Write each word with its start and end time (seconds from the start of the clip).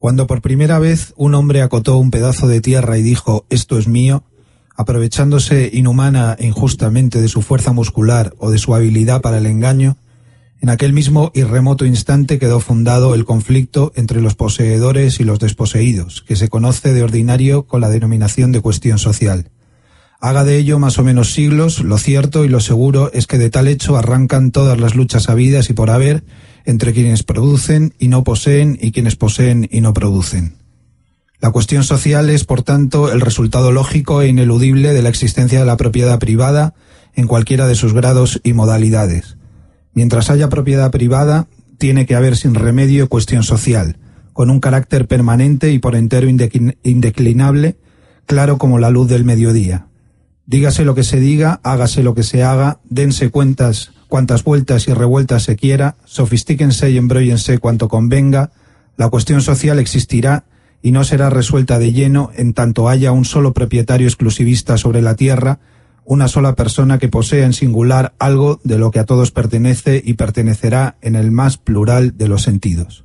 Cuando 0.00 0.28
por 0.28 0.42
primera 0.42 0.78
vez 0.78 1.12
un 1.16 1.34
hombre 1.34 1.60
acotó 1.60 1.96
un 1.96 2.12
pedazo 2.12 2.46
de 2.46 2.60
tierra 2.60 2.98
y 2.98 3.02
dijo 3.02 3.46
esto 3.50 3.78
es 3.78 3.88
mío, 3.88 4.22
aprovechándose 4.76 5.70
inhumana 5.72 6.36
e 6.38 6.46
injustamente 6.46 7.20
de 7.20 7.26
su 7.26 7.42
fuerza 7.42 7.72
muscular 7.72 8.32
o 8.38 8.52
de 8.52 8.58
su 8.58 8.76
habilidad 8.76 9.20
para 9.20 9.38
el 9.38 9.46
engaño, 9.46 9.96
en 10.60 10.68
aquel 10.68 10.92
mismo 10.92 11.32
y 11.34 11.42
remoto 11.42 11.84
instante 11.84 12.38
quedó 12.38 12.60
fundado 12.60 13.16
el 13.16 13.24
conflicto 13.24 13.90
entre 13.96 14.20
los 14.20 14.36
poseedores 14.36 15.18
y 15.18 15.24
los 15.24 15.40
desposeídos, 15.40 16.22
que 16.22 16.36
se 16.36 16.48
conoce 16.48 16.92
de 16.92 17.02
ordinario 17.02 17.64
con 17.64 17.80
la 17.80 17.90
denominación 17.90 18.52
de 18.52 18.60
cuestión 18.60 18.98
social. 18.98 19.50
Haga 20.20 20.44
de 20.44 20.58
ello 20.58 20.78
más 20.78 20.98
o 20.98 21.04
menos 21.04 21.32
siglos, 21.32 21.80
lo 21.80 21.98
cierto 21.98 22.44
y 22.44 22.48
lo 22.48 22.60
seguro 22.60 23.10
es 23.12 23.26
que 23.26 23.38
de 23.38 23.50
tal 23.50 23.66
hecho 23.66 23.96
arrancan 23.96 24.52
todas 24.52 24.78
las 24.78 24.94
luchas 24.94 25.28
habidas 25.28 25.70
y 25.70 25.72
por 25.72 25.90
haber 25.90 26.22
entre 26.68 26.92
quienes 26.92 27.22
producen 27.22 27.94
y 27.98 28.08
no 28.08 28.24
poseen 28.24 28.78
y 28.78 28.92
quienes 28.92 29.16
poseen 29.16 29.66
y 29.72 29.80
no 29.80 29.94
producen. 29.94 30.58
La 31.40 31.50
cuestión 31.50 31.82
social 31.82 32.28
es, 32.28 32.44
por 32.44 32.62
tanto, 32.62 33.10
el 33.10 33.22
resultado 33.22 33.72
lógico 33.72 34.20
e 34.20 34.28
ineludible 34.28 34.92
de 34.92 35.00
la 35.00 35.08
existencia 35.08 35.60
de 35.60 35.64
la 35.64 35.78
propiedad 35.78 36.18
privada 36.18 36.74
en 37.14 37.26
cualquiera 37.26 37.66
de 37.66 37.74
sus 37.74 37.94
grados 37.94 38.42
y 38.44 38.52
modalidades. 38.52 39.38
Mientras 39.94 40.28
haya 40.28 40.50
propiedad 40.50 40.90
privada, 40.90 41.46
tiene 41.78 42.04
que 42.04 42.14
haber 42.14 42.36
sin 42.36 42.54
remedio 42.54 43.08
cuestión 43.08 43.44
social, 43.44 43.96
con 44.34 44.50
un 44.50 44.60
carácter 44.60 45.06
permanente 45.06 45.72
y 45.72 45.78
por 45.78 45.96
entero 45.96 46.28
indeclinable, 46.28 47.76
claro 48.26 48.58
como 48.58 48.78
la 48.78 48.90
luz 48.90 49.08
del 49.08 49.24
mediodía. 49.24 49.86
Dígase 50.44 50.84
lo 50.84 50.94
que 50.94 51.04
se 51.04 51.18
diga, 51.18 51.60
hágase 51.62 52.02
lo 52.02 52.14
que 52.14 52.24
se 52.24 52.42
haga, 52.42 52.78
dense 52.90 53.30
cuentas 53.30 53.92
cuantas 54.08 54.42
vueltas 54.42 54.88
y 54.88 54.94
revueltas 54.94 55.44
se 55.44 55.56
quiera, 55.56 55.96
sofistíquense 56.04 56.90
y 56.90 56.96
embróyense 56.96 57.58
cuanto 57.58 57.88
convenga, 57.88 58.50
la 58.96 59.08
cuestión 59.10 59.42
social 59.42 59.78
existirá 59.78 60.44
y 60.82 60.92
no 60.92 61.04
será 61.04 61.30
resuelta 61.30 61.78
de 61.78 61.92
lleno 61.92 62.30
en 62.34 62.52
tanto 62.54 62.88
haya 62.88 63.12
un 63.12 63.24
solo 63.24 63.52
propietario 63.52 64.06
exclusivista 64.06 64.76
sobre 64.76 65.02
la 65.02 65.14
tierra, 65.14 65.60
una 66.04 66.26
sola 66.26 66.54
persona 66.54 66.98
que 66.98 67.08
posea 67.08 67.44
en 67.44 67.52
singular 67.52 68.14
algo 68.18 68.60
de 68.64 68.78
lo 68.78 68.90
que 68.90 68.98
a 68.98 69.04
todos 69.04 69.30
pertenece 69.30 70.02
y 70.04 70.14
pertenecerá 70.14 70.96
en 71.02 71.16
el 71.16 71.30
más 71.30 71.58
plural 71.58 72.16
de 72.16 72.28
los 72.28 72.42
sentidos. 72.42 73.04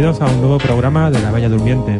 A 0.00 0.24
un 0.24 0.40
nuevo 0.40 0.56
programa 0.56 1.10
de 1.10 1.20
La 1.20 1.30
Bella 1.30 1.50
Durmiente. 1.50 1.98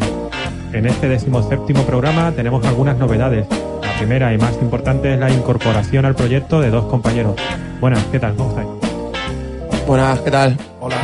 En 0.72 0.86
este 0.86 1.06
decimoséptimo 1.06 1.82
programa 1.82 2.32
tenemos 2.32 2.64
algunas 2.64 2.96
novedades. 2.96 3.46
La 3.82 3.94
primera 3.98 4.32
y 4.32 4.38
más 4.38 4.54
importante 4.62 5.12
es 5.12 5.20
la 5.20 5.30
incorporación 5.30 6.06
al 6.06 6.14
proyecto 6.14 6.62
de 6.62 6.70
dos 6.70 6.86
compañeros. 6.86 7.34
Buenas, 7.78 8.02
¿qué 8.06 8.18
tal? 8.18 8.36
¿Cómo 8.36 8.48
estáis? 8.50 8.68
Buenas, 9.86 10.18
¿qué 10.20 10.30
tal? 10.30 10.56
Hola. 10.80 10.96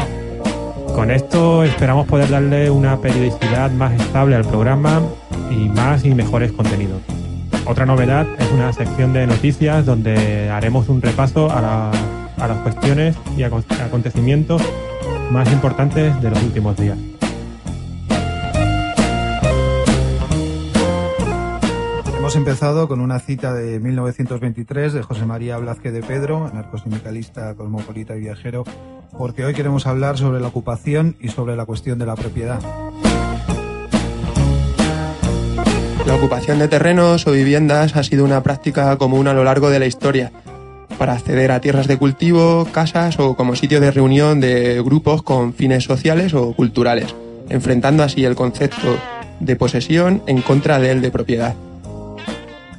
Con 0.95 1.11
esto 1.11 1.65
esperamos 1.65 2.07
poder 2.07 2.31
darle 2.31 2.71
una 2.71 2.99
periodicidad 2.99 3.71
más 3.73 3.93
estable 3.93 4.34
al 4.34 4.47
programa 4.47 5.03
y 5.51 5.69
más 5.69 6.03
y 6.03 6.15
mejores 6.15 6.51
contenidos. 6.53 7.03
Otra 7.67 7.84
novedad 7.84 8.27
es 8.39 8.51
una 8.53 8.73
sección 8.73 9.13
de 9.13 9.27
noticias 9.27 9.84
donde 9.84 10.49
haremos 10.49 10.89
un 10.89 11.03
repaso 11.03 11.51
a, 11.51 11.91
a 11.91 12.49
las 12.49 12.57
cuestiones 12.61 13.17
y 13.37 13.43
acontecimientos 13.43 14.63
más 15.31 15.53
importantes 15.53 16.21
de 16.21 16.31
los 16.31 16.43
últimos 16.43 16.77
días. 16.77 16.99
Hemos 22.17 22.37
empezado 22.37 22.89
con 22.89 23.01
una 23.01 23.21
cita 23.21 23.55
de 23.55 23.79
1923 23.79 24.93
de 24.93 25.03
José 25.03 25.27
María 25.27 25.59
Blázquez 25.59 25.93
de 25.93 26.03
Pedro, 26.03 26.47
anarcosindicalista, 26.47 27.55
cosmopolita 27.55 28.17
y 28.17 28.21
viajero, 28.21 28.65
porque 29.17 29.45
hoy 29.45 29.55
queremos 29.55 29.87
hablar 29.87 30.19
sobre 30.19 30.41
la 30.41 30.49
ocupación 30.49 31.17
y 31.21 31.29
sobre 31.29 31.55
la 31.57 31.67
cuestión 31.67 31.99
de 31.99 32.07
la 32.07 32.17
propiedad. 32.17 32.61
La 36.05 36.15
ocupación 36.15 36.59
de 36.59 36.69
terrenos 36.69 37.27
o 37.27 37.33
viviendas 37.33 37.97
ha 37.97 38.03
sido 38.03 38.25
una 38.25 38.43
práctica 38.43 38.97
común 38.97 39.29
a 39.29 39.33
lo 39.33 39.45
largo 39.45 39.71
de 39.71 39.79
la 39.79 39.87
historia 39.87 40.33
para 40.98 41.13
acceder 41.13 41.53
a 41.53 41.60
tierras 41.60 41.87
de 41.87 41.97
cultivo, 41.97 42.66
casas 42.72 43.19
o 43.19 43.37
como 43.37 43.57
sitio 43.57 43.81
de 43.81 43.91
reunión 43.91 44.41
de 44.41 44.83
grupos 44.83 45.22
con 45.22 45.54
fines 45.54 45.84
sociales 45.84 46.34
o 46.34 46.53
culturales, 46.53 47.15
enfrentando 47.48 48.03
así 48.03 48.25
el 48.25 48.34
concepto 48.34 48.98
de 49.41 49.57
posesión 49.57 50.22
en 50.27 50.43
contra 50.43 50.78
del 50.78 51.01
de 51.01 51.10
propiedad. 51.10 51.54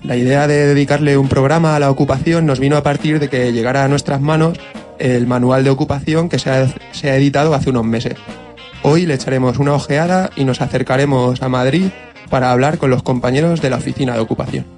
La 0.04 0.16
idea 0.16 0.48
de 0.48 0.68
dedicarle 0.68 1.18
un 1.18 1.28
programa 1.28 1.76
a 1.76 1.80
la 1.80 1.92
ocupación 1.92 2.46
nos 2.46 2.60
vino 2.60 2.78
a 2.78 2.84
partir 2.84 3.20
de 3.20 3.30
que 3.30 3.52
llegara 3.52 3.84
a 3.84 3.88
nuestras 3.88 4.22
manos 4.22 4.58
el 5.00 5.28
manual 5.28 5.64
de 5.64 5.70
ocupación 5.70 6.30
que 6.30 6.40
se 6.40 6.50
ha, 6.50 6.68
se 6.92 7.10
ha 7.10 7.18
editado 7.18 7.54
hace 7.54 7.70
unos 7.70 7.86
meses. 7.86 8.16
Hoy 8.84 9.06
le 9.06 9.16
echaremos 9.16 9.58
una 9.60 9.74
ojeada 9.74 10.30
y 10.36 10.46
nos 10.46 10.62
acercaremos 10.62 11.42
a 11.42 11.50
Madrid 11.50 11.90
para 12.30 12.52
hablar 12.52 12.78
con 12.78 12.90
los 12.90 13.04
compañeros 13.04 13.62
de 13.62 13.70
la 13.70 13.78
oficina 13.78 14.14
de 14.14 14.20
ocupación. 14.20 14.77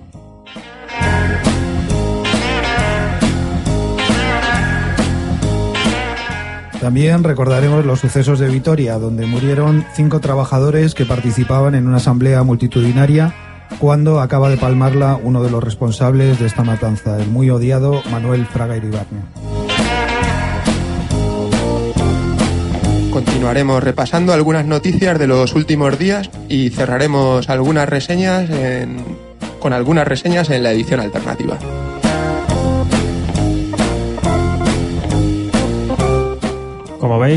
También 6.82 7.26
recordaremos 7.26 7.86
los 7.86 8.00
sucesos 8.00 8.40
de 8.40 8.48
Vitoria, 8.48 8.98
donde 8.98 9.26
murieron 9.26 9.86
cinco 9.94 10.22
trabajadores 10.22 10.96
que 10.96 11.06
participaban 11.06 11.76
en 11.76 11.88
una 11.88 11.98
asamblea 11.98 12.42
multitudinaria 12.44 13.34
cuando 13.80 14.22
acaba 14.22 14.50
de 14.50 14.58
palmarla 14.58 15.20
uno 15.22 15.44
de 15.44 15.52
los 15.52 15.64
responsables 15.64 16.40
de 16.40 16.48
esta 16.48 16.64
matanza, 16.64 17.22
el 17.22 17.28
muy 17.28 17.50
odiado 17.50 18.02
Manuel 18.10 18.46
Fraga 18.46 18.78
Iribarne. 18.78 19.22
Continuaremos 23.12 23.84
repasando 23.84 24.34
algunas 24.34 24.66
noticias 24.66 25.20
de 25.20 25.28
los 25.28 25.56
últimos 25.56 26.00
días 26.00 26.30
y 26.48 26.70
cerraremos 26.70 27.50
algunas 27.50 27.90
reseñas 27.90 28.50
con 29.60 29.74
algunas 29.74 30.08
reseñas 30.08 30.50
en 30.50 30.64
la 30.64 30.72
edición 30.72 31.02
alternativa. 31.02 31.58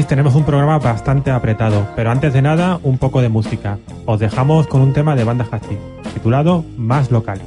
Tenemos 0.00 0.34
un 0.34 0.44
programa 0.44 0.78
bastante 0.78 1.30
apretado, 1.30 1.86
pero 1.94 2.10
antes 2.10 2.32
de 2.32 2.40
nada, 2.40 2.80
un 2.82 2.96
poco 2.96 3.20
de 3.20 3.28
música. 3.28 3.78
Os 4.06 4.18
dejamos 4.18 4.66
con 4.66 4.80
un 4.80 4.94
tema 4.94 5.14
de 5.14 5.24
banda 5.24 5.44
hashtag, 5.44 5.78
titulado 6.14 6.64
Más 6.78 7.10
Local. 7.10 7.42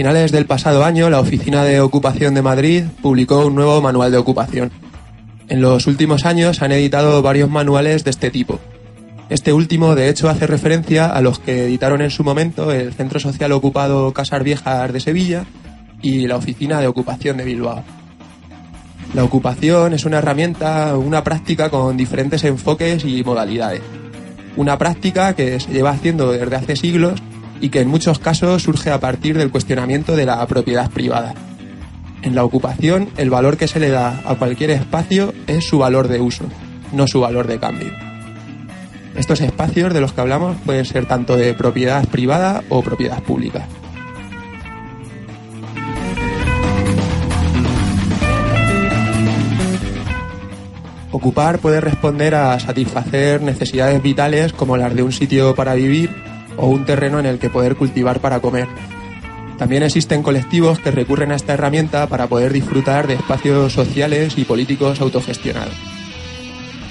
Finales 0.00 0.32
del 0.32 0.46
pasado 0.46 0.82
año, 0.82 1.10
la 1.10 1.20
Oficina 1.20 1.62
de 1.62 1.82
Ocupación 1.82 2.32
de 2.32 2.40
Madrid 2.40 2.84
publicó 3.02 3.44
un 3.44 3.54
nuevo 3.54 3.82
manual 3.82 4.10
de 4.10 4.16
ocupación. 4.16 4.72
En 5.50 5.60
los 5.60 5.86
últimos 5.86 6.24
años 6.24 6.62
han 6.62 6.72
editado 6.72 7.20
varios 7.20 7.50
manuales 7.50 8.02
de 8.02 8.10
este 8.10 8.30
tipo. 8.30 8.58
Este 9.30 9.52
último, 9.52 9.94
de 9.94 10.08
hecho, 10.08 10.28
hace 10.28 10.48
referencia 10.48 11.06
a 11.06 11.20
los 11.20 11.38
que 11.38 11.66
editaron 11.66 12.02
en 12.02 12.10
su 12.10 12.24
momento 12.24 12.72
el 12.72 12.92
Centro 12.92 13.20
Social 13.20 13.52
Ocupado 13.52 14.12
Casar 14.12 14.42
Viejas 14.42 14.92
de 14.92 14.98
Sevilla 14.98 15.44
y 16.02 16.26
la 16.26 16.34
Oficina 16.34 16.80
de 16.80 16.88
Ocupación 16.88 17.36
de 17.36 17.44
Bilbao. 17.44 17.84
La 19.14 19.22
ocupación 19.22 19.94
es 19.94 20.04
una 20.04 20.18
herramienta, 20.18 20.96
una 20.96 21.22
práctica 21.22 21.70
con 21.70 21.96
diferentes 21.96 22.42
enfoques 22.42 23.04
y 23.04 23.22
modalidades. 23.22 23.82
Una 24.56 24.76
práctica 24.78 25.34
que 25.34 25.60
se 25.60 25.72
lleva 25.72 25.90
haciendo 25.90 26.32
desde 26.32 26.56
hace 26.56 26.74
siglos 26.74 27.22
y 27.60 27.68
que 27.68 27.82
en 27.82 27.88
muchos 27.88 28.18
casos 28.18 28.64
surge 28.64 28.90
a 28.90 28.98
partir 28.98 29.38
del 29.38 29.52
cuestionamiento 29.52 30.16
de 30.16 30.26
la 30.26 30.44
propiedad 30.48 30.90
privada. 30.90 31.34
En 32.22 32.34
la 32.34 32.42
ocupación, 32.42 33.08
el 33.16 33.30
valor 33.30 33.56
que 33.56 33.68
se 33.68 33.78
le 33.78 33.90
da 33.90 34.22
a 34.24 34.34
cualquier 34.34 34.70
espacio 34.70 35.32
es 35.46 35.68
su 35.68 35.78
valor 35.78 36.08
de 36.08 36.20
uso, 36.20 36.46
no 36.92 37.06
su 37.06 37.20
valor 37.20 37.46
de 37.46 37.60
cambio. 37.60 38.09
Estos 39.20 39.42
espacios 39.42 39.92
de 39.92 40.00
los 40.00 40.14
que 40.14 40.22
hablamos 40.22 40.56
pueden 40.64 40.86
ser 40.86 41.04
tanto 41.04 41.36
de 41.36 41.52
propiedad 41.52 42.08
privada 42.08 42.64
o 42.70 42.80
propiedad 42.80 43.22
pública. 43.22 43.68
Ocupar 51.12 51.58
puede 51.58 51.82
responder 51.82 52.34
a 52.34 52.58
satisfacer 52.60 53.42
necesidades 53.42 54.02
vitales 54.02 54.54
como 54.54 54.78
las 54.78 54.94
de 54.94 55.02
un 55.02 55.12
sitio 55.12 55.54
para 55.54 55.74
vivir 55.74 56.10
o 56.56 56.68
un 56.68 56.86
terreno 56.86 57.20
en 57.20 57.26
el 57.26 57.38
que 57.38 57.50
poder 57.50 57.76
cultivar 57.76 58.20
para 58.20 58.40
comer. 58.40 58.68
También 59.58 59.82
existen 59.82 60.22
colectivos 60.22 60.78
que 60.78 60.92
recurren 60.92 61.32
a 61.32 61.36
esta 61.36 61.52
herramienta 61.52 62.06
para 62.06 62.26
poder 62.26 62.54
disfrutar 62.54 63.06
de 63.06 63.14
espacios 63.14 63.74
sociales 63.74 64.38
y 64.38 64.44
políticos 64.44 65.02
autogestionados. 65.02 65.89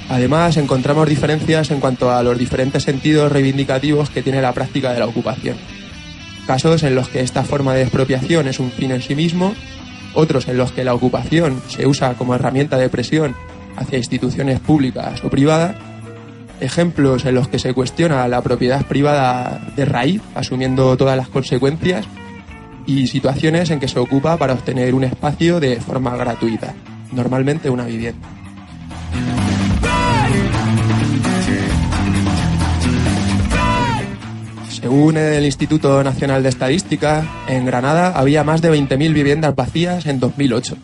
Además, 0.10 0.58
encontramos 0.58 1.08
diferencias 1.08 1.70
en 1.70 1.80
cuanto 1.80 2.12
a 2.12 2.24
los 2.24 2.38
diferentes 2.38 2.84
sentidos 2.84 3.32
reivindicativos 3.32 4.10
que 4.10 4.24
tiene 4.24 4.42
la 4.42 4.54
práctica 4.54 4.92
de 4.92 5.00
la 5.00 5.06
ocupación. 5.06 5.56
Casos 6.48 6.82
en 6.82 6.96
los 6.96 7.10
que 7.10 7.22
esta 7.22 7.44
forma 7.44 7.76
de 7.76 7.84
expropiación 7.84 8.48
es 8.48 8.60
un 8.60 8.72
fin 8.72 8.90
en 8.90 9.04
sí 9.04 9.14
mismo, 9.14 9.54
otros 10.16 10.48
en 10.48 10.58
los 10.58 10.72
que 10.72 10.84
la 10.84 10.96
ocupación 10.96 11.62
se 11.68 11.86
usa 11.86 12.16
como 12.16 12.34
herramienta 12.34 12.78
de 12.78 12.90
presión 12.90 13.36
hacia 13.78 14.00
instituciones 14.00 14.60
públicas 14.60 15.24
o 15.24 15.30
privadas, 15.30 15.76
ejemplos 16.60 17.26
en 17.26 17.36
los 17.36 17.48
que 17.48 17.60
se 17.60 17.76
cuestiona 17.76 18.28
la 18.28 18.42
propiedad 18.42 18.84
privada 18.88 19.62
de 19.76 19.86
raíz, 19.86 20.24
asumiendo 20.34 20.98
todas 20.98 21.18
las 21.18 21.30
consecuencias, 21.30 22.08
y 22.88 23.06
situaciones 23.06 23.70
en 23.70 23.80
que 23.80 23.88
se 23.88 24.00
ocupa 24.00 24.38
para 24.38 24.54
obtener 24.54 24.96
un 24.96 25.04
espacio 25.04 25.60
de 25.60 25.80
forma 25.80 26.16
gratuita, 26.16 26.74
normalmente 27.12 27.70
una 27.70 27.86
vivienda. 27.86 28.39
Según 34.90 35.18
el 35.18 35.46
Instituto 35.46 36.04
Nacional 36.04 36.42
de 36.42 36.50
Estadística, 36.50 37.24
en 37.48 37.64
Granada 37.64 38.14
había 38.16 38.44
más 38.44 38.60
de 38.64 38.72
20.000 38.72 39.14
viviendas 39.14 39.54
vacías 39.56 40.08
en 40.08 40.20
2008. 40.20 40.78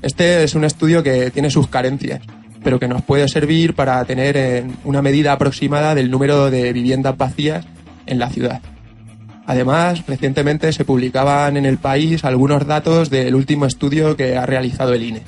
Este 0.00 0.44
es 0.44 0.54
un 0.54 0.64
estudio 0.64 1.02
que 1.02 1.30
tiene 1.30 1.50
sus 1.50 1.68
carencias, 1.68 2.22
pero 2.62 2.80
que 2.80 2.88
nos 2.88 3.02
puede 3.02 3.28
servir 3.28 3.74
para 3.74 4.02
tener 4.06 4.64
una 4.84 5.02
medida 5.02 5.32
aproximada 5.32 5.94
del 5.94 6.10
número 6.10 6.50
de 6.50 6.72
viviendas 6.72 7.18
vacías 7.18 7.66
en 8.06 8.18
la 8.18 8.30
ciudad. 8.30 8.62
Además, 9.44 10.04
recientemente 10.06 10.72
se 10.72 10.86
publicaban 10.86 11.58
en 11.58 11.66
el 11.66 11.76
país 11.76 12.24
algunos 12.24 12.66
datos 12.66 13.10
del 13.10 13.34
último 13.34 13.66
estudio 13.66 14.16
que 14.16 14.38
ha 14.38 14.46
realizado 14.46 14.94
el 14.94 15.02
INE. 15.02 15.22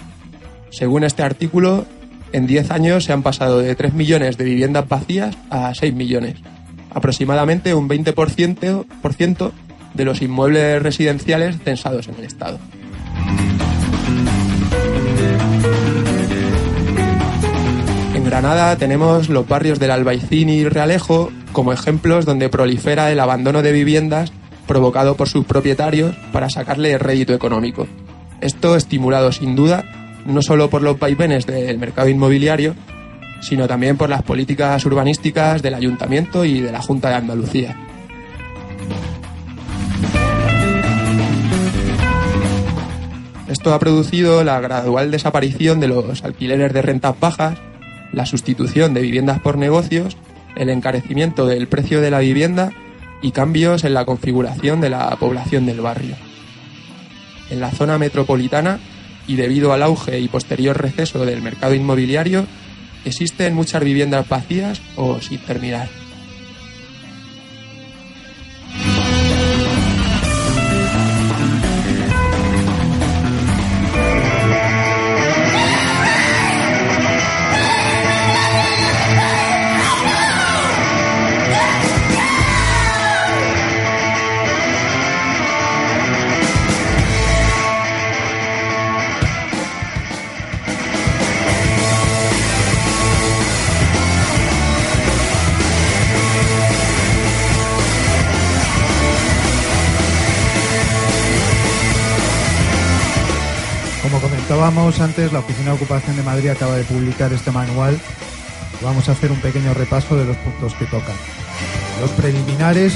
Según 0.70 1.04
este 1.04 1.22
artículo, 1.22 1.84
en 2.32 2.46
10 2.46 2.70
años 2.70 3.04
se 3.04 3.12
han 3.12 3.22
pasado 3.22 3.58
de 3.58 3.74
3 3.74 3.92
millones 3.92 4.38
de 4.38 4.44
viviendas 4.44 4.88
vacías 4.88 5.36
a 5.50 5.74
6 5.74 5.92
millones 5.92 6.36
aproximadamente 6.96 7.74
un 7.74 7.90
20% 7.90 9.52
de 9.92 10.04
los 10.06 10.22
inmuebles 10.22 10.82
residenciales 10.82 11.56
censados 11.62 12.08
en 12.08 12.14
el 12.14 12.24
Estado. 12.24 12.58
En 18.14 18.24
Granada 18.24 18.76
tenemos 18.76 19.28
los 19.28 19.46
barrios 19.46 19.78
del 19.78 19.90
Albaicín 19.90 20.48
y 20.48 20.64
Realejo 20.64 21.30
como 21.52 21.74
ejemplos 21.74 22.24
donde 22.24 22.48
prolifera 22.48 23.12
el 23.12 23.20
abandono 23.20 23.60
de 23.60 23.72
viviendas 23.72 24.32
provocado 24.66 25.16
por 25.16 25.28
sus 25.28 25.44
propietarios 25.44 26.16
para 26.32 26.48
sacarle 26.48 26.96
rédito 26.96 27.34
económico. 27.34 27.86
Esto 28.40 28.74
estimulado 28.74 29.32
sin 29.32 29.54
duda 29.54 29.84
no 30.24 30.40
solo 30.40 30.70
por 30.70 30.80
los 30.80 30.98
vaivenes 30.98 31.44
del 31.44 31.78
mercado 31.78 32.08
inmobiliario, 32.08 32.74
sino 33.40 33.66
también 33.66 33.96
por 33.96 34.08
las 34.08 34.22
políticas 34.22 34.84
urbanísticas 34.84 35.62
del 35.62 35.74
Ayuntamiento 35.74 36.44
y 36.44 36.60
de 36.60 36.72
la 36.72 36.82
Junta 36.82 37.10
de 37.10 37.14
Andalucía. 37.14 37.76
Esto 43.48 43.72
ha 43.72 43.78
producido 43.78 44.42
la 44.42 44.60
gradual 44.60 45.10
desaparición 45.10 45.78
de 45.80 45.88
los 45.88 46.24
alquileres 46.24 46.72
de 46.72 46.82
rentas 46.82 47.18
bajas, 47.18 47.58
la 48.12 48.26
sustitución 48.26 48.92
de 48.92 49.02
viviendas 49.02 49.40
por 49.40 49.56
negocios, 49.56 50.16
el 50.56 50.68
encarecimiento 50.68 51.46
del 51.46 51.68
precio 51.68 52.00
de 52.00 52.10
la 52.10 52.18
vivienda 52.18 52.72
y 53.22 53.30
cambios 53.30 53.84
en 53.84 53.94
la 53.94 54.04
configuración 54.04 54.80
de 54.80 54.90
la 54.90 55.14
población 55.16 55.66
del 55.66 55.80
barrio. 55.80 56.16
En 57.50 57.60
la 57.60 57.70
zona 57.70 57.98
metropolitana, 57.98 58.80
y 59.28 59.36
debido 59.36 59.72
al 59.72 59.82
auge 59.82 60.18
y 60.18 60.28
posterior 60.28 60.80
receso 60.80 61.24
del 61.24 61.42
mercado 61.42 61.74
inmobiliario, 61.74 62.46
Existen 63.06 63.54
muchas 63.54 63.82
viviendas 63.82 64.28
vacías 64.28 64.82
o 64.96 65.20
sin 65.20 65.38
terminar. 65.38 66.05
Comentábamos 104.66 105.00
antes, 105.00 105.32
la 105.32 105.38
Oficina 105.38 105.70
de 105.70 105.76
Ocupación 105.76 106.16
de 106.16 106.24
Madrid 106.24 106.48
acaba 106.48 106.74
de 106.74 106.82
publicar 106.82 107.32
este 107.32 107.52
manual. 107.52 107.96
Vamos 108.82 109.08
a 109.08 109.12
hacer 109.12 109.30
un 109.30 109.38
pequeño 109.38 109.72
repaso 109.74 110.16
de 110.16 110.24
los 110.24 110.36
puntos 110.38 110.74
que 110.74 110.86
tocan. 110.86 111.14
Los 112.00 112.10
preliminares 112.10 112.94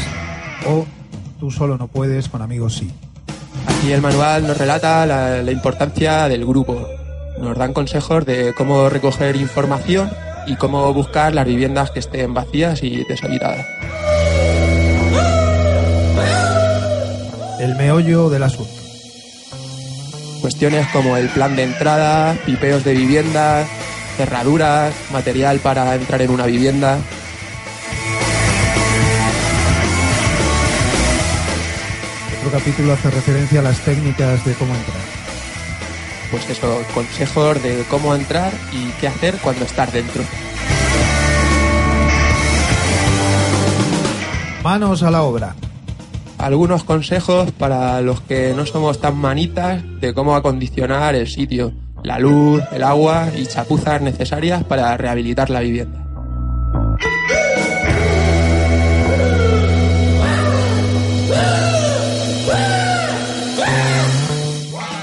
o 0.66 0.84
tú 1.38 1.52
solo 1.52 1.78
no 1.78 1.86
puedes, 1.86 2.28
con 2.28 2.42
amigos 2.42 2.74
sí. 2.74 2.90
Aquí 3.68 3.92
el 3.92 4.02
manual 4.02 4.48
nos 4.48 4.58
relata 4.58 5.06
la, 5.06 5.42
la 5.42 5.52
importancia 5.52 6.28
del 6.28 6.44
grupo. 6.44 6.88
Nos 7.40 7.56
dan 7.56 7.72
consejos 7.72 8.26
de 8.26 8.52
cómo 8.52 8.88
recoger 8.88 9.36
información 9.36 10.10
y 10.48 10.56
cómo 10.56 10.92
buscar 10.92 11.34
las 11.34 11.46
viviendas 11.46 11.92
que 11.92 12.00
estén 12.00 12.34
vacías 12.34 12.82
y 12.82 13.04
deshabitadas. 13.04 13.64
El 17.60 17.76
meollo 17.76 18.28
del 18.28 18.42
asunto. 18.42 18.79
Cuestiones 20.40 20.86
como 20.88 21.18
el 21.18 21.28
plan 21.28 21.54
de 21.54 21.64
entrada, 21.64 22.34
pipeos 22.46 22.82
de 22.82 22.94
vivienda, 22.94 23.66
cerraduras, 24.16 24.94
material 25.12 25.58
para 25.58 25.94
entrar 25.94 26.22
en 26.22 26.30
una 26.30 26.46
vivienda. 26.46 26.98
Otro 32.38 32.58
capítulo 32.58 32.94
hace 32.94 33.10
referencia 33.10 33.60
a 33.60 33.64
las 33.64 33.80
técnicas 33.80 34.42
de 34.46 34.54
cómo 34.54 34.74
entrar. 34.74 34.96
Pues 36.30 36.48
eso, 36.48 36.82
consejos 36.94 37.62
de 37.62 37.84
cómo 37.90 38.14
entrar 38.14 38.52
y 38.72 38.88
qué 38.98 39.08
hacer 39.08 39.36
cuando 39.42 39.66
estás 39.66 39.92
dentro. 39.92 40.22
Manos 44.62 45.02
a 45.02 45.10
la 45.10 45.22
obra 45.22 45.54
algunos 46.40 46.84
consejos 46.84 47.52
para 47.52 48.00
los 48.00 48.20
que 48.22 48.54
no 48.56 48.64
somos 48.64 49.00
tan 49.00 49.16
manitas 49.16 49.82
de 50.00 50.14
cómo 50.14 50.34
acondicionar 50.34 51.14
el 51.14 51.28
sitio, 51.28 51.72
la 52.02 52.18
luz, 52.18 52.62
el 52.72 52.82
agua 52.82 53.28
y 53.36 53.46
chapuzas 53.46 54.00
necesarias 54.00 54.64
para 54.64 54.96
rehabilitar 54.96 55.50
la 55.50 55.60
vivienda. 55.60 55.98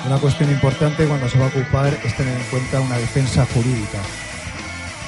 Una 0.05 0.17
cuestión 0.19 0.49
importante 0.49 1.05
cuando 1.05 1.29
se 1.29 1.37
va 1.37 1.45
a 1.45 1.49
ocupar 1.49 1.95
es 2.03 2.15
tener 2.15 2.35
en 2.35 2.43
cuenta 2.49 2.81
una 2.81 2.97
defensa 2.97 3.45
jurídica. 3.53 3.99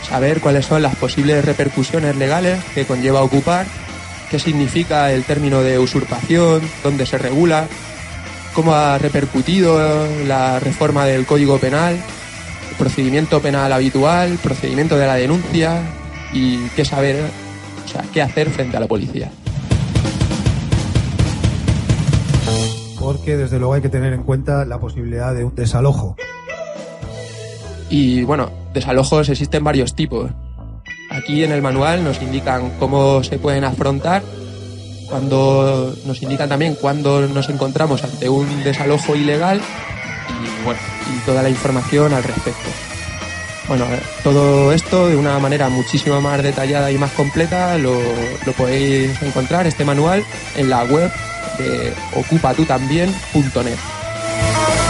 Saber 0.08 0.42
cuáles 0.42 0.66
son 0.66 0.84
las 0.84 0.96
posibles 0.96 1.44
repercusiones 1.44 2.16
legales 2.18 2.64
que 2.76 2.86
conlleva 2.86 3.24
ocupar 3.24 3.66
qué 4.30 4.40
significa 4.40 5.12
el 5.12 5.24
término 5.24 5.62
de 5.62 5.80
usurpación, 5.80 6.62
dónde 6.84 7.06
se 7.06 7.18
regula, 7.18 7.68
cómo 8.54 8.74
ha 8.74 8.98
repercutido 8.98 10.08
la 10.26 10.60
reforma 10.60 11.06
del 11.06 11.26
Código 11.26 11.58
Penal, 11.58 11.96
el 11.96 12.76
procedimiento 12.78 13.42
penal 13.42 13.72
habitual, 13.74 14.38
procedimiento 14.42 14.98
de 14.98 15.08
la 15.08 15.16
denuncia 15.16 15.82
y 16.34 16.58
qué 16.76 16.86
saber, 16.86 17.24
o 17.86 17.88
sea, 17.88 18.04
qué 18.14 18.22
hacer 18.22 18.50
frente 18.50 18.78
a 18.78 18.80
la 18.80 18.88
policía. 18.88 19.32
Porque 23.00 23.38
desde 23.38 23.58
luego 23.58 23.74
hay 23.74 23.82
que 23.82 23.90
tener 23.90 24.14
en 24.14 24.24
cuenta 24.24 24.66
la 24.66 24.80
posibilidad 24.80 25.34
de 25.34 25.46
un 25.46 25.56
desalojo. 25.56 26.16
Y 27.90 28.24
bueno, 28.24 28.52
desalojos 28.74 29.30
existen 29.30 29.64
varios 29.64 29.96
tipos. 29.96 30.30
Aquí 31.10 31.44
en 31.44 31.52
el 31.52 31.62
manual 31.62 32.04
nos 32.04 32.22
indican 32.22 32.72
cómo 32.80 33.24
se 33.24 33.40
pueden 33.40 33.64
afrontar, 33.64 34.22
cuando 35.10 35.96
nos 36.06 36.22
indican 36.22 36.50
también 36.50 36.76
cuándo 36.76 37.22
nos 37.28 37.50
encontramos 37.50 38.04
ante 38.04 38.30
un 38.30 38.64
desalojo 38.64 39.16
ilegal 39.16 39.60
y, 39.60 40.64
bueno, 40.64 40.80
y 41.12 41.26
toda 41.26 41.42
la 41.42 41.50
información 41.50 42.14
al 42.14 42.24
respecto. 42.24 42.70
Bueno, 43.68 43.86
todo 44.24 44.72
esto 44.72 45.10
de 45.10 45.16
una 45.16 45.38
manera 45.40 45.70
muchísimo 45.70 46.20
más 46.22 46.42
detallada 46.42 46.92
y 46.92 46.98
más 46.98 47.12
completa 47.12 47.78
lo, 47.78 48.00
lo 48.46 48.54
podéis 48.54 49.22
encontrar, 49.22 49.68
este 49.68 49.86
manual, 49.86 50.24
en 50.56 50.70
la 50.70 50.84
web 50.86 51.12
de 51.60 51.94
ocupatutambien.net. 52.16 53.78
bueno, 53.78 54.89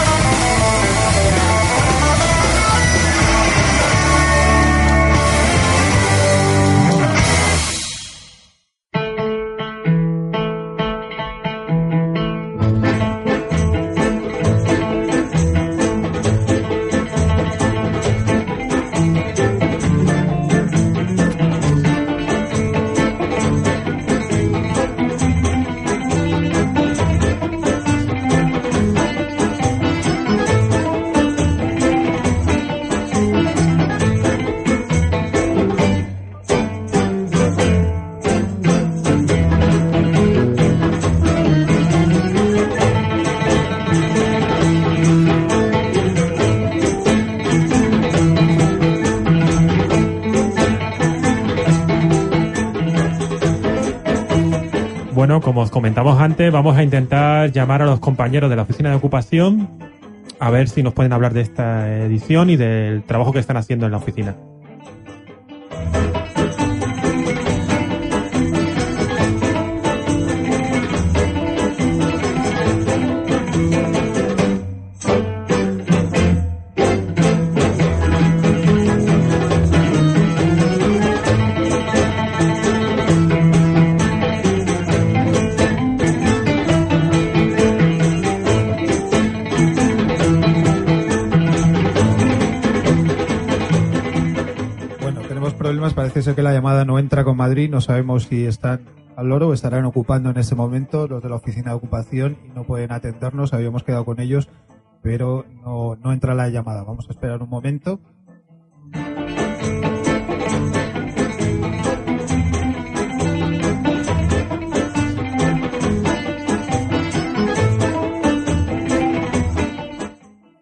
antes, 56.17 56.51
vamos 56.51 56.77
a 56.77 56.83
intentar 56.83 57.51
llamar 57.51 57.81
a 57.81 57.85
los 57.85 57.99
compañeros 57.99 58.49
de 58.49 58.55
la 58.55 58.61
oficina 58.61 58.89
de 58.89 58.95
ocupación 58.95 59.67
a 60.39 60.49
ver 60.49 60.69
si 60.69 60.81
nos 60.83 60.93
pueden 60.93 61.11
hablar 61.11 61.33
de 61.33 61.41
esta 61.41 62.03
edición 62.05 62.49
y 62.49 62.55
del 62.55 63.03
trabajo 63.03 63.33
que 63.33 63.39
están 63.39 63.57
haciendo 63.57 63.85
en 63.85 63.91
la 63.91 63.97
oficina. 63.97 64.35
Llamada 96.59 96.83
no 96.83 96.99
entra 96.99 97.23
con 97.23 97.37
Madrid, 97.37 97.69
no 97.69 97.79
sabemos 97.79 98.23
si 98.23 98.45
están 98.45 98.81
al 99.15 99.29
loro 99.29 99.47
o 99.47 99.53
estarán 99.53 99.85
ocupando 99.85 100.29
en 100.29 100.35
este 100.35 100.55
momento 100.55 101.07
los 101.07 101.23
de 101.23 101.29
la 101.29 101.35
oficina 101.35 101.69
de 101.71 101.77
ocupación 101.77 102.37
y 102.45 102.49
no 102.49 102.65
pueden 102.65 102.91
atendernos, 102.91 103.53
habíamos 103.53 103.83
quedado 103.83 104.03
con 104.03 104.19
ellos, 104.19 104.49
pero 105.01 105.45
no, 105.63 105.95
no 105.95 106.11
entra 106.11 106.35
la 106.35 106.49
llamada. 106.49 106.83
Vamos 106.83 107.07
a 107.07 107.13
esperar 107.13 107.41
un 107.41 107.49
momento. 107.49 108.01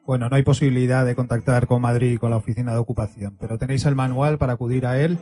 Bueno, 0.06 0.30
no 0.30 0.36
hay 0.36 0.44
posibilidad 0.44 1.08
de 1.08 1.16
contactar 1.16 1.66
con 1.66 1.82
Madrid 1.82 2.12
y 2.13 2.18
con 2.20 2.30
la 2.30 2.38
oficina 2.38 2.74
de 2.74 2.77
ocupación, 2.77 3.36
pero 3.39 3.58
tenéis 3.58 3.84
el 3.88 3.96
manual 3.96 4.38
para 4.38 4.54
acudir 4.54 4.86
a 4.86 5.01
él. 5.01 5.18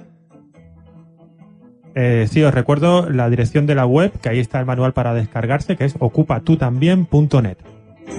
Eh, 1.95 2.27
sí, 2.29 2.43
os 2.43 2.53
recuerdo 2.53 3.09
la 3.09 3.29
dirección 3.29 3.65
de 3.65 3.75
la 3.75 3.85
web, 3.85 4.11
que 4.21 4.29
ahí 4.29 4.39
está 4.39 4.59
el 4.59 4.65
manual 4.65 4.93
para 4.93 5.13
descargarse, 5.13 5.77
que 5.77 5.85
es 5.85 5.95
ocupatutambien.net. 5.97 7.57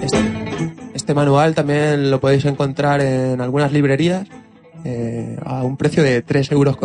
Este, 0.01 0.17
este 0.95 1.13
manual 1.13 1.53
también 1.53 2.09
lo 2.09 2.19
podéis 2.19 2.45
encontrar 2.45 3.01
en 3.01 3.39
algunas 3.39 3.71
librerías 3.71 4.27
eh, 4.83 5.37
a 5.45 5.63
un 5.63 5.77
precio 5.77 6.01
de 6.01 6.25
3,50 6.25 6.51
euros. 6.53 6.77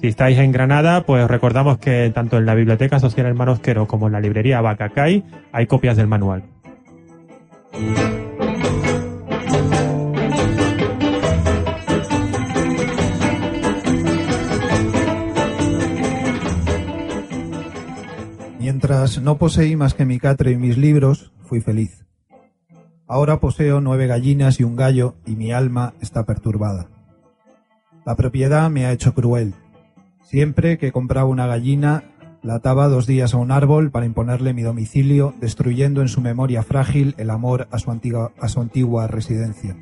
Si 0.00 0.06
estáis 0.06 0.38
en 0.38 0.52
Granada, 0.52 1.04
pues 1.04 1.26
recordamos 1.26 1.78
que 1.78 2.10
tanto 2.14 2.38
en 2.38 2.46
la 2.46 2.54
Biblioteca 2.54 3.00
Social 3.00 3.26
El 3.26 3.34
Manosquero 3.34 3.86
como 3.86 4.06
en 4.06 4.12
la 4.12 4.20
librería 4.20 4.60
Bacacay 4.60 5.24
hay 5.52 5.66
copias 5.66 5.96
del 5.96 6.06
manual. 6.06 6.44
Mientras 18.62 19.20
no 19.20 19.38
poseí 19.38 19.74
más 19.74 19.92
que 19.92 20.04
mi 20.04 20.20
catre 20.20 20.52
y 20.52 20.56
mis 20.56 20.78
libros, 20.78 21.32
fui 21.40 21.60
feliz. 21.60 22.06
Ahora 23.08 23.40
poseo 23.40 23.80
nueve 23.80 24.06
gallinas 24.06 24.60
y 24.60 24.62
un 24.62 24.76
gallo 24.76 25.16
y 25.26 25.34
mi 25.34 25.50
alma 25.50 25.94
está 26.00 26.24
perturbada. 26.26 26.86
La 28.06 28.14
propiedad 28.14 28.70
me 28.70 28.86
ha 28.86 28.92
hecho 28.92 29.14
cruel. 29.14 29.54
Siempre 30.22 30.78
que 30.78 30.92
compraba 30.92 31.28
una 31.28 31.48
gallina, 31.48 32.04
la 32.40 32.54
ataba 32.54 32.86
dos 32.86 33.08
días 33.08 33.34
a 33.34 33.38
un 33.38 33.50
árbol 33.50 33.90
para 33.90 34.06
imponerle 34.06 34.54
mi 34.54 34.62
domicilio, 34.62 35.34
destruyendo 35.40 36.00
en 36.00 36.06
su 36.06 36.20
memoria 36.20 36.62
frágil 36.62 37.16
el 37.18 37.30
amor 37.30 37.66
a 37.72 37.80
su 37.80 37.90
antigua, 37.90 38.30
a 38.38 38.46
su 38.46 38.60
antigua 38.60 39.08
residencia. 39.08 39.76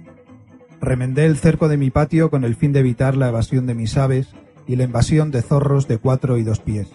Remendé 0.81 1.27
el 1.27 1.37
cerco 1.37 1.69
de 1.69 1.77
mi 1.77 1.91
patio 1.91 2.31
con 2.31 2.45
el 2.45 2.57
fin 2.57 2.73
de 2.73 2.81
evitar 2.81 3.15
la 3.15 3.29
evasión 3.29 3.67
de 3.67 3.75
mis 3.75 3.99
aves 3.99 4.29
y 4.67 4.77
la 4.77 4.85
invasión 4.85 5.31
de 5.31 5.43
zorros 5.43 5.87
de 5.87 5.99
cuatro 5.99 6.39
y 6.39 6.45
dos 6.45 6.61
pies. 6.61 6.89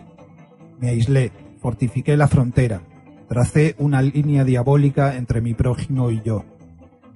Me 0.79 0.89
aislé, 0.89 1.31
fortifiqué 1.65 2.15
la 2.15 2.27
frontera, 2.27 2.83
tracé 3.27 3.73
una 3.79 3.99
línea 4.03 4.43
diabólica 4.43 5.15
entre 5.15 5.41
mi 5.41 5.55
prójimo 5.55 6.11
y 6.11 6.21
yo. 6.21 6.45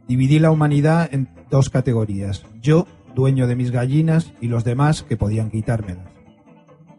Dividí 0.07 0.39
la 0.39 0.49
humanidad 0.49 1.07
en 1.11 1.29
dos 1.51 1.69
categorías, 1.69 2.43
yo, 2.59 2.87
dueño 3.13 3.45
de 3.45 3.55
mis 3.55 3.69
gallinas, 3.69 4.33
y 4.41 4.47
los 4.47 4.63
demás 4.63 5.03
que 5.03 5.17
podían 5.17 5.51
quitármelas. 5.51 6.07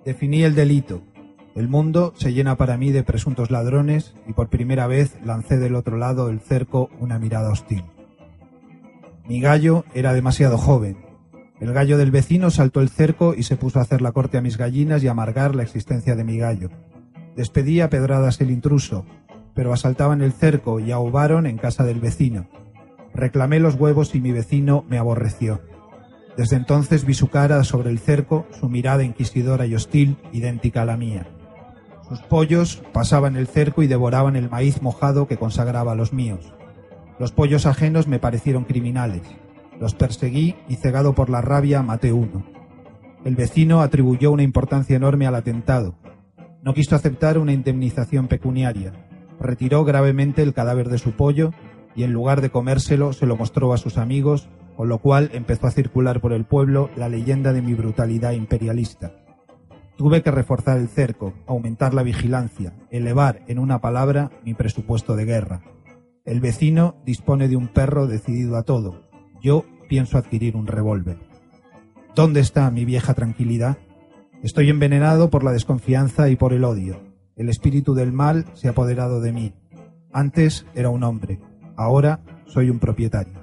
Definí 0.05 0.45
el 0.45 0.55
delito. 0.55 1.03
El 1.57 1.67
mundo 1.67 2.15
se 2.17 2.33
llena 2.33 2.57
para 2.57 2.77
mí 2.77 2.93
de 2.93 3.03
presuntos 3.03 3.51
ladrones 3.51 4.15
y 4.29 4.33
por 4.33 4.49
primera 4.49 4.87
vez 4.87 5.17
lancé 5.25 5.59
del 5.59 5.75
otro 5.75 5.97
lado 5.97 6.29
del 6.29 6.39
cerco 6.39 6.89
una 7.01 7.19
mirada 7.19 7.51
hostil. 7.51 7.83
Mi 9.27 9.41
gallo 9.41 9.85
era 9.93 10.13
demasiado 10.13 10.57
joven. 10.57 10.99
El 11.59 11.73
gallo 11.73 11.99
del 11.99 12.13
vecino 12.13 12.51
saltó 12.51 12.81
el 12.81 12.91
cerco 12.91 13.35
y 13.37 13.43
se 13.43 13.57
puso 13.57 13.81
a 13.81 13.83
hacer 13.83 14.03
la 14.03 14.13
corte 14.13 14.39
a 14.39 14.41
mis 14.41 14.57
gallinas 14.57 15.03
y 15.03 15.09
a 15.09 15.11
amargar 15.11 15.57
la 15.57 15.65
existencia 15.65 16.15
de 16.15 16.23
mi 16.23 16.39
gallo. 16.39 16.71
Despedí 17.37 17.81
a 17.81 17.91
pedradas 17.91 18.41
el 18.41 18.51
intruso, 18.51 19.05
pero 19.55 19.73
asaltaban 19.73 20.23
el 20.23 20.33
cerco 20.33 20.81
y 20.81 20.91
ahogaron 20.91 21.47
en 21.47 21.59
casa 21.59 21.85
del 21.85 22.01
vecino. 22.01 22.49
Reclamé 23.15 23.61
los 23.61 23.75
huevos 23.75 24.15
y 24.15 24.21
mi 24.21 24.33
vecino 24.33 24.85
me 24.89 24.99
aborreció. 24.99 25.61
Desde 26.37 26.57
entonces 26.57 27.05
vi 27.05 27.15
su 27.15 27.29
cara 27.29 27.63
sobre 27.65 27.91
el 27.91 27.99
cerco, 27.99 28.47
su 28.59 28.69
mirada 28.69 29.05
inquisidora 29.05 29.67
y 29.67 29.75
hostil, 29.75 30.17
idéntica 30.33 30.83
a 30.83 30.85
la 30.85 30.97
mía. 30.97 31.27
Sus 32.09 32.21
pollos 32.23 32.83
pasaban 32.93 33.37
el 33.37 33.47
cerco 33.47 33.83
y 33.83 33.87
devoraban 33.87 34.37
el 34.37 34.51
maíz 34.51 34.83
mojado 34.83 35.29
que 35.29 35.37
consagraba 35.37 35.93
a 35.93 35.97
los 35.97 36.13
míos. 36.13 36.53
Los 37.19 37.33
pollos 37.33 37.67
ajenos 37.67 38.09
me 38.09 38.19
parecieron 38.19 38.65
criminales. 38.65 39.23
Los 39.79 39.95
perseguí 39.95 40.57
y 40.69 40.77
cegado 40.77 41.15
por 41.15 41.31
la 41.31 41.41
rabia 41.41 41.83
maté 41.83 42.13
uno. 42.13 42.45
El 43.25 43.37
vecino 43.37 43.83
atribuyó 43.83 44.33
una 44.33 44.43
importancia 44.43 44.97
enorme 44.97 45.27
al 45.27 45.35
atentado, 45.35 45.95
no 46.63 46.75
quiso 46.75 46.97
aceptar 46.97 47.39
una 47.39 47.53
indemnización 47.53 48.29
pecuniaria. 48.29 48.93
Retiró 49.39 49.85
gravemente 49.85 50.43
el 50.43 50.53
cadáver 50.53 50.89
de 50.89 50.99
su 50.99 51.13
pollo 51.13 51.53
y 51.95 52.03
en 52.05 52.13
lugar 52.13 52.41
de 52.41 52.51
comérselo 52.51 53.13
se 53.13 53.27
lo 53.27 53.37
mostró 53.37 53.73
a 53.73 53.79
sus 53.79 53.99
amigos, 53.99 54.49
con 54.77 54.89
lo 54.89 54.99
cual 54.99 55.31
empezó 55.33 55.67
a 55.67 55.73
circular 55.73 56.21
por 56.21 56.33
el 56.33 56.45
pueblo 56.45 56.91
la 56.97 57.09
leyenda 57.09 57.53
de 57.53 57.63
mi 57.63 57.75
brutalidad 57.75 58.33
imperialista. 58.33 59.13
Tuve 59.97 60.23
que 60.23 60.31
reforzar 60.31 60.79
el 60.79 60.89
cerco, 60.89 61.35
aumentar 61.47 61.93
la 61.93 62.03
vigilancia, 62.03 62.73
elevar, 62.91 63.43
en 63.49 63.59
una 63.59 63.81
palabra, 63.81 64.31
mi 64.45 64.55
presupuesto 64.55 65.15
de 65.17 65.27
guerra. 65.27 65.63
El 66.25 66.41
vecino 66.41 66.97
dispone 67.05 67.49
de 67.49 67.57
un 67.57 67.69
perro 67.69 68.07
decidido 68.07 68.57
a 68.57 68.63
todo. 68.63 69.03
Yo 69.43 69.65
pienso 69.89 70.17
adquirir 70.17 70.57
un 70.57 70.67
revólver. 70.67 71.19
¿Dónde 72.15 72.41
está 72.41 72.71
mi 72.71 72.85
vieja 72.85 73.15
tranquilidad? 73.15 73.79
Estoy 74.43 74.71
envenenado 74.71 75.29
por 75.29 75.45
la 75.45 75.53
desconfianza 75.53 76.31
y 76.31 76.37
por 76.37 76.55
el 76.55 76.65
odio. 76.65 77.03
El 77.37 77.51
espíritu 77.51 77.95
del 77.95 78.13
mal 78.13 78.47
se 78.55 78.69
ha 78.69 78.71
apoderado 78.71 79.21
de 79.21 79.33
mí. 79.33 79.53
Antes 80.13 80.67
era 80.75 80.89
un 80.89 81.05
hombre, 81.05 81.41
ahora 81.77 82.21
soy 82.47 82.71
un 82.71 82.79
propietario. 82.79 83.41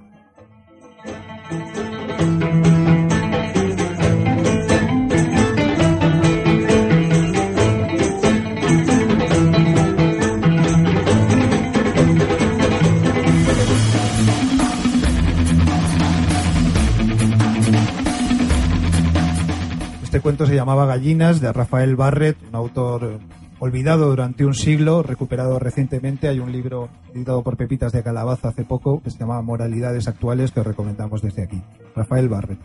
Cuento 20.27 20.45
se 20.45 20.55
llamaba 20.55 20.85
Gallinas, 20.85 21.39
de 21.39 21.53
Rafael 21.53 21.95
Barrett, 21.95 22.35
un 22.49 22.55
autor 22.55 23.03
eh, 23.05 23.17
olvidado 23.59 24.09
durante 24.09 24.43
un 24.43 24.53
siglo, 24.53 25.01
recuperado 25.01 25.57
recientemente. 25.57 26.27
Hay 26.27 26.39
un 26.39 26.51
libro 26.51 26.89
editado 27.15 27.41
por 27.43 27.55
Pepitas 27.55 27.93
de 27.93 28.03
Calabaza 28.03 28.49
hace 28.49 28.65
poco 28.65 29.01
que 29.01 29.09
se 29.09 29.19
llama 29.19 29.41
Moralidades 29.41 30.05
Actuales, 30.09 30.51
que 30.51 30.59
os 30.59 30.67
recomendamos 30.67 31.21
desde 31.21 31.43
aquí. 31.43 31.61
Rafael 31.95 32.27
Barrett. 32.27 32.59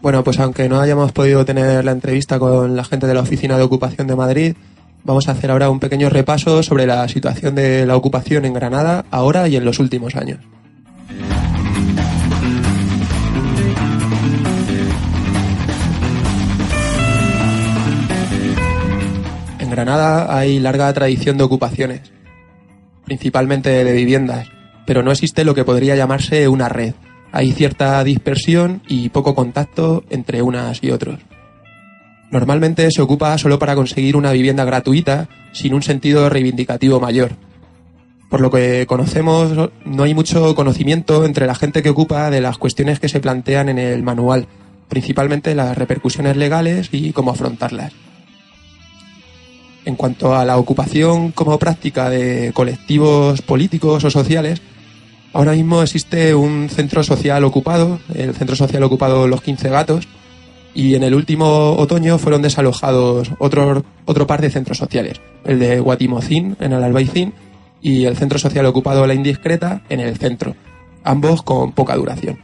Bueno, 0.00 0.24
pues 0.24 0.40
aunque 0.40 0.70
no 0.70 0.80
hayamos 0.80 1.12
podido 1.12 1.44
tener 1.44 1.84
la 1.84 1.92
entrevista 1.92 2.38
con 2.38 2.76
la 2.76 2.84
gente 2.84 3.06
de 3.06 3.12
la 3.12 3.20
Oficina 3.20 3.58
de 3.58 3.62
Ocupación 3.64 4.06
de 4.06 4.16
Madrid, 4.16 4.56
vamos 5.04 5.28
a 5.28 5.32
hacer 5.32 5.50
ahora 5.50 5.68
un 5.68 5.80
pequeño 5.80 6.08
repaso 6.08 6.62
sobre 6.62 6.86
la 6.86 7.06
situación 7.08 7.54
de 7.54 7.84
la 7.84 7.94
ocupación 7.94 8.46
en 8.46 8.54
Granada 8.54 9.04
ahora 9.10 9.48
y 9.48 9.56
en 9.56 9.66
los 9.66 9.78
últimos 9.80 10.16
años. 10.16 10.40
Granada 19.74 20.38
hay 20.38 20.60
larga 20.60 20.92
tradición 20.92 21.36
de 21.36 21.42
ocupaciones, 21.42 22.12
principalmente 23.04 23.70
de 23.82 23.92
viviendas, 23.92 24.46
pero 24.86 25.02
no 25.02 25.10
existe 25.10 25.42
lo 25.42 25.52
que 25.52 25.64
podría 25.64 25.96
llamarse 25.96 26.46
una 26.46 26.68
red. 26.68 26.94
Hay 27.32 27.50
cierta 27.50 28.04
dispersión 28.04 28.82
y 28.86 29.08
poco 29.08 29.34
contacto 29.34 30.04
entre 30.10 30.42
unas 30.42 30.80
y 30.80 30.92
otros. 30.92 31.18
Normalmente 32.30 32.88
se 32.92 33.02
ocupa 33.02 33.36
solo 33.36 33.58
para 33.58 33.74
conseguir 33.74 34.14
una 34.14 34.30
vivienda 34.30 34.64
gratuita 34.64 35.28
sin 35.50 35.74
un 35.74 35.82
sentido 35.82 36.28
reivindicativo 36.28 37.00
mayor. 37.00 37.32
Por 38.30 38.42
lo 38.42 38.52
que 38.52 38.86
conocemos, 38.86 39.70
no 39.84 40.02
hay 40.04 40.14
mucho 40.14 40.54
conocimiento 40.54 41.24
entre 41.24 41.48
la 41.48 41.56
gente 41.56 41.82
que 41.82 41.90
ocupa 41.90 42.30
de 42.30 42.40
las 42.40 42.58
cuestiones 42.58 43.00
que 43.00 43.08
se 43.08 43.18
plantean 43.18 43.68
en 43.68 43.78
el 43.80 44.04
manual, 44.04 44.46
principalmente 44.88 45.56
las 45.56 45.76
repercusiones 45.76 46.36
legales 46.36 46.90
y 46.92 47.12
cómo 47.12 47.32
afrontarlas. 47.32 48.03
En 49.84 49.96
cuanto 49.96 50.34
a 50.34 50.44
la 50.44 50.56
ocupación 50.56 51.32
como 51.32 51.58
práctica 51.58 52.08
de 52.08 52.52
colectivos 52.54 53.42
políticos 53.42 54.04
o 54.04 54.10
sociales, 54.10 54.62
ahora 55.32 55.52
mismo 55.52 55.82
existe 55.82 56.34
un 56.34 56.70
centro 56.70 57.02
social 57.02 57.44
ocupado, 57.44 58.00
el 58.14 58.34
centro 58.34 58.56
social 58.56 58.82
ocupado 58.82 59.28
Los 59.28 59.42
15 59.42 59.68
Gatos, 59.68 60.08
y 60.74 60.94
en 60.94 61.04
el 61.04 61.14
último 61.14 61.76
otoño 61.76 62.18
fueron 62.18 62.42
desalojados 62.42 63.30
otro, 63.38 63.84
otro 64.06 64.26
par 64.26 64.40
de 64.40 64.50
centros 64.50 64.78
sociales, 64.78 65.20
el 65.44 65.58
de 65.58 65.80
Guatimocín 65.80 66.56
en 66.60 66.72
el 66.72 66.82
Albaicín 66.82 67.32
y 67.80 68.06
el 68.06 68.16
centro 68.16 68.38
social 68.38 68.66
ocupado 68.66 69.06
La 69.06 69.14
Indiscreta 69.14 69.82
en 69.88 70.00
el 70.00 70.16
centro, 70.16 70.56
ambos 71.04 71.42
con 71.42 71.72
poca 71.72 71.94
duración. 71.94 72.38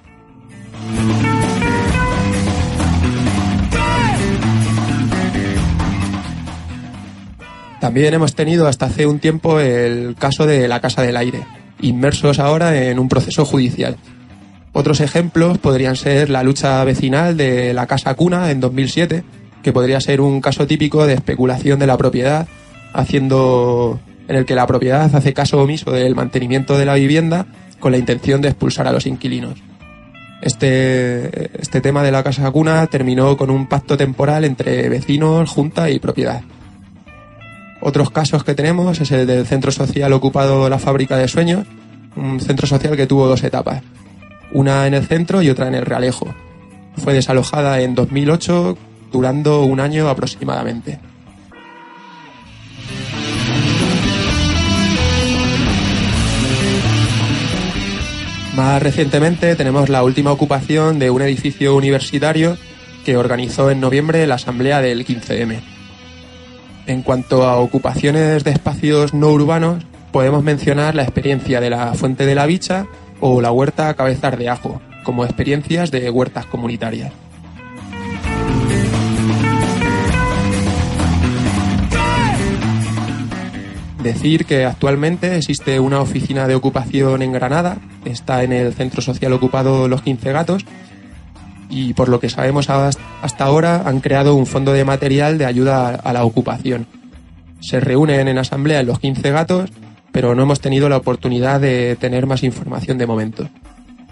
También 7.81 8.13
hemos 8.13 8.35
tenido 8.35 8.69
hasta 8.69 8.87
hace 8.87 9.07
un 9.07 9.19
tiempo 9.21 9.59
el 9.59 10.15
caso 10.19 10.47
de 10.47 10.69
la 10.69 10.81
Casa 10.81 11.01
del 11.01 11.17
Aire, 11.17 11.41
inmersos 11.81 12.39
ahora 12.39 12.79
en 12.85 12.99
un 12.99 13.09
proceso 13.09 13.47
judicial. 13.47 13.97
Otros 14.73 15.01
ejemplos 15.01 15.57
podrían 15.57 15.97
ser 15.97 16.29
la 16.29 16.43
lucha 16.43 16.85
vecinal 16.85 17.39
de 17.39 17.73
la 17.73 17.87
Casa 17.87 18.15
Cuna 18.15 18.51
en 18.51 18.61
2007, 18.61 19.25
que 19.63 19.73
podría 19.73 20.01
ser 20.01 20.21
un 20.21 20.43
caso 20.43 20.67
típico 20.67 21.07
de 21.07 21.15
especulación 21.15 21.79
de 21.79 21.87
la 21.87 21.97
propiedad, 21.97 22.47
haciendo 22.93 23.99
en 24.29 24.37
el 24.37 24.45
que 24.45 24.55
la 24.55 24.67
propiedad 24.67 25.13
hace 25.15 25.33
caso 25.33 25.61
omiso 25.61 25.91
del 25.91 26.15
mantenimiento 26.15 26.77
de 26.77 26.85
la 26.85 26.95
vivienda 26.95 27.47
con 27.81 27.93
la 27.93 27.99
intención 27.99 28.43
de 28.43 28.49
expulsar 28.49 28.87
a 28.87 28.93
los 28.93 29.07
inquilinos. 29.07 29.59
Este, 30.43 31.51
este 31.61 31.81
tema 31.81 32.03
de 32.03 32.13
la 32.13 32.23
casa 32.23 32.51
cuna 32.51 32.87
terminó 32.87 33.37
con 33.37 33.51
un 33.51 33.69
pacto 33.69 33.97
temporal 33.97 34.45
entre 34.45 34.89
vecinos, 34.91 35.49
junta 35.49 35.91
y 35.91 35.99
propiedad. 35.99 36.43
Otros 37.81 38.11
casos 38.11 38.45
que 38.45 38.55
tenemos 38.55 39.01
es 39.01 39.11
el 39.11 39.27
del 39.27 39.47
centro 39.47 39.73
social 39.73 40.13
ocupado 40.13 40.69
La 40.69 40.79
Fábrica 40.79 41.17
de 41.17 41.29
Sueños, 41.29 41.67
un 42.15 42.41
centro 42.41 42.67
social 42.67 42.97
que 42.97 43.07
tuvo 43.07 43.27
dos 43.27 43.43
etapas, 43.43 43.83
una 44.53 44.87
en 44.87 44.95
el 44.95 45.07
centro 45.07 45.41
y 45.41 45.49
otra 45.49 45.69
en 45.69 45.75
el 45.75 45.87
Realejo. 45.87 46.35
Fue 46.97 47.15
desalojada 47.15 47.81
en 47.81 47.95
2008, 47.95 48.77
durando 49.11 49.63
un 49.63 49.81
año 49.81 50.09
aproximadamente. 50.09 51.01
Más 58.55 58.83
recientemente 58.83 59.57
tenemos 59.57 59.89
la 59.89 60.03
última 60.03 60.33
ocupación 60.33 60.99
de 60.99 61.09
un 61.09 61.23
edificio 61.23 61.75
universitario 61.75 62.59
que 63.07 63.17
organizó 63.17 63.71
en 63.71 63.81
noviembre 63.81 64.27
la 64.27 64.35
asamblea 64.35 64.83
del 64.83 65.07
15M. 65.07 65.80
En 66.87 67.03
cuanto 67.03 67.45
a 67.45 67.57
ocupaciones 67.57 68.45
de 68.45 68.51
espacios 68.51 69.15
no 69.15 69.29
urbanos, 69.29 69.85
podemos 70.13 70.43
mencionar 70.43 70.95
la 70.95 71.03
experiencia 71.03 71.61
de 71.61 71.71
la 71.71 71.95
Fuente 71.95 72.27
de 72.27 72.35
la 72.35 72.47
Bicha 72.47 72.87
o 73.21 73.41
la 73.41 73.53
Huerta 73.53 73.95
Cabezar 73.95 74.37
de 74.37 74.49
Ajo, 74.49 74.81
como 75.05 75.25
experiencias 75.25 75.91
de 75.91 76.11
huertas 76.11 76.47
comunitarias. 76.47 77.13
Decir 84.03 84.47
que 84.47 84.65
actualmente 84.65 85.37
existe 85.37 85.79
una 85.79 86.01
oficina 86.01 86.49
de 86.49 86.55
ocupación 86.55 87.21
en 87.21 87.33
Granada, 87.33 87.77
está 88.07 88.43
en 88.43 88.53
el 88.53 88.73
centro 88.73 89.03
social 89.03 89.35
ocupado 89.35 89.89
Los 89.89 90.01
15 90.01 90.33
Gatos, 90.33 90.65
y 91.71 91.95
por 91.95 92.09
lo 92.09 92.21
que 92.21 92.29
sabemos 92.29 92.69
hasta 92.69 93.45
ahora 93.45 93.83
han 93.87 94.01
creado 94.01 94.35
un 94.35 94.47
fondo 94.47 94.73
de 94.73 94.85
material 94.85 95.39
de 95.39 95.47
ayuda 95.47 95.95
a 95.95 96.13
la 96.13 96.25
ocupación. 96.25 96.87
Se 97.61 97.81
reúnen 97.81 98.29
en 98.29 98.39
asamblea 98.39 98.83
los 98.83 98.99
15 98.99 99.31
gatos, 99.31 99.71
pero 100.13 100.35
no 100.35 100.43
hemos 100.43 100.61
tenido 100.61 100.89
la 100.89 100.97
oportunidad 100.97 101.61
de 101.61 101.97
tener 101.97 102.27
más 102.27 102.43
información 102.43 102.99
de 102.99 103.07
momento. 103.07 103.49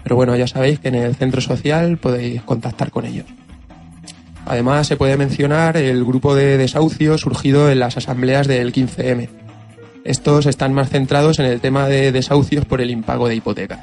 Pero 0.03 0.15
bueno, 0.15 0.35
ya 0.35 0.47
sabéis 0.47 0.79
que 0.79 0.87
en 0.87 0.95
el 0.95 1.15
centro 1.15 1.41
social 1.41 1.97
podéis 1.97 2.41
contactar 2.43 2.89
con 2.89 3.05
ellos. 3.05 3.25
Además, 4.45 4.87
se 4.87 4.95
puede 4.95 5.17
mencionar 5.17 5.77
el 5.77 6.03
grupo 6.05 6.33
de 6.33 6.57
desahucio 6.57 7.17
surgido 7.17 7.69
en 7.69 7.79
las 7.79 7.97
asambleas 7.97 8.47
del 8.47 8.73
15M. 8.73 9.29
Estos 10.05 10.45
están 10.45 10.73
más 10.73 10.89
centrados 10.89 11.39
en 11.39 11.45
el 11.45 11.59
tema 11.59 11.87
de 11.87 12.11
desahucios 12.11 12.65
por 12.65 12.81
el 12.81 12.89
impago 12.89 13.27
de 13.27 13.35
hipotecas. 13.35 13.81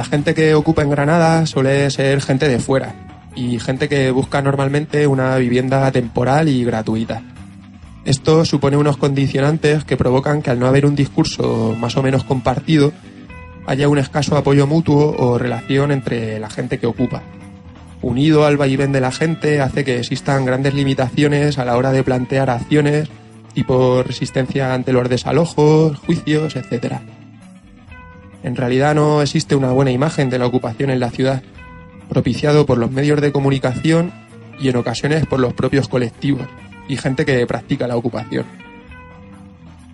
La 0.00 0.06
gente 0.06 0.32
que 0.32 0.54
ocupa 0.54 0.80
en 0.80 0.88
Granada 0.88 1.44
suele 1.44 1.90
ser 1.90 2.22
gente 2.22 2.48
de 2.48 2.58
fuera 2.58 2.94
y 3.36 3.58
gente 3.58 3.86
que 3.86 4.10
busca 4.10 4.40
normalmente 4.40 5.06
una 5.06 5.36
vivienda 5.36 5.92
temporal 5.92 6.48
y 6.48 6.64
gratuita. 6.64 7.20
Esto 8.06 8.46
supone 8.46 8.78
unos 8.78 8.96
condicionantes 8.96 9.84
que 9.84 9.98
provocan 9.98 10.40
que 10.40 10.48
al 10.48 10.58
no 10.58 10.66
haber 10.66 10.86
un 10.86 10.96
discurso 10.96 11.76
más 11.78 11.98
o 11.98 12.02
menos 12.02 12.24
compartido, 12.24 12.94
haya 13.66 13.90
un 13.90 13.98
escaso 13.98 14.38
apoyo 14.38 14.66
mutuo 14.66 15.14
o 15.18 15.36
relación 15.36 15.92
entre 15.92 16.38
la 16.38 16.48
gente 16.48 16.78
que 16.78 16.86
ocupa. 16.86 17.20
Unido 18.00 18.46
al 18.46 18.56
vaivén 18.56 18.92
de 18.92 19.02
la 19.02 19.12
gente 19.12 19.60
hace 19.60 19.84
que 19.84 19.98
existan 19.98 20.46
grandes 20.46 20.72
limitaciones 20.72 21.58
a 21.58 21.66
la 21.66 21.76
hora 21.76 21.92
de 21.92 22.04
plantear 22.04 22.48
acciones 22.48 23.10
tipo 23.52 24.02
resistencia 24.02 24.72
ante 24.72 24.94
los 24.94 25.10
desalojos, 25.10 25.98
juicios, 25.98 26.56
etcétera. 26.56 27.02
En 28.42 28.56
realidad 28.56 28.94
no 28.94 29.20
existe 29.22 29.54
una 29.54 29.72
buena 29.72 29.90
imagen 29.90 30.30
de 30.30 30.38
la 30.38 30.46
ocupación 30.46 30.90
en 30.90 31.00
la 31.00 31.10
ciudad, 31.10 31.42
propiciado 32.08 32.66
por 32.66 32.78
los 32.78 32.90
medios 32.90 33.20
de 33.20 33.32
comunicación 33.32 34.12
y 34.58 34.68
en 34.68 34.76
ocasiones 34.76 35.26
por 35.26 35.40
los 35.40 35.52
propios 35.52 35.88
colectivos 35.88 36.46
y 36.88 36.96
gente 36.96 37.24
que 37.24 37.46
practica 37.46 37.86
la 37.86 37.96
ocupación. 37.96 38.44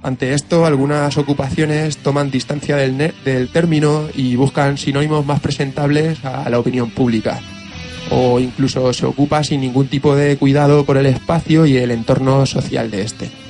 Ante 0.03 0.35
esto, 0.35 0.67
algunas 0.67 1.17
ocupaciones 1.19 1.99
toman 1.99 2.31
distancia 2.31 2.77
del, 2.77 3.13
del 3.25 3.49
término 3.49 4.05
y 4.15 4.37
buscan 4.37 4.79
sinónimos 4.79 5.27
más 5.27 5.41
presentables 5.41 6.25
a 6.25 6.49
la 6.49 6.61
opinión 6.61 6.91
pública, 6.91 7.41
o 8.11 8.39
incluso 8.39 8.93
se 8.93 9.05
ocupa 9.05 9.43
sin 9.43 9.61
ningún 9.63 9.89
tipo 9.89 10.15
de 10.15 10.37
cuidado 10.37 10.85
por 10.85 10.97
el 10.97 11.07
espacio 11.07 11.67
y 11.67 11.77
el 11.77 11.91
entorno 11.91 12.47
social 12.47 12.91
de 12.91 13.03
este. 13.03 13.46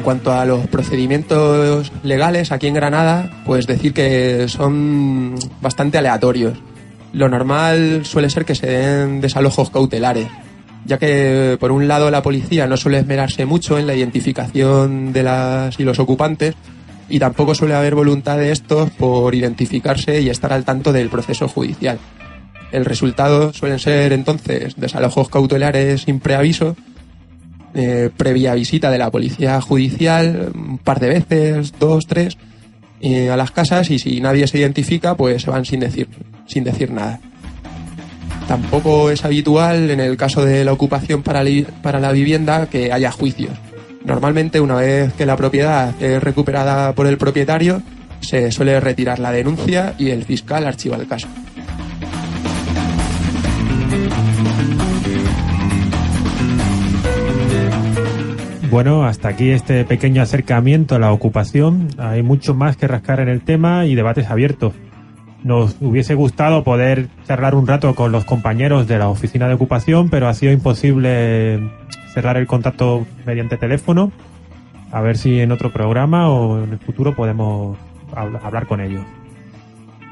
En 0.00 0.04
cuanto 0.04 0.32
a 0.32 0.46
los 0.46 0.66
procedimientos 0.68 1.92
legales 2.02 2.52
aquí 2.52 2.68
en 2.68 2.72
Granada, 2.72 3.42
pues 3.44 3.66
decir 3.66 3.92
que 3.92 4.48
son 4.48 5.34
bastante 5.60 5.98
aleatorios. 5.98 6.56
Lo 7.12 7.28
normal 7.28 8.06
suele 8.06 8.30
ser 8.30 8.46
que 8.46 8.54
se 8.54 8.66
den 8.66 9.20
desalojos 9.20 9.68
cautelares, 9.68 10.28
ya 10.86 10.96
que 10.96 11.58
por 11.60 11.70
un 11.70 11.86
lado 11.86 12.10
la 12.10 12.22
policía 12.22 12.66
no 12.66 12.78
suele 12.78 13.00
esmerarse 13.00 13.44
mucho 13.44 13.78
en 13.78 13.86
la 13.86 13.94
identificación 13.94 15.12
de 15.12 15.22
las 15.22 15.78
y 15.78 15.84
los 15.84 15.98
ocupantes 15.98 16.54
y 17.10 17.18
tampoco 17.18 17.54
suele 17.54 17.74
haber 17.74 17.94
voluntad 17.94 18.38
de 18.38 18.52
estos 18.52 18.88
por 18.92 19.34
identificarse 19.34 20.22
y 20.22 20.30
estar 20.30 20.54
al 20.54 20.64
tanto 20.64 20.94
del 20.94 21.10
proceso 21.10 21.46
judicial. 21.46 21.98
El 22.72 22.86
resultado 22.86 23.52
suelen 23.52 23.78
ser 23.78 24.14
entonces 24.14 24.76
desalojos 24.76 25.28
cautelares 25.28 26.04
sin 26.04 26.20
preaviso 26.20 26.74
eh, 27.74 28.10
previa 28.16 28.54
visita 28.54 28.90
de 28.90 28.98
la 28.98 29.10
policía 29.10 29.60
judicial, 29.60 30.52
un 30.54 30.78
par 30.78 31.00
de 31.00 31.08
veces, 31.08 31.72
dos, 31.78 32.06
tres, 32.06 32.36
a 33.30 33.36
las 33.36 33.50
casas 33.50 33.90
y 33.90 33.98
si 33.98 34.20
nadie 34.20 34.46
se 34.46 34.58
identifica, 34.58 35.16
pues 35.16 35.42
se 35.42 35.50
van 35.50 35.64
sin 35.64 35.80
decir, 35.80 36.08
sin 36.46 36.64
decir 36.64 36.90
nada. 36.90 37.18
Tampoco 38.46 39.10
es 39.10 39.24
habitual 39.24 39.90
en 39.90 40.00
el 40.00 40.16
caso 40.16 40.44
de 40.44 40.64
la 40.64 40.72
ocupación 40.72 41.22
para, 41.22 41.42
para 41.82 42.00
la 42.00 42.12
vivienda 42.12 42.66
que 42.66 42.92
haya 42.92 43.12
juicios. 43.12 43.52
Normalmente 44.04 44.60
una 44.60 44.74
vez 44.74 45.12
que 45.12 45.26
la 45.26 45.36
propiedad 45.36 45.94
es 46.02 46.22
recuperada 46.22 46.92
por 46.94 47.06
el 47.06 47.16
propietario, 47.16 47.82
se 48.20 48.50
suele 48.50 48.80
retirar 48.80 49.18
la 49.18 49.32
denuncia 49.32 49.94
y 49.98 50.10
el 50.10 50.24
fiscal 50.24 50.66
archiva 50.66 50.96
el 50.96 51.06
caso. 51.06 51.28
Bueno, 58.70 59.02
hasta 59.02 59.28
aquí 59.28 59.50
este 59.50 59.84
pequeño 59.84 60.22
acercamiento 60.22 60.94
a 60.94 61.00
la 61.00 61.12
ocupación. 61.12 61.88
Hay 61.98 62.22
mucho 62.22 62.54
más 62.54 62.76
que 62.76 62.86
rascar 62.86 63.18
en 63.18 63.28
el 63.28 63.40
tema 63.40 63.84
y 63.86 63.96
debates 63.96 64.30
abiertos. 64.30 64.74
Nos 65.42 65.76
hubiese 65.80 66.14
gustado 66.14 66.62
poder 66.62 67.08
charlar 67.26 67.56
un 67.56 67.66
rato 67.66 67.96
con 67.96 68.12
los 68.12 68.24
compañeros 68.24 68.86
de 68.86 68.98
la 68.98 69.08
oficina 69.08 69.48
de 69.48 69.54
ocupación, 69.54 70.08
pero 70.08 70.28
ha 70.28 70.34
sido 70.34 70.52
imposible 70.52 71.68
cerrar 72.14 72.36
el 72.36 72.46
contacto 72.46 73.06
mediante 73.26 73.56
teléfono. 73.56 74.12
A 74.92 75.00
ver 75.00 75.18
si 75.18 75.40
en 75.40 75.50
otro 75.50 75.72
programa 75.72 76.30
o 76.30 76.62
en 76.62 76.70
el 76.70 76.78
futuro 76.78 77.16
podemos 77.16 77.76
hablar 78.14 78.66
con 78.66 78.80
ellos. 78.80 79.02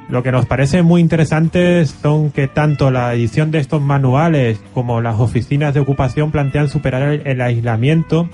Lo 0.08 0.24
que 0.24 0.32
nos 0.32 0.46
parece 0.46 0.82
muy 0.82 1.00
interesante 1.00 1.84
son 1.86 2.32
que 2.32 2.48
tanto 2.48 2.90
la 2.90 3.14
edición 3.14 3.52
de 3.52 3.58
estos 3.58 3.82
manuales 3.82 4.58
como 4.74 5.00
las 5.00 5.20
oficinas 5.20 5.74
de 5.74 5.80
ocupación 5.80 6.32
plantean 6.32 6.68
superar 6.68 7.20
el, 7.24 7.40
aislamiento 7.40 8.28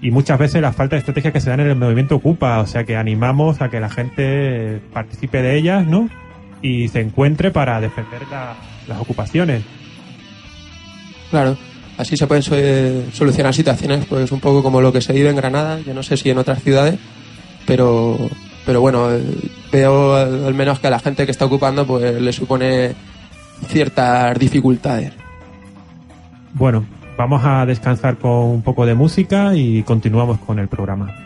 y 0.00 0.10
muchas 0.10 0.38
veces 0.38 0.60
la 0.60 0.72
falta 0.72 0.96
de 0.96 1.00
estrategia 1.00 1.32
que 1.32 1.40
se 1.40 1.48
da 1.48 1.54
en 1.54 1.60
el 1.60 1.76
movimiento 1.76 2.16
Ocupa. 2.16 2.60
O 2.60 2.66
sea 2.66 2.84
que 2.84 2.96
animamos 2.96 3.60
a 3.62 3.70
que 3.70 3.80
la 3.80 3.88
gente 3.88 4.80
participe 4.92 5.42
de 5.42 5.56
ellas, 5.56 5.86
¿no? 5.86 6.08
Y 6.62 6.88
se 6.88 7.00
encuentre 7.00 7.50
para 7.50 7.80
defender 7.80 8.22
las 8.88 9.00
ocupaciones. 9.00 9.62
Claro, 11.30 11.56
así 11.98 12.16
se 12.16 12.26
pueden 12.26 12.42
solucionar 13.12 13.52
situaciones, 13.52 14.04
pues 14.06 14.30
un 14.32 14.40
poco 14.40 14.62
como 14.62 14.80
lo 14.80 14.92
que 14.92 15.00
se 15.00 15.12
vive 15.12 15.30
en 15.30 15.36
Granada. 15.36 15.80
Yo 15.80 15.94
no 15.94 16.02
sé 16.02 16.16
si 16.16 16.30
en 16.30 16.38
otras 16.38 16.62
ciudades, 16.62 16.98
pero 17.66 18.16
pero 18.64 18.80
bueno, 18.80 19.12
eh, 19.12 19.22
veo 19.70 20.14
al 20.14 20.54
menos 20.54 20.80
que 20.80 20.88
a 20.88 20.90
la 20.90 20.98
gente 20.98 21.24
que 21.24 21.30
está 21.30 21.44
ocupando 21.44 21.86
pues 21.86 22.20
le 22.20 22.32
supone 22.32 22.94
ciertas 23.68 24.38
dificultades. 24.38 25.12
Bueno, 26.52 26.84
vamos 27.16 27.42
a 27.44 27.66
descansar 27.66 28.18
con 28.18 28.30
un 28.30 28.62
poco 28.62 28.86
de 28.86 28.94
música 28.94 29.54
y 29.54 29.82
continuamos 29.82 30.38
con 30.38 30.58
el 30.58 30.68
programa. 30.68 31.25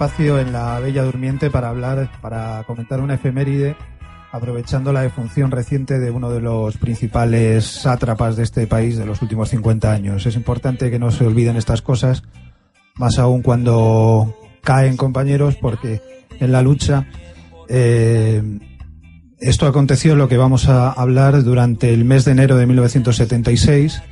Espacio 0.00 0.38
en 0.38 0.50
la 0.50 0.80
Bella 0.80 1.04
Durmiente 1.04 1.50
para 1.50 1.68
hablar, 1.68 2.10
para 2.22 2.64
comentar 2.66 3.02
una 3.02 3.16
efeméride, 3.16 3.76
aprovechando 4.32 4.94
la 4.94 5.02
defunción 5.02 5.50
reciente 5.50 5.98
de 5.98 6.10
uno 6.10 6.30
de 6.30 6.40
los 6.40 6.78
principales 6.78 7.66
sátrapas 7.66 8.34
de 8.34 8.44
este 8.44 8.66
país 8.66 8.96
de 8.96 9.04
los 9.04 9.20
últimos 9.20 9.50
50 9.50 9.92
años. 9.92 10.24
Es 10.24 10.36
importante 10.36 10.90
que 10.90 10.98
no 10.98 11.10
se 11.10 11.26
olviden 11.26 11.58
estas 11.58 11.82
cosas, 11.82 12.22
más 12.94 13.18
aún 13.18 13.42
cuando 13.42 14.34
caen 14.62 14.96
compañeros 14.96 15.56
porque 15.60 16.00
en 16.38 16.50
la 16.50 16.62
lucha 16.62 17.06
eh, 17.68 18.42
esto 19.38 19.66
aconteció 19.66 20.16
lo 20.16 20.28
que 20.28 20.38
vamos 20.38 20.66
a 20.70 20.92
hablar 20.92 21.44
durante 21.44 21.92
el 21.92 22.06
mes 22.06 22.24
de 22.24 22.32
enero 22.32 22.56
de 22.56 22.64
1976. 22.64 24.02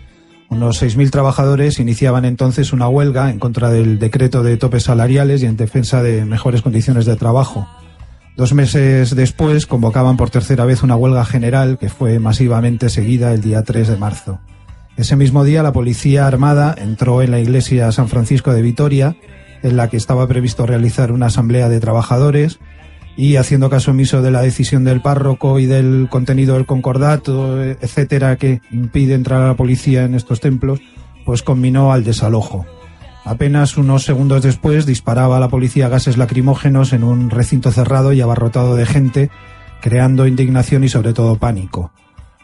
Unos 0.59 0.83
6.000 0.83 1.11
trabajadores 1.11 1.79
iniciaban 1.79 2.25
entonces 2.25 2.73
una 2.73 2.89
huelga 2.89 3.31
en 3.31 3.39
contra 3.39 3.71
del 3.71 4.01
decreto 4.01 4.43
de 4.43 4.57
topes 4.57 4.83
salariales 4.83 5.41
y 5.41 5.47
en 5.47 5.57
defensa 5.57 6.03
de 6.03 6.25
mejores 6.25 6.63
condiciones 6.63 7.07
de 7.07 7.15
trabajo. 7.15 7.69
Dos 8.37 8.55
meses 8.55 9.15
después 9.15 9.67
convocaban 9.67 10.17
por 10.17 10.31
tercera 10.31 10.65
vez 10.65 10.83
una 10.83 10.97
huelga 10.97 11.25
general 11.25 11.79
que 11.79 11.89
fue 11.89 12.19
masivamente 12.19 12.89
seguida 12.89 13.33
el 13.33 13.41
día 13.41 13.63
3 13.63 13.87
de 13.87 13.97
marzo. 13.99 14.41
Ese 14.97 15.15
mismo 15.15 15.45
día 15.45 15.63
la 15.63 15.73
policía 15.73 16.27
armada 16.27 16.75
entró 16.77 17.23
en 17.23 17.31
la 17.31 17.39
iglesia 17.39 17.93
San 17.93 18.09
Francisco 18.09 18.53
de 18.53 18.63
Vitoria, 18.63 19.15
en 19.63 19.77
la 19.77 19.87
que 19.87 19.97
estaba 19.97 20.27
previsto 20.27 20.67
realizar 20.67 21.13
una 21.13 21.27
asamblea 21.27 21.69
de 21.69 21.79
trabajadores 21.79 22.59
y 23.19 23.35
haciendo 23.35 23.69
caso 23.69 23.91
omiso 23.91 24.23
de 24.23 24.31
la 24.31 24.43
decisión 24.43 24.85
del 24.85 25.03
párroco 25.03 25.59
y 25.59 25.67
del 25.67 26.07
contenido 26.09 26.55
del 26.55 26.67
concordato, 26.67 27.61
etcétera, 27.61 28.37
que 28.37 28.61
impide 28.71 29.15
entrar 29.15 29.43
a 29.43 29.49
la 29.49 29.57
policía 29.57 30.05
en 30.05 30.15
estos 30.15 30.39
templos, 30.39 30.79
pues 31.27 31.43
combinó 31.43 31.93
al 31.93 32.05
desalojo. 32.05 32.65
Apenas 33.25 33.77
unos 33.77 34.05
segundos 34.05 34.43
después 34.43 34.87
disparaba 34.87 35.41
la 35.41 35.49
policía 35.49 35.89
gases 35.89 36.17
lacrimógenos 36.17 36.93
en 36.93 37.03
un 37.03 37.31
recinto 37.31 37.73
cerrado 37.73 38.13
y 38.13 38.21
abarrotado 38.21 38.77
de 38.77 38.87
gente, 38.87 39.31
creando 39.81 40.29
indignación 40.29 40.85
y 40.85 40.89
sobre 40.89 41.13
todo 41.13 41.41
pánico. 41.41 41.91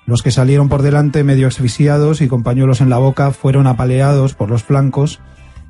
Los 0.06 0.22
que 0.22 0.32
salieron 0.32 0.68
por 0.68 0.82
delante 0.82 1.22
medio 1.22 1.46
asfixiados 1.46 2.20
y 2.20 2.26
con 2.26 2.42
pañuelos 2.42 2.80
en 2.80 2.90
la 2.90 2.98
boca 2.98 3.30
fueron 3.30 3.68
apaleados 3.68 4.34
por 4.34 4.50
los 4.50 4.64
flancos 4.64 5.20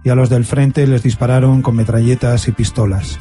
y 0.02 0.08
a 0.08 0.14
los 0.14 0.30
del 0.30 0.46
frente 0.46 0.86
les 0.86 1.02
dispararon 1.02 1.60
con 1.60 1.76
metralletas 1.76 2.48
y 2.48 2.52
pistolas. 2.52 3.18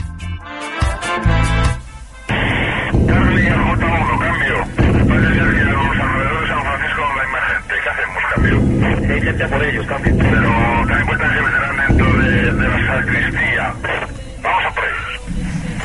Por 9.48 9.64
ellos, 9.64 9.86
Pero 9.88 10.08
ten 10.88 10.98
en 10.98 11.06
cuenta 11.06 11.30
que 11.30 11.36
serán 11.36 11.78
dentro 11.88 12.14
de, 12.18 12.32
de 12.54 12.68
la 12.68 12.88
sacristía. 12.88 13.74
Vamos 14.42 14.64
a 14.66 14.72
por 14.74 14.84
ellos. 14.84 15.22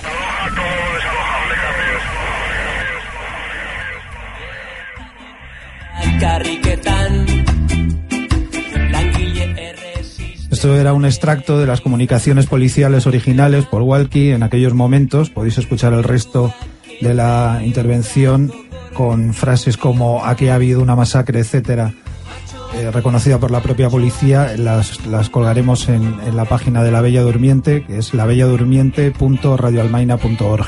Aloja 0.04 0.48
todo 0.54 0.64
lo 0.64 0.94
desalojable, 0.94 1.54
cambios. 1.64 2.02
Esto 10.50 10.76
era 10.76 10.92
un 10.92 11.04
extracto 11.04 11.58
de 11.58 11.66
las 11.66 11.80
comunicaciones 11.80 12.46
policiales 12.46 13.06
originales 13.06 13.66
por 13.66 13.82
Walkie 13.82 14.32
en 14.32 14.42
aquellos 14.42 14.74
momentos. 14.74 15.30
Podéis 15.30 15.58
escuchar 15.58 15.92
el 15.92 16.02
resto 16.02 16.52
de 17.00 17.14
la 17.14 17.62
intervención 17.64 18.52
con 18.94 19.34
frases 19.34 19.76
como 19.76 20.24
aquí 20.24 20.48
ha 20.48 20.56
habido 20.56 20.82
una 20.82 20.96
masacre, 20.96 21.38
etcétera 21.40 21.94
eh, 22.74 22.90
reconocida 22.90 23.38
por 23.38 23.50
la 23.50 23.62
propia 23.62 23.88
policía, 23.88 24.54
las, 24.58 25.06
las 25.06 25.30
colgaremos 25.30 25.88
en, 25.88 26.16
en, 26.26 26.36
la 26.36 26.44
página 26.44 26.82
de 26.82 26.90
La 26.90 27.00
Bella 27.00 27.22
Durmiente, 27.22 27.82
que 27.84 27.96
es 27.98 28.12
labelladurmiente.radioalmaina.org. 28.12 30.66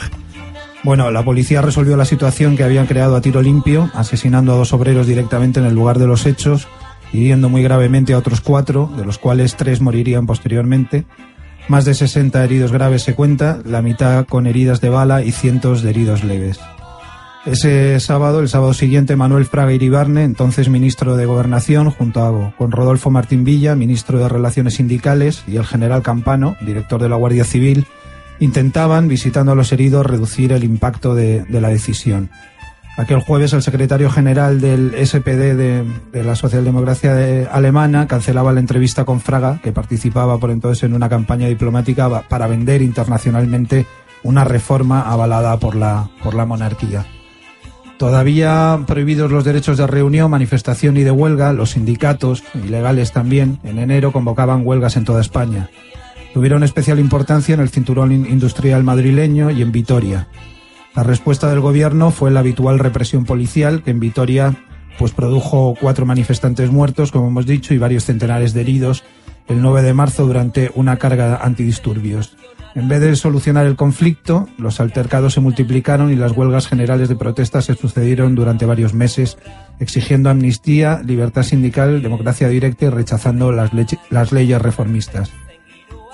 Bueno, 0.83 1.11
la 1.11 1.23
policía 1.23 1.61
resolvió 1.61 1.99
la 1.99 2.07
situación 2.07 2.57
que 2.57 2.65
habían 2.65 2.87
creado 2.87 3.17
a 3.17 3.21
tiro 3.21 3.43
limpio, 3.43 3.91
asesinando 3.93 4.53
a 4.53 4.57
dos 4.57 4.73
obreros 4.73 5.07
directamente 5.07 5.61
en 5.61 5.67
el 5.67 5.75
lugar 5.75 5.99
de 5.99 6.07
los 6.07 6.25
hechos, 6.25 6.69
hiriendo 7.13 7.51
muy 7.51 7.63
gravemente 7.63 8.15
a 8.15 8.19
otros 8.19 8.41
cuatro, 8.41 8.91
de 8.97 9.05
los 9.05 9.19
cuales 9.19 9.57
tres 9.57 9.83
morirían 9.83 10.27
posteriormente. 10.27 11.05
Más 11.71 11.85
de 11.85 11.95
60 11.95 12.43
heridos 12.43 12.73
graves 12.73 13.05
se 13.05 13.15
cuenta, 13.15 13.61
la 13.65 13.81
mitad 13.81 14.27
con 14.27 14.49
heridas 14.49 14.81
de 14.81 14.89
bala 14.89 15.23
y 15.23 15.31
cientos 15.31 15.83
de 15.83 15.91
heridos 15.91 16.25
leves. 16.25 16.59
Ese 17.47 18.01
sábado, 18.01 18.41
el 18.41 18.49
sábado 18.49 18.75
siguiente, 18.75 19.15
Manuel 19.15 19.47
Fraga 19.47 19.73
Iribarne, 19.73 20.25
entonces 20.25 20.69
ministro 20.69 21.17
de 21.17 21.27
Gobernación, 21.27 21.93
junto 21.93 22.25
a, 22.25 22.57
con 22.57 22.73
Rodolfo 22.73 23.13
Martín 23.13 23.45
Villa, 23.45 23.77
ministro 23.77 24.19
de 24.19 24.29
Relaciones 24.29 24.75
Sindicales, 24.75 25.45
y 25.47 25.59
el 25.59 25.65
general 25.65 26.03
Campano, 26.03 26.57
director 26.61 27.01
de 27.01 27.09
la 27.09 27.15
Guardia 27.15 27.45
Civil, 27.45 27.87
intentaban, 28.41 29.07
visitando 29.07 29.53
a 29.53 29.55
los 29.55 29.71
heridos, 29.71 30.05
reducir 30.05 30.51
el 30.51 30.65
impacto 30.65 31.15
de, 31.15 31.45
de 31.45 31.61
la 31.61 31.69
decisión. 31.69 32.31
Aquel 33.01 33.21
jueves 33.21 33.55
el 33.55 33.63
secretario 33.63 34.11
general 34.11 34.61
del 34.61 34.93
SPD 34.95 35.57
de, 35.57 35.85
la 36.23 36.37
Socialdemocracia 36.37 37.15
de, 37.15 37.49
Alemana 37.51 38.07
cancelaba 38.07 38.53
la 38.53 38.61
entrevista 38.61 39.07
con 39.07 39.23
Fraga, 39.23 39.59
que 39.63 39.73
participaba 39.73 40.37
por 40.37 40.51
entonces 40.51 40.83
en 40.83 40.93
una 40.93 41.09
campaña 41.09 41.49
diplomática 41.49 42.29
para 42.29 42.47
vender 42.47 42.83
internacionalmente 42.83 43.87
una 44.23 44.45
reforma 44.45 45.01
avalada 45.01 45.59
por 45.59 45.77
la, 45.77 46.11
por 46.23 46.35
la 46.35 46.45
monarquía. 46.45 47.07
Todavía 47.97 48.79
prohibidos 48.87 49.31
los 49.31 49.47
derechos 49.47 49.79
de 49.79 49.87
reunión, 49.87 50.31
manifestación 50.31 50.99
y 50.99 51.03
de 51.03 51.11
huelga, 51.11 51.55
los 51.55 51.71
sindicatos, 51.71 52.45
ilegales 52.53 53.13
también, 53.13 53.61
en 53.65 53.79
enero 53.79 54.13
convocaban 54.13 54.67
huelgas 54.67 54.99
en 54.99 55.07
toda 55.07 55.23
España. 55.23 55.71
Tuvieron 56.35 56.65
especial 56.65 57.01
importancia 57.01 57.55
en 57.55 57.61
el 57.61 57.71
cinturón 57.71 58.13
industrial 58.13 58.85
madrileño 58.85 59.51
y 59.51 59.63
en 59.63 59.73
Vitoria. 59.73 60.29
La 60.95 61.03
respuesta 61.03 61.49
del 61.49 61.61
gobierno 61.61 62.11
fue 62.11 62.31
la 62.31 62.41
habitual 62.41 62.79
represión 62.79 63.25
policial, 63.25 63.83
que 63.83 63.91
en 63.93 64.01
Vitoria 64.01 64.57
pues 64.99 65.13
produjo 65.13 65.75
cuatro 65.81 66.05
manifestantes 66.05 66.71
muertos, 66.71 67.13
como 67.13 67.29
hemos 67.29 67.47
dicho, 67.47 67.73
y 67.73 67.79
varios 67.79 68.05
centenares 68.05 68.53
de 68.53 68.61
heridos 68.61 69.05
el 69.49 69.63
9 69.63 69.83
de 69.83 69.95
marzo 69.95 70.27
durante 70.27 70.71
una 70.75 70.97
carga 70.97 71.37
antidisturbios. 71.37 72.37
En 72.77 72.89
vez 72.89 73.01
de 73.01 73.17
solucionar 73.17 73.67
el 73.67 73.75
conflicto, 73.75 74.49
los 74.59 74.79
altercados 74.79 75.35
se 75.35 75.41
multiplicaron 75.41 76.13
y 76.13 76.17
las 76.17 76.33
huelgas 76.33 76.69
generales 76.69 77.09
de 77.09 77.17
protesta 77.17 77.61
se 77.63 77.75
sucedieron 77.75 78.37
durante 78.37 78.65
varios 78.65 78.95
meses, 78.95 79.39
exigiendo 79.81 80.31
amnistía, 80.31 81.03
libertad 81.05 81.43
sindical, 81.43 82.01
democracia 82.01 82.49
directa 82.49 82.85
y 82.85 82.91
rechazando 82.91 83.51
las, 83.51 83.73
las 84.11 84.31
leyes 84.31 84.63
reformistas. 84.63 85.33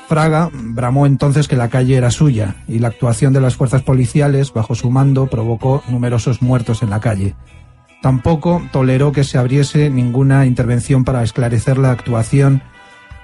Fraga 0.08 0.50
bramó 0.52 1.06
entonces 1.06 1.48
que 1.48 1.56
la 1.56 1.68
calle 1.68 1.96
era 1.96 2.10
suya 2.10 2.56
y 2.68 2.78
la 2.78 2.88
actuación 2.88 3.32
de 3.32 3.40
las 3.40 3.56
fuerzas 3.56 3.82
policiales 3.82 4.52
bajo 4.52 4.74
su 4.74 4.90
mando 4.90 5.26
provocó 5.26 5.82
numerosos 5.88 6.42
muertos 6.42 6.82
en 6.82 6.90
la 6.90 7.00
calle. 7.00 7.34
Tampoco 8.02 8.62
toleró 8.72 9.10
que 9.10 9.24
se 9.24 9.36
abriese 9.36 9.90
ninguna 9.90 10.46
intervención 10.46 11.04
para 11.04 11.24
esclarecer 11.24 11.76
la 11.76 11.90
actuación 11.90 12.62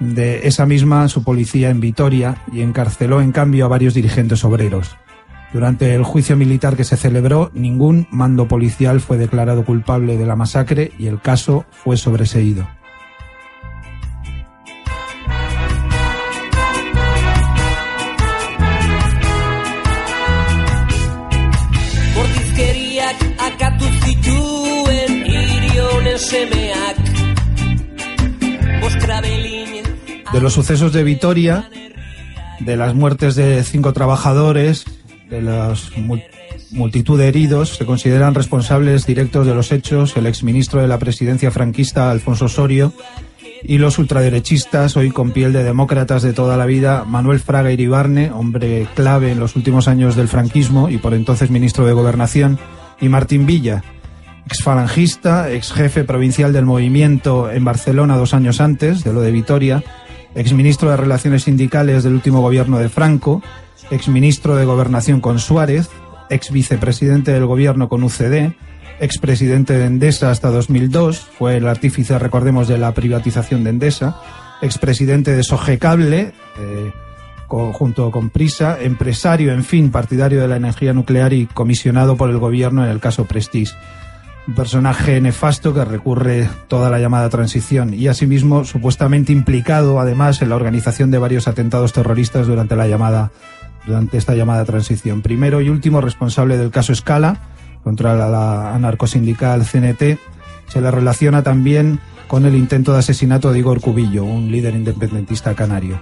de 0.01 0.49
esa 0.49 0.67
misma 0.67 1.07
su 1.07 1.23
policía 1.23 1.71
en 1.71 1.81
Vitoria 1.81 2.39
y 2.53 2.63
encarceló 2.63 3.21
en 3.21 3.31
cambio 3.31 3.67
a 3.67 3.69
varios 3.69 3.95
dirigentes 3.95 4.45
obreros. 4.45 4.97
Durante 5.53 5.95
el 5.95 6.03
juicio 6.03 6.37
militar 6.37 6.77
que 6.77 6.85
se 6.85 6.97
celebró, 6.97 7.51
ningún 7.55 8.09
mando 8.11 8.49
policial 8.49 9.01
fue 9.01 9.19
declarado 9.19 9.65
culpable 9.65 10.17
de 10.17 10.27
la 10.27 10.35
masacre 10.35 10.93
y 10.99 11.07
el 11.07 11.21
caso 11.21 11.65
fue 11.71 11.97
sobreseído. 11.97 12.67
De 30.33 30.41
los 30.41 30.55
sucesos 30.55 30.93
de 30.93 31.05
Vitoria, 31.05 31.69
de 32.61 32.77
las 32.77 32.95
muertes 32.95 33.35
de 33.35 33.63
cinco 33.65 33.93
trabajadores, 33.93 34.85
de 35.29 35.43
la 35.43 35.75
multitud 36.71 37.19
de 37.19 37.29
heridos, 37.29 37.77
se 37.77 37.85
consideran 37.85 38.35
responsables 38.35 39.07
directos 39.07 39.47
de 39.47 39.55
los 39.55 39.73
hechos 39.73 40.17
el 40.17 40.27
exministro 40.27 40.81
de 40.81 40.89
la 40.89 40.99
presidencia 40.99 41.51
franquista, 41.51 42.11
Alfonso 42.11 42.47
Osorio, 42.47 42.95
y 43.63 43.79
los 43.79 43.99
ultraderechistas, 43.99 44.97
hoy 44.97 45.11
con 45.11 45.33
piel 45.33 45.53
de 45.53 45.65
demócratas 45.65 46.23
de 46.23 46.33
toda 46.33 46.57
la 46.57 46.67
vida, 46.67 47.05
Manuel 47.05 47.39
Fraga 47.39 47.71
Iribarne, 47.71 48.31
hombre 48.31 48.89
clave 48.95 49.33
en 49.33 49.39
los 49.39 49.55
últimos 49.55 49.87
años 49.87 50.17
del 50.17 50.29
franquismo 50.29 50.89
y 50.89 50.99
por 50.99 51.15
entonces 51.15 51.51
ministro 51.51 51.87
de 51.87 51.93
Gobernación, 51.93 52.59
y 53.01 53.09
Martín 53.09 53.47
Villa, 53.47 53.85
exfalangista, 54.47 55.51
ex 55.51 55.73
jefe 55.73 56.05
provincial 56.05 56.53
del 56.53 56.65
movimiento 56.65 57.51
en 57.51 57.65
Barcelona 57.65 58.17
dos 58.17 58.35
años 58.35 58.61
antes 58.61 59.05
de 59.05 59.13
lo 59.13 59.21
de 59.21 59.31
Vitoria, 59.31 59.85
exministro 60.35 60.91
de 60.91 60.97
Relaciones 60.97 61.45
Sindicales 61.45 62.05
del 62.05 62.15
último 62.15 62.41
gobierno 62.41 62.79
de 62.79 62.89
Franco, 62.89 63.43
exministro 63.91 64.57
de 64.57 64.65
Gobernación 64.65 65.21
con 65.21 65.39
Suárez, 65.39 65.91
ex 66.31 66.51
vicepresidente 66.51 67.33
del 67.33 67.47
gobierno 67.47 67.89
con 67.89 68.03
UCD, 68.03 68.55
expresidente 69.01 69.77
de 69.77 69.87
Endesa 69.87 70.31
hasta 70.31 70.51
2002, 70.51 71.19
fue 71.19 71.57
el 71.57 71.67
artífice, 71.67 72.19
recordemos, 72.19 72.69
de 72.69 72.79
la 72.79 72.95
privatización 72.95 73.65
de 73.65 73.71
Endesa, 73.71 74.21
expresidente 74.63 75.33
de 75.33 75.43
Sogecable, 75.43 76.33
eh, 76.59 76.93
junto 77.49 78.11
con 78.11 78.31
Prisa, 78.31 78.79
empresario, 78.81 79.53
en 79.53 79.65
fin, 79.65 79.91
partidario 79.91 80.41
de 80.41 80.49
la 80.49 80.57
energía 80.57 80.95
nuclear 80.95 81.35
y 81.35 81.47
comisionado 81.47 82.17
por 82.17 82.31
el 82.31 82.39
gobierno 82.39 82.83
en 82.85 82.91
el 82.91 83.01
caso 83.01 83.27
Prestige. 83.27 83.75
Un 84.47 84.55
personaje 84.55 85.21
nefasto 85.21 85.73
que 85.73 85.85
recurre 85.85 86.49
toda 86.69 86.91
la 86.91 86.99
llamada 86.99 87.29
transición 87.29 87.95
y 87.95 88.09
asimismo 88.09 88.65
supuestamente 88.65 89.33
implicado 89.33 90.01
además 90.01 90.43
en 90.43 90.49
la 90.49 90.57
organización 90.57 91.11
de 91.11 91.19
varios 91.19 91.47
atentados 91.47 91.93
terroristas 91.93 92.47
durante 92.47 92.77
la 92.77 92.89
llamada 92.89 93.31
durante 93.87 94.17
esta 94.17 94.35
llamada 94.35 94.65
transición. 94.65 95.23
Primero 95.23 95.61
y 95.61 95.69
último 95.69 96.01
responsable 96.01 96.57
del 96.57 96.71
caso 96.71 96.93
Escala 96.93 97.41
contra 97.83 98.15
la 98.15 98.75
anarcosindical 98.75 99.65
CNT 99.65 100.19
se 100.69 100.81
le 100.81 100.91
relaciona 100.91 101.43
también 101.43 102.01
con 102.29 102.47
el 102.47 102.55
intento 102.55 102.93
de 102.93 103.01
asesinato 103.01 103.53
de 103.53 103.59
Igor 103.59 103.81
Cubillo, 103.81 104.25
un 104.25 104.51
líder 104.51 104.75
independentista 104.75 105.55
canario. 105.55 105.99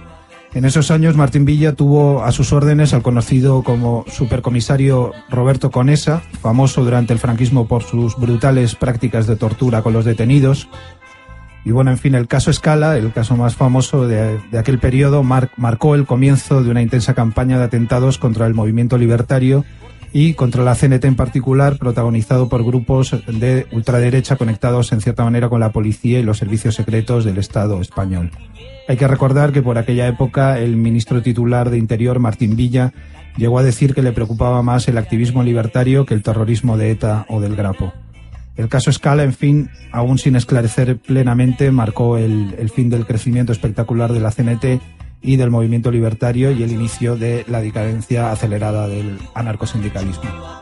En 0.53 0.65
esos 0.65 0.91
años, 0.91 1.15
Martín 1.15 1.45
Villa 1.45 1.75
tuvo 1.75 2.23
a 2.23 2.31
sus 2.33 2.51
órdenes 2.51 2.93
al 2.93 3.01
conocido 3.01 3.63
como 3.63 4.03
supercomisario 4.09 5.13
Roberto 5.29 5.71
Conesa, 5.71 6.21
famoso 6.41 6.83
durante 6.83 7.13
el 7.13 7.19
franquismo 7.19 7.69
por 7.69 7.83
sus 7.83 8.17
brutales 8.17 8.75
prácticas 8.75 9.27
de 9.27 9.37
tortura 9.37 9.81
con 9.81 9.93
los 9.93 10.03
detenidos. 10.03 10.67
Y 11.63 11.71
bueno, 11.71 11.91
en 11.91 11.97
fin, 11.97 12.15
el 12.15 12.27
caso 12.27 12.51
Escala, 12.51 12.97
el 12.97 13.13
caso 13.13 13.37
más 13.37 13.55
famoso 13.55 14.07
de, 14.07 14.41
aquel 14.57 14.79
periodo, 14.79 15.23
marcó 15.23 15.95
el 15.95 16.05
comienzo 16.05 16.63
de 16.63 16.69
una 16.69 16.81
intensa 16.81 17.13
campaña 17.13 17.57
de 17.57 17.65
atentados 17.65 18.17
contra 18.17 18.45
el 18.45 18.53
movimiento 18.53 18.97
libertario 18.97 19.63
y 20.13 20.33
contra 20.33 20.63
la 20.63 20.75
CNT 20.75 21.05
en 21.05 21.15
particular, 21.15 21.77
protagonizado 21.77 22.49
por 22.49 22.63
grupos 22.63 23.15
de 23.27 23.65
ultraderecha 23.71 24.35
conectados 24.35 24.91
en 24.91 25.01
cierta 25.01 25.23
manera 25.23 25.49
con 25.49 25.59
la 25.59 25.71
policía 25.71 26.19
y 26.19 26.23
los 26.23 26.37
servicios 26.37 26.75
secretos 26.75 27.23
del 27.23 27.37
Estado 27.37 27.79
español. 27.79 28.31
Hay 28.87 28.97
que 28.97 29.07
recordar 29.07 29.53
que 29.53 29.61
por 29.61 29.77
aquella 29.77 30.07
época 30.07 30.59
el 30.59 30.75
ministro 30.75 31.21
titular 31.21 31.69
de 31.69 31.77
Interior, 31.77 32.19
Martín 32.19 32.55
Villa, 32.55 32.93
llegó 33.37 33.59
a 33.59 33.63
decir 33.63 33.93
que 33.93 34.01
le 34.01 34.11
preocupaba 34.11 34.61
más 34.61 34.87
el 34.87 34.97
activismo 34.97 35.43
libertario 35.43 36.05
que 36.05 36.13
el 36.13 36.23
terrorismo 36.23 36.77
de 36.77 36.91
ETA 36.91 37.25
o 37.29 37.39
del 37.39 37.55
Grapo. 37.55 37.93
El 38.57 38.67
caso 38.67 38.89
Escala, 38.89 39.23
en 39.23 39.33
fin, 39.33 39.69
aún 39.93 40.17
sin 40.17 40.35
esclarecer 40.35 40.97
plenamente, 40.97 41.71
marcó 41.71 42.17
el, 42.17 42.53
el 42.59 42.69
fin 42.69 42.89
del 42.89 43.05
crecimiento 43.05 43.53
espectacular 43.53 44.11
de 44.11 44.19
la 44.19 44.31
CNT 44.31 44.81
y 45.21 45.35
del 45.35 45.51
movimiento 45.51 45.91
libertario 45.91 46.51
y 46.51 46.63
el 46.63 46.71
inicio 46.71 47.15
de 47.15 47.45
la 47.47 47.61
decadencia 47.61 48.31
acelerada 48.31 48.87
del 48.87 49.19
anarcosindicalismo. 49.35 50.61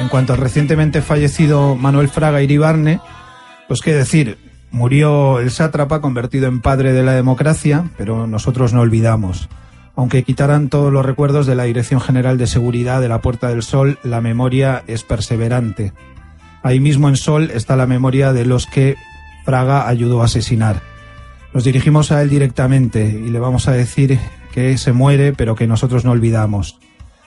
En 0.00 0.08
cuanto 0.08 0.32
al 0.32 0.38
recientemente 0.38 1.02
fallecido 1.02 1.74
Manuel 1.74 2.08
Fraga 2.08 2.40
Iribarne, 2.40 2.98
pues 3.66 3.82
qué 3.82 3.92
decir, 3.92 4.47
murió 4.70 5.38
el 5.40 5.50
sátrapa 5.50 6.00
convertido 6.00 6.46
en 6.46 6.60
padre 6.60 6.92
de 6.92 7.02
la 7.02 7.12
democracia, 7.12 7.90
pero 7.96 8.26
nosotros 8.26 8.72
no 8.72 8.80
olvidamos. 8.80 9.48
Aunque 9.96 10.22
quitaran 10.22 10.68
todos 10.68 10.92
los 10.92 11.04
recuerdos 11.04 11.46
de 11.46 11.56
la 11.56 11.64
Dirección 11.64 12.00
General 12.00 12.38
de 12.38 12.46
Seguridad 12.46 13.00
de 13.00 13.08
la 13.08 13.20
Puerta 13.20 13.48
del 13.48 13.62
Sol, 13.62 13.98
la 14.04 14.20
memoria 14.20 14.84
es 14.86 15.02
perseverante. 15.02 15.92
Ahí 16.62 16.80
mismo 16.80 17.08
en 17.08 17.16
Sol 17.16 17.50
está 17.52 17.76
la 17.76 17.86
memoria 17.86 18.32
de 18.32 18.44
los 18.44 18.66
que 18.66 18.96
Fraga 19.44 19.88
ayudó 19.88 20.22
a 20.22 20.26
asesinar. 20.26 20.82
Nos 21.54 21.64
dirigimos 21.64 22.12
a 22.12 22.22
él 22.22 22.28
directamente 22.28 23.08
y 23.08 23.30
le 23.30 23.38
vamos 23.38 23.66
a 23.66 23.72
decir 23.72 24.18
que 24.52 24.76
se 24.78 24.92
muere, 24.92 25.32
pero 25.32 25.56
que 25.56 25.66
nosotros 25.66 26.04
no 26.04 26.12
olvidamos. 26.12 26.78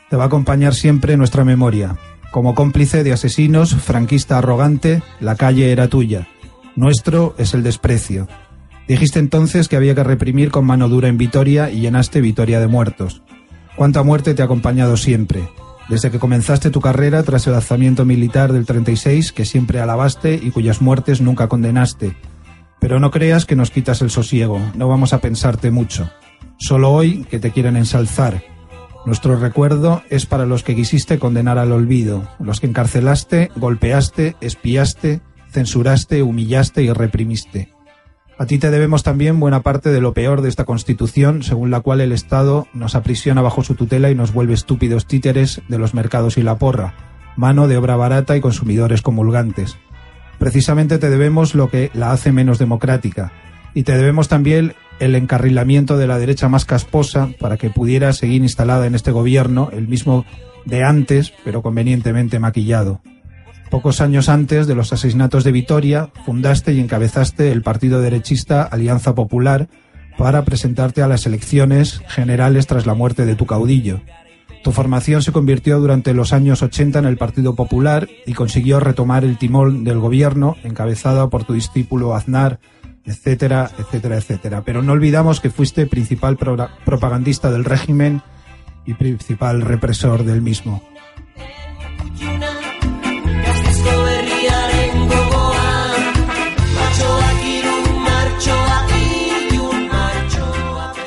Te 0.10 0.16
va 0.16 0.24
a 0.24 0.28
acompañar 0.28 0.74
siempre 0.74 1.18
nuestra 1.18 1.44
memoria. 1.44 1.98
Como 2.32 2.56
cómplice 2.56 3.04
de 3.04 3.14
asesinos, 3.14 3.76
franquista 3.76 4.38
arrogante, 4.38 5.02
la 5.20 5.36
calle 5.36 5.72
era 5.72 5.88
tuya. 5.88 6.28
Nuestro 6.76 7.36
es 7.38 7.54
el 7.54 7.64
desprecio. 7.64 8.28
Dijiste 8.88 9.20
entonces 9.20 9.68
que 9.68 9.76
había 9.76 9.96
que 9.96 10.04
reprimir 10.04 10.52
con 10.52 10.66
mano 10.66 10.90
dura 10.90 11.10
en 11.10 11.18
Vitoria 11.18 11.70
y 11.70 11.82
llenaste 11.82 12.22
Vitoria 12.22 12.60
de 12.60 12.68
muertos. 12.68 13.22
¿Cuánta 13.76 14.04
muerte 14.04 14.34
te 14.34 14.42
ha 14.42 14.46
acompañado 14.46 14.98
siempre? 14.98 15.50
Desde 15.90 16.12
que 16.12 16.20
comenzaste 16.20 16.70
tu 16.70 16.80
carrera 16.80 17.24
tras 17.24 17.48
el 17.48 17.54
alzamiento 17.54 18.06
militar 18.06 18.54
del 18.54 18.66
36, 18.66 19.32
que 19.34 19.46
siempre 19.46 19.82
alabaste 19.82 20.40
y 20.42 20.52
cuyas 20.52 20.82
muertes 20.82 21.20
nunca 21.20 21.48
condenaste. 21.48 22.16
Pero 22.80 23.00
no 23.00 23.12
creas 23.12 23.46
que 23.46 23.56
nos 23.56 23.72
quitas 23.72 24.02
el 24.02 24.10
sosiego, 24.10 24.60
no 24.74 24.88
vamos 24.88 25.14
a 25.14 25.20
pensarte 25.20 25.72
mucho. 25.72 26.10
Solo 26.58 26.92
hoy 26.92 27.26
que 27.30 27.40
te 27.40 27.52
quieren 27.52 27.76
ensalzar, 27.76 28.44
nuestro 29.04 29.36
recuerdo 29.36 30.04
es 30.12 30.28
para 30.28 30.46
los 30.46 30.64
que 30.64 30.76
quisiste 30.76 31.18
condenar 31.18 31.58
al 31.58 31.72
olvido, 31.72 32.28
los 32.40 32.60
que 32.60 32.68
encarcelaste, 32.68 33.50
golpeaste, 33.56 34.36
espiaste, 34.42 35.22
censuraste, 35.52 36.24
humillaste 36.24 36.84
y 36.84 36.92
reprimiste. 36.92 37.70
A 38.38 38.48
ti 38.48 38.58
te 38.58 38.72
debemos 38.72 39.04
también 39.04 39.40
buena 39.40 39.62
parte 39.62 39.92
de 39.92 40.02
lo 40.02 40.14
peor 40.14 40.42
de 40.42 40.50
esta 40.50 40.66
Constitución, 40.66 41.44
según 41.44 41.70
la 41.70 41.82
cual 41.82 42.02
el 42.02 42.12
Estado 42.12 42.68
nos 42.74 42.96
aprisiona 42.96 43.42
bajo 43.42 43.64
su 43.64 43.76
tutela 43.76 44.10
y 44.10 44.16
nos 44.16 44.34
vuelve 44.34 44.56
estúpidos 44.56 45.06
títeres 45.06 45.62
de 45.68 45.78
los 45.78 45.94
mercados 45.94 46.38
y 46.38 46.42
la 46.42 46.58
porra, 46.58 46.96
mano 47.36 47.68
de 47.68 47.78
obra 47.78 47.96
barata 47.96 48.36
y 48.36 48.42
consumidores 48.42 49.04
comulgantes. 49.04 49.78
Precisamente 50.40 50.98
te 50.98 51.12
debemos 51.12 51.54
lo 51.54 51.70
que 51.70 51.92
la 51.94 52.12
hace 52.12 52.32
menos 52.32 52.58
democrática, 52.58 53.32
y 53.76 53.84
te 53.84 53.96
debemos 53.96 54.28
también 54.28 54.74
el 55.00 55.16
encarrilamiento 55.16 55.98
de 55.98 56.08
la 56.08 56.18
derecha 56.18 56.50
más 56.50 56.66
casposa 56.66 57.30
para 57.40 57.58
que 57.58 57.70
pudiera 57.70 58.12
seguir 58.14 58.42
instalada 58.42 58.88
en 58.88 58.96
este 58.96 59.12
gobierno, 59.12 59.70
el 59.72 59.88
mismo 59.88 60.26
de 60.66 60.84
antes, 60.84 61.34
pero 61.44 61.62
convenientemente 61.62 62.40
maquillado. 62.40 63.02
Pocos 63.72 64.02
años 64.02 64.30
antes 64.30 64.68
de 64.68 64.76
los 64.76 64.94
asesinatos 64.94 65.44
de 65.44 65.54
Vitoria, 65.54 66.10
fundaste 66.26 66.74
y 66.74 66.80
encabezaste 66.80 67.52
el 67.52 67.64
partido 67.64 68.02
derechista 68.02 68.64
Alianza 68.64 69.16
Popular 69.16 69.70
para 70.18 70.44
presentarte 70.44 71.02
a 71.02 71.08
las 71.08 71.26
elecciones 71.26 72.02
generales 72.10 72.68
tras 72.68 72.86
la 72.86 72.94
muerte 72.94 73.26
de 73.26 73.36
tu 73.36 73.46
caudillo. 73.46 74.02
Tu 74.64 74.72
formación 74.74 75.24
se 75.24 75.32
convirtió 75.32 75.80
durante 75.80 76.14
los 76.14 76.34
años 76.34 76.62
80 76.62 77.00
en 77.00 77.06
el 77.06 77.18
Partido 77.18 77.56
Popular 77.56 78.08
y 78.28 78.34
consiguió 78.34 78.80
retomar 78.80 79.24
el 79.24 79.38
timón 79.38 79.86
del 79.86 80.00
gobierno, 80.00 80.58
encabezado 80.64 81.30
por 81.30 81.46
tu 81.46 81.54
discípulo 81.54 82.14
Aznar 82.14 82.60
etcétera, 83.06 83.72
etcétera, 83.80 84.18
etcétera. 84.18 84.62
Pero 84.64 84.82
no 84.82 84.94
olvidamos 84.94 85.40
que 85.40 85.50
fuiste 85.50 85.88
principal 85.88 86.38
propagandista 86.38 87.52
del 87.52 87.66
régimen 87.66 88.22
y 88.86 88.94
principal 88.94 89.62
represor 89.62 90.24
del 90.24 90.42
mismo. 90.42 90.84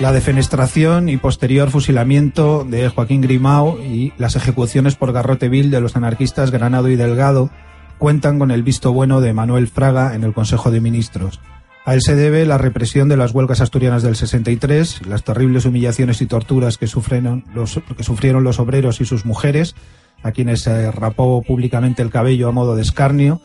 La 0.04 0.12
defenestración 0.12 1.08
y 1.08 1.16
posterior 1.16 1.70
fusilamiento 1.70 2.66
de 2.68 2.90
Joaquín 2.90 3.22
Grimao 3.22 3.80
y 3.80 4.12
las 4.18 4.36
ejecuciones 4.36 4.96
por 4.96 5.14
garrote 5.14 5.48
vil 5.48 5.70
de 5.70 5.80
los 5.80 5.96
anarquistas 5.96 6.50
Granado 6.50 6.90
y 6.90 6.96
Delgado 6.96 7.48
cuentan 7.96 8.38
con 8.38 8.50
el 8.50 8.62
visto 8.62 8.92
bueno 8.92 9.22
de 9.22 9.32
Manuel 9.32 9.66
Fraga 9.66 10.14
en 10.14 10.22
el 10.22 10.34
Consejo 10.34 10.70
de 10.70 10.82
Ministros. 10.82 11.40
A 11.86 11.94
él 11.94 12.02
se 12.02 12.16
debe 12.16 12.44
la 12.44 12.58
represión 12.58 13.08
de 13.08 13.16
las 13.16 13.32
huelgas 13.32 13.62
asturianas 13.62 14.02
del 14.02 14.14
63, 14.14 15.06
las 15.06 15.24
terribles 15.24 15.64
humillaciones 15.64 16.20
y 16.20 16.26
torturas 16.26 16.76
que 16.76 16.86
sufrieron 16.86 17.46
los, 17.54 17.80
que 17.96 18.04
sufrieron 18.04 18.44
los 18.44 18.60
obreros 18.60 19.00
y 19.00 19.06
sus 19.06 19.24
mujeres, 19.24 19.74
a 20.22 20.32
quienes 20.32 20.60
se 20.60 20.92
rapó 20.92 21.40
públicamente 21.40 22.02
el 22.02 22.10
cabello 22.10 22.50
a 22.50 22.52
modo 22.52 22.76
de 22.76 22.82
escarnio. 22.82 23.40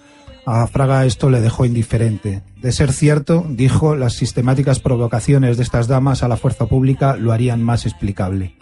A 0.46 0.66
Fraga 0.68 1.06
esto 1.06 1.30
le 1.30 1.42
dejó 1.42 1.66
indiferente. 1.66 2.42
De 2.62 2.72
ser 2.72 2.92
cierto, 2.92 3.46
dijo, 3.50 3.96
las 3.96 4.14
sistemáticas 4.14 4.80
provocaciones 4.80 5.58
de 5.58 5.64
estas 5.64 5.88
damas 5.88 6.24
a 6.24 6.28
la 6.28 6.38
fuerza 6.38 6.66
pública 6.66 7.16
lo 7.16 7.32
harían 7.32 7.64
más 7.64 7.86
explicable. 7.86 8.56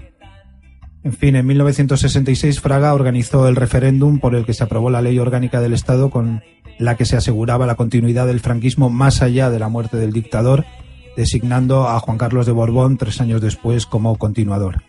En 1.04 1.14
fin, 1.14 1.36
en 1.36 1.46
1966 1.46 2.60
Fraga 2.60 2.94
organizó 2.94 3.48
el 3.48 3.56
referéndum 3.56 4.20
por 4.20 4.36
el 4.36 4.46
que 4.46 4.54
se 4.54 4.64
aprobó 4.64 4.90
la 4.90 5.02
ley 5.02 5.20
orgánica 5.20 5.62
del 5.62 5.74
Estado 5.74 6.10
con 6.10 6.44
la 6.80 6.98
que 6.98 7.06
se 7.06 7.16
aseguraba 7.16 7.66
la 7.66 7.76
continuidad 7.76 8.28
del 8.28 8.40
franquismo 8.40 8.90
más 8.90 9.22
allá 9.22 9.50
de 9.50 9.60
la 9.60 9.70
muerte 9.70 9.98
del 9.98 10.12
dictador, 10.12 10.66
designando 11.16 11.88
a 11.88 12.00
Juan 12.00 12.18
Carlos 12.18 12.46
de 12.46 12.52
Borbón 12.52 12.98
tres 12.98 13.22
años 13.22 13.42
después 13.42 13.86
como 13.86 14.18
continuador. 14.18 14.84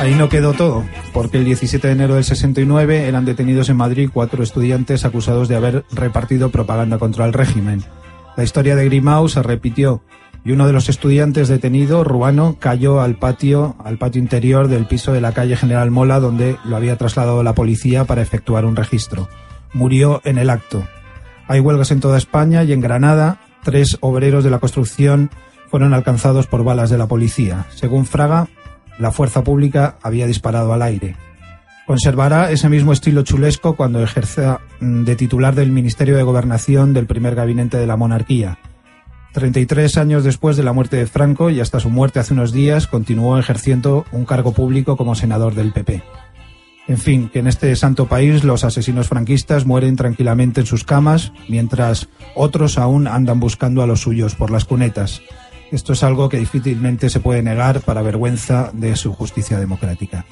Ahí 0.00 0.14
no 0.14 0.30
quedó 0.30 0.54
todo, 0.54 0.82
porque 1.12 1.36
el 1.36 1.44
17 1.44 1.86
de 1.86 1.92
enero 1.92 2.14
del 2.14 2.24
69 2.24 3.06
eran 3.06 3.26
detenidos 3.26 3.68
en 3.68 3.76
Madrid 3.76 4.08
cuatro 4.10 4.42
estudiantes 4.42 5.04
acusados 5.04 5.46
de 5.46 5.56
haber 5.56 5.84
repartido 5.92 6.48
propaganda 6.48 6.96
contra 6.96 7.26
el 7.26 7.34
régimen. 7.34 7.84
La 8.34 8.42
historia 8.42 8.76
de 8.76 8.86
Grimau 8.86 9.28
se 9.28 9.42
repitió 9.42 10.02
y 10.42 10.52
uno 10.52 10.66
de 10.66 10.72
los 10.72 10.88
estudiantes 10.88 11.48
detenido, 11.48 12.02
Ruano, 12.02 12.56
cayó 12.58 13.02
al 13.02 13.16
patio, 13.16 13.76
al 13.84 13.98
patio 13.98 14.22
interior 14.22 14.68
del 14.68 14.86
piso 14.86 15.12
de 15.12 15.20
la 15.20 15.32
calle 15.32 15.54
General 15.54 15.90
Mola, 15.90 16.18
donde 16.18 16.56
lo 16.64 16.76
había 16.76 16.96
trasladado 16.96 17.42
la 17.42 17.54
policía 17.54 18.06
para 18.06 18.22
efectuar 18.22 18.64
un 18.64 18.76
registro. 18.76 19.28
Murió 19.74 20.22
en 20.24 20.38
el 20.38 20.48
acto. 20.48 20.82
Hay 21.46 21.60
huelgas 21.60 21.90
en 21.90 22.00
toda 22.00 22.16
España 22.16 22.64
y 22.64 22.72
en 22.72 22.80
Granada 22.80 23.42
tres 23.62 23.98
obreros 24.00 24.44
de 24.44 24.50
la 24.50 24.60
construcción 24.60 25.28
fueron 25.68 25.92
alcanzados 25.92 26.46
por 26.46 26.64
balas 26.64 26.88
de 26.88 26.96
la 26.96 27.06
policía. 27.06 27.66
Según 27.68 28.06
Fraga, 28.06 28.48
la 29.00 29.10
fuerza 29.10 29.42
pública 29.42 29.96
había 30.02 30.26
disparado 30.26 30.72
al 30.72 30.82
aire. 30.82 31.16
Conservará 31.86 32.52
ese 32.52 32.68
mismo 32.68 32.92
estilo 32.92 33.22
chulesco 33.22 33.74
cuando 33.74 34.02
ejerza 34.02 34.60
mm, 34.80 35.02
de 35.02 35.16
titular 35.16 35.54
del 35.54 35.72
Ministerio 35.72 36.16
de 36.16 36.22
Gobernación 36.22 36.92
del 36.92 37.06
primer 37.06 37.34
gabinete 37.34 37.78
de 37.78 37.86
la 37.86 37.96
monarquía. 37.96 38.58
33 39.32 39.96
años 39.96 40.22
después 40.24 40.56
de 40.56 40.62
la 40.62 40.72
muerte 40.72 40.96
de 40.96 41.06
Franco 41.06 41.50
y 41.50 41.60
hasta 41.60 41.80
su 41.80 41.88
muerte 41.88 42.20
hace 42.20 42.34
unos 42.34 42.52
días 42.52 42.86
continuó 42.86 43.38
ejerciendo 43.38 44.04
un 44.12 44.24
cargo 44.24 44.52
público 44.52 44.96
como 44.96 45.14
senador 45.14 45.54
del 45.54 45.72
PP. 45.72 46.02
En 46.88 46.98
fin, 46.98 47.28
que 47.28 47.38
en 47.38 47.46
este 47.46 47.74
santo 47.76 48.06
país 48.06 48.42
los 48.42 48.64
asesinos 48.64 49.08
franquistas 49.08 49.66
mueren 49.66 49.94
tranquilamente 49.94 50.60
en 50.60 50.66
sus 50.66 50.82
camas, 50.82 51.32
mientras 51.48 52.08
otros 52.34 52.78
aún 52.78 53.06
andan 53.06 53.38
buscando 53.38 53.82
a 53.82 53.86
los 53.86 54.00
suyos 54.00 54.34
por 54.34 54.50
las 54.50 54.64
cunetas. 54.64 55.22
Esto 55.70 55.92
es 55.92 56.02
algo 56.02 56.28
que 56.28 56.38
difícilmente 56.38 57.10
se 57.10 57.20
puede 57.20 57.42
negar 57.42 57.80
para 57.80 58.02
vergüenza 58.02 58.70
de 58.72 58.96
su 58.96 59.12
justicia 59.12 59.58
democrática. 59.58 60.24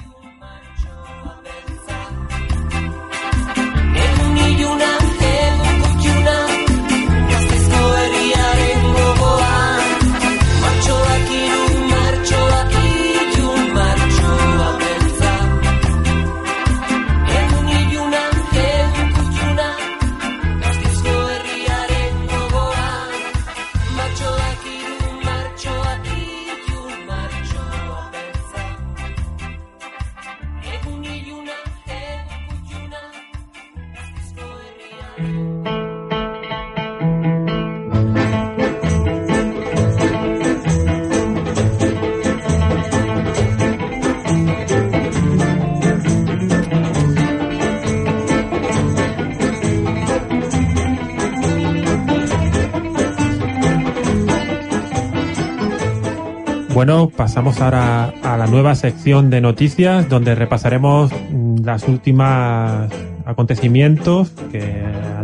Bueno, 56.79 57.09
pasamos 57.09 57.59
ahora 57.59 58.13
a 58.23 58.37
la 58.37 58.47
nueva 58.47 58.73
sección 58.73 59.29
de 59.29 59.41
noticias 59.41 60.07
donde 60.07 60.33
repasaremos 60.33 61.11
mm, 61.11 61.65
las 61.65 61.85
últimas 61.89 62.89
acontecimientos 63.25 64.29
que 64.49 64.78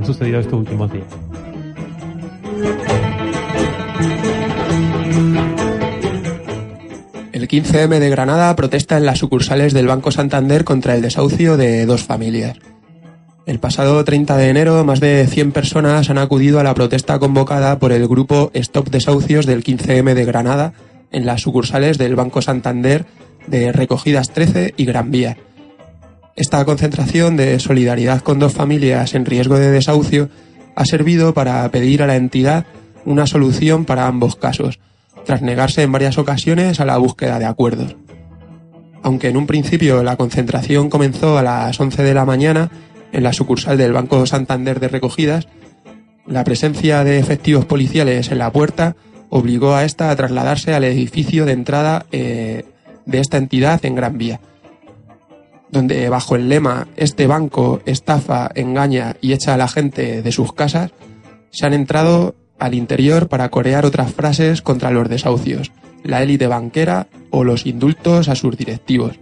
sucedido 0.05 0.39
estos 0.39 0.59
últimos 0.59 0.91
días. 0.91 1.05
El 7.31 7.47
15M 7.49 7.99
de 7.99 8.09
Granada 8.09 8.55
protesta 8.55 8.97
en 8.97 9.05
las 9.05 9.19
sucursales 9.19 9.73
del 9.73 9.87
Banco 9.87 10.11
Santander 10.11 10.63
contra 10.63 10.95
el 10.95 11.01
desahucio 11.01 11.57
de 11.57 11.85
dos 11.85 12.03
familias. 12.03 12.57
El 13.45 13.59
pasado 13.59 14.03
30 14.03 14.37
de 14.37 14.49
enero, 14.49 14.83
más 14.83 14.99
de 14.99 15.27
100 15.27 15.51
personas 15.51 16.09
han 16.09 16.17
acudido 16.17 16.59
a 16.59 16.63
la 16.63 16.73
protesta 16.73 17.19
convocada 17.19 17.77
por 17.77 17.91
el 17.91 18.07
grupo 18.07 18.49
Stop 18.55 18.89
Desahucios 18.89 19.45
del 19.45 19.63
15M 19.63 20.15
de 20.15 20.25
Granada 20.25 20.73
en 21.11 21.25
las 21.27 21.41
sucursales 21.41 21.99
del 21.99 22.15
Banco 22.15 22.41
Santander 22.41 23.05
de 23.45 23.71
Recogidas 23.71 24.31
13 24.31 24.73
y 24.77 24.85
Gran 24.85 25.11
Vía. 25.11 25.37
Esta 26.35 26.65
concentración 26.65 27.37
de 27.37 27.57
solidaridad 27.59 28.19
con 28.19 28.39
dos 28.39 28.51
familias 28.51 29.15
en 29.15 29.25
riesgo 29.25 29.57
de 29.57 29.71
desahucio 29.71 30.29
ha 30.75 30.83
servido 30.83 31.33
para 31.33 31.69
pedir 31.71 32.03
a 32.03 32.07
la 32.07 32.17
entidad 32.17 32.65
una 33.05 33.25
solución 33.25 33.85
para 33.85 34.07
ambos 34.07 34.35
casos, 34.35 34.79
tras 35.23 35.41
negarse 35.41 35.83
en 35.83 35.93
varias 35.93 36.17
ocasiones 36.17 36.81
a 36.81 36.85
la 36.85 36.97
búsqueda 36.97 37.39
de 37.39 37.45
acuerdos. 37.45 37.95
Aunque 39.01 39.29
en 39.29 39.37
un 39.37 39.47
principio 39.47 40.03
la 40.03 40.17
concentración 40.17 40.89
comenzó 40.89 41.37
a 41.37 41.43
las 41.43 41.79
11 41.79 42.03
de 42.03 42.13
la 42.13 42.25
mañana 42.25 42.69
en 43.13 43.23
la 43.23 43.31
sucursal 43.31 43.77
del 43.77 43.93
Banco 43.93 44.25
Santander 44.25 44.81
de 44.81 44.89
Recogidas, 44.89 45.47
la 46.27 46.43
presencia 46.43 47.05
de 47.05 47.17
efectivos 47.17 47.63
policiales 47.63 48.29
en 48.29 48.39
la 48.39 48.51
puerta 48.51 48.97
obligó 49.29 49.73
a 49.73 49.85
esta 49.85 50.09
a 50.09 50.15
trasladarse 50.17 50.73
al 50.73 50.83
edificio 50.83 51.45
de 51.45 51.53
entrada 51.53 52.05
eh, 52.11 52.65
de 53.05 53.19
esta 53.19 53.37
entidad 53.37 53.85
en 53.85 53.95
Gran 53.95 54.17
Vía, 54.17 54.41
donde 55.75 56.09
bajo 56.09 56.35
el 56.35 56.49
lema 56.49 56.87
Este 56.95 57.27
banco 57.27 57.81
estafa, 57.85 58.49
engaña 58.55 59.17
y 59.21 59.33
echa 59.33 59.53
a 59.53 59.57
la 59.57 59.67
gente 59.67 60.21
de 60.21 60.31
sus 60.31 60.53
casas, 60.53 60.91
se 61.51 61.65
han 61.65 61.73
entrado 61.73 62.33
al 62.57 62.73
interior 62.73 63.27
para 63.27 63.49
corear 63.49 63.85
otras 63.85 64.13
frases 64.13 64.61
contra 64.61 64.89
los 64.89 65.09
desahucios, 65.09 65.71
la 66.03 66.23
élite 66.23 66.47
banquera 66.47 67.07
o 67.29 67.43
los 67.43 67.65
indultos 67.65 68.29
a 68.29 68.35
sus 68.35 68.57
directivos. 68.57 69.19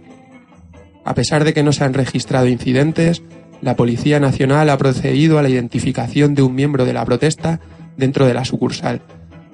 A 1.04 1.14
pesar 1.14 1.44
de 1.44 1.52
que 1.52 1.64
no 1.64 1.72
se 1.72 1.84
han 1.84 1.92
registrado 1.92 2.46
incidentes, 2.46 3.22
la 3.60 3.76
Policía 3.76 4.20
Nacional 4.20 4.70
ha 4.70 4.78
procedido 4.78 5.38
a 5.38 5.42
la 5.42 5.48
identificación 5.48 6.34
de 6.34 6.42
un 6.42 6.54
miembro 6.54 6.84
de 6.84 6.92
la 6.92 7.04
protesta 7.04 7.60
dentro 7.96 8.26
de 8.26 8.34
la 8.34 8.44
sucursal, 8.44 9.02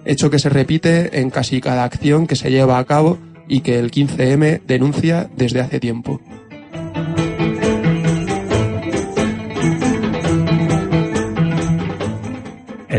hecho 0.05 0.30
que 0.30 0.38
se 0.38 0.51
repite 0.51 1.20
en 1.20 1.30
casi 1.30 1.61
cada 1.61 1.84
acción 1.84 2.26
que 2.26 2.36
se 2.36 2.51
lleva 2.51 2.78
a 2.78 2.84
cabo 2.84 3.18
y 3.48 3.62
que 3.62 3.78
el 3.78 3.90
15M 3.90 4.61
denuncia 4.66 5.30
desde 5.34 5.61
hace 5.61 5.80
tiempo. 5.80 6.20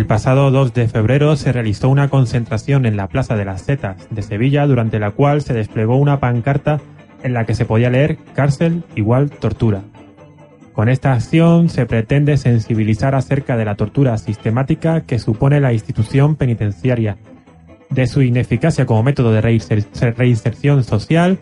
El 0.01 0.07
pasado 0.07 0.49
2 0.49 0.73
de 0.73 0.87
febrero 0.87 1.35
se 1.35 1.53
realizó 1.53 1.87
una 1.87 2.09
concentración 2.09 2.87
en 2.87 2.97
la 2.97 3.07
Plaza 3.07 3.35
de 3.35 3.45
las 3.45 3.61
Setas 3.61 4.07
de 4.09 4.23
Sevilla 4.23 4.65
durante 4.65 4.97
la 4.97 5.11
cual 5.11 5.43
se 5.43 5.53
desplegó 5.53 5.95
una 5.95 6.19
pancarta 6.19 6.81
en 7.21 7.35
la 7.35 7.45
que 7.45 7.53
se 7.53 7.65
podía 7.65 7.91
leer 7.91 8.17
cárcel 8.33 8.83
igual 8.95 9.29
tortura. 9.29 9.83
Con 10.73 10.89
esta 10.89 11.13
acción 11.13 11.69
se 11.69 11.85
pretende 11.85 12.37
sensibilizar 12.37 13.13
acerca 13.13 13.57
de 13.57 13.65
la 13.65 13.75
tortura 13.75 14.17
sistemática 14.17 15.01
que 15.01 15.19
supone 15.19 15.59
la 15.59 15.71
institución 15.71 16.35
penitenciaria, 16.35 17.17
de 17.91 18.07
su 18.07 18.23
ineficacia 18.23 18.87
como 18.87 19.03
método 19.03 19.31
de 19.31 19.41
reinserción 19.41 20.83
social 20.83 21.37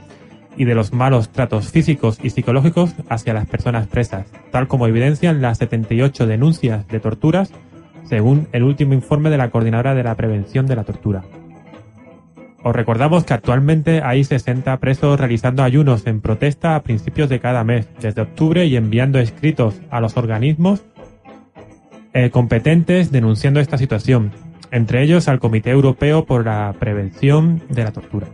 y 0.58 0.66
de 0.66 0.76
los 0.76 0.92
malos 0.92 1.30
tratos 1.30 1.72
físicos 1.72 2.20
y 2.22 2.32
psicológicos 2.32 2.94
hacia 3.08 3.34
las 3.34 3.48
personas 3.48 3.88
presas, 3.88 4.28
tal 4.52 4.68
como 4.68 4.86
evidencian 4.86 5.42
las 5.42 5.60
78 5.60 6.28
denuncias 6.28 6.86
de 6.90 7.00
torturas 7.00 7.54
según 8.10 8.48
el 8.52 8.64
último 8.64 8.94
informe 8.94 9.30
de 9.30 9.38
la 9.38 9.52
Coordinadora 9.52 9.94
de 9.94 10.04
la 10.04 10.16
Prevención 10.16 10.66
de 10.66 10.76
la 10.76 10.84
Tortura. 10.84 11.24
Os 12.62 12.76
recordamos 12.76 13.24
que 13.24 13.34
actualmente 13.34 14.02
hay 14.04 14.24
60 14.24 14.76
presos 14.80 15.18
realizando 15.20 15.64
ayunos 15.64 16.06
en 16.08 16.20
protesta 16.20 16.76
a 16.76 16.84
principios 16.84 17.30
de 17.30 17.40
cada 17.40 17.64
mes, 17.64 17.88
desde 18.02 18.22
octubre, 18.22 18.66
y 18.66 18.76
enviando 18.76 19.20
escritos 19.20 19.80
a 19.90 20.02
los 20.02 20.18
organismos 20.18 20.84
eh, 22.14 22.32
competentes 22.32 23.12
denunciando 23.12 23.60
esta 23.60 23.78
situación, 23.78 24.32
entre 24.72 25.04
ellos 25.04 25.28
al 25.28 25.40
Comité 25.40 25.70
Europeo 25.70 26.26
por 26.26 26.44
la 26.46 26.74
Prevención 26.80 27.62
de 27.70 27.84
la 27.84 27.92
Tortura. 27.92 28.28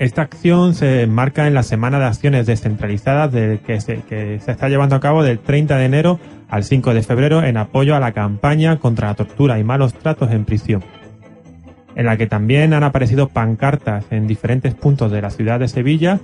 Esta 0.00 0.22
acción 0.22 0.72
se 0.72 1.02
enmarca 1.02 1.46
en 1.46 1.52
la 1.52 1.62
Semana 1.62 1.98
de 1.98 2.06
Acciones 2.06 2.46
Descentralizadas 2.46 3.30
que, 3.66 3.82
se, 3.82 4.02
está 4.46 4.70
llevando 4.70 4.96
a 4.96 5.00
cabo 5.00 5.22
del 5.22 5.40
30 5.40 5.76
de 5.76 5.84
enero 5.84 6.18
al 6.48 6.64
5 6.64 6.94
de 6.94 7.02
febrero 7.02 7.42
en 7.44 7.58
apoyo 7.58 7.94
a 7.94 8.00
la 8.00 8.12
campaña 8.12 8.78
contra 8.78 9.08
la 9.08 9.14
tortura 9.14 9.58
y 9.58 9.64
malos 9.64 9.92
tratos 9.92 10.30
en 10.30 10.46
prisión 10.46 10.82
en 11.96 12.06
la 12.06 12.16
que 12.16 12.26
también 12.26 12.72
han 12.72 12.82
aparecido 12.82 13.28
pancartas 13.28 14.06
en 14.10 14.26
diferentes 14.26 14.72
puntos 14.72 15.12
de 15.12 15.20
la 15.20 15.28
ciudad 15.28 15.60
de 15.60 15.68
Sevilla 15.68 16.18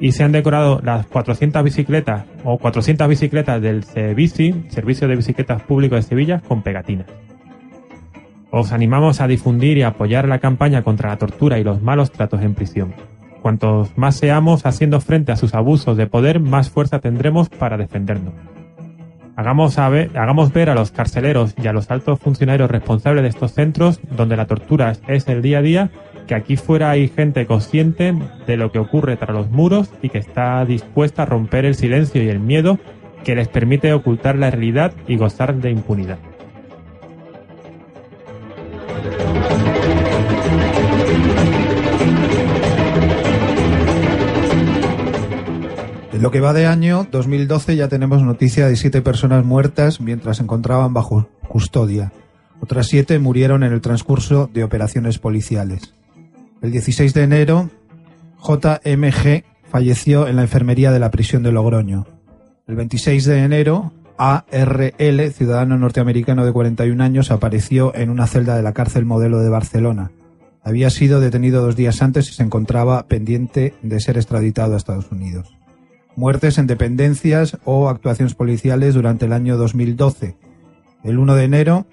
y 0.00 0.12
se 0.12 0.24
han 0.24 0.32
decorado 0.32 0.80
las 0.82 1.04
400 1.04 1.62
bicicletas 1.62 2.24
o 2.44 2.56
400 2.56 3.06
bicicletas 3.08 3.60
del 3.60 3.84
CEBICI, 3.84 4.68
Servicio 4.70 5.06
de 5.06 5.16
Bicicletas 5.16 5.60
Público 5.64 5.96
de 5.96 6.02
Sevilla, 6.02 6.40
con 6.48 6.62
pegatinas. 6.62 7.08
Os 8.50 8.72
animamos 8.72 9.20
a 9.20 9.26
difundir 9.26 9.76
y 9.76 9.82
apoyar 9.82 10.26
la 10.26 10.38
campaña 10.38 10.82
contra 10.82 11.10
la 11.10 11.18
tortura 11.18 11.58
y 11.58 11.64
los 11.64 11.82
malos 11.82 12.10
tratos 12.10 12.40
en 12.40 12.54
prisión. 12.54 12.94
Cuantos 13.48 13.96
más 13.96 14.14
seamos 14.14 14.66
haciendo 14.66 15.00
frente 15.00 15.32
a 15.32 15.36
sus 15.36 15.54
abusos 15.54 15.96
de 15.96 16.06
poder, 16.06 16.38
más 16.38 16.68
fuerza 16.68 16.98
tendremos 16.98 17.48
para 17.48 17.78
defendernos. 17.78 18.34
Hagamos, 19.36 19.74
ver, 19.90 20.10
hagamos 20.18 20.52
ver 20.52 20.68
a 20.68 20.74
los 20.74 20.90
carceleros 20.90 21.54
y 21.56 21.66
a 21.66 21.72
los 21.72 21.90
altos 21.90 22.20
funcionarios 22.20 22.70
responsables 22.70 23.22
de 23.22 23.30
estos 23.30 23.52
centros, 23.52 24.00
donde 24.14 24.36
la 24.36 24.44
tortura 24.44 24.92
es 25.06 25.26
el 25.28 25.40
día 25.40 25.60
a 25.60 25.62
día, 25.62 25.90
que 26.26 26.34
aquí 26.34 26.56
fuera 26.56 26.90
hay 26.90 27.08
gente 27.08 27.46
consciente 27.46 28.14
de 28.46 28.56
lo 28.58 28.70
que 28.70 28.80
ocurre 28.80 29.16
tras 29.16 29.34
los 29.34 29.50
muros 29.50 29.90
y 30.02 30.10
que 30.10 30.18
está 30.18 30.62
dispuesta 30.66 31.22
a 31.22 31.24
romper 31.24 31.64
el 31.64 31.74
silencio 31.74 32.22
y 32.22 32.28
el 32.28 32.40
miedo 32.40 32.78
que 33.24 33.34
les 33.34 33.48
permite 33.48 33.94
ocultar 33.94 34.36
la 34.36 34.50
realidad 34.50 34.92
y 35.06 35.16
gozar 35.16 35.54
de 35.54 35.70
impunidad. 35.70 36.18
En 46.18 46.24
lo 46.24 46.32
que 46.32 46.40
va 46.40 46.52
de 46.52 46.66
año 46.66 47.06
2012 47.12 47.76
ya 47.76 47.86
tenemos 47.86 48.24
noticia 48.24 48.66
de 48.66 48.74
siete 48.74 49.02
personas 49.02 49.44
muertas 49.44 50.00
mientras 50.00 50.38
se 50.38 50.42
encontraban 50.42 50.92
bajo 50.92 51.28
custodia. 51.46 52.12
Otras 52.58 52.88
siete 52.88 53.20
murieron 53.20 53.62
en 53.62 53.72
el 53.72 53.80
transcurso 53.80 54.50
de 54.52 54.64
operaciones 54.64 55.20
policiales. 55.20 55.94
El 56.60 56.72
16 56.72 57.14
de 57.14 57.22
enero, 57.22 57.70
JMG 58.42 59.44
falleció 59.70 60.26
en 60.26 60.34
la 60.34 60.42
enfermería 60.42 60.90
de 60.90 60.98
la 60.98 61.12
prisión 61.12 61.44
de 61.44 61.52
Logroño. 61.52 62.08
El 62.66 62.74
26 62.74 63.24
de 63.24 63.44
enero, 63.44 63.92
ARL, 64.18 65.32
ciudadano 65.32 65.78
norteamericano 65.78 66.44
de 66.44 66.52
41 66.52 67.00
años, 67.00 67.30
apareció 67.30 67.94
en 67.94 68.10
una 68.10 68.26
celda 68.26 68.56
de 68.56 68.64
la 68.64 68.72
cárcel 68.72 69.04
modelo 69.04 69.38
de 69.38 69.50
Barcelona. 69.50 70.10
Había 70.64 70.90
sido 70.90 71.20
detenido 71.20 71.62
dos 71.62 71.76
días 71.76 72.02
antes 72.02 72.28
y 72.28 72.32
se 72.32 72.42
encontraba 72.42 73.06
pendiente 73.06 73.74
de 73.82 74.00
ser 74.00 74.16
extraditado 74.16 74.74
a 74.74 74.78
Estados 74.78 75.12
Unidos. 75.12 75.57
Muertes 76.18 76.58
en 76.58 76.66
dependencias 76.66 77.58
o 77.64 77.88
actuaciones 77.88 78.34
policiales 78.34 78.94
durante 78.94 79.26
el 79.26 79.32
año 79.32 79.56
2012. 79.56 80.34
El 81.04 81.16
1 81.16 81.36
de 81.36 81.44
enero, 81.44 81.86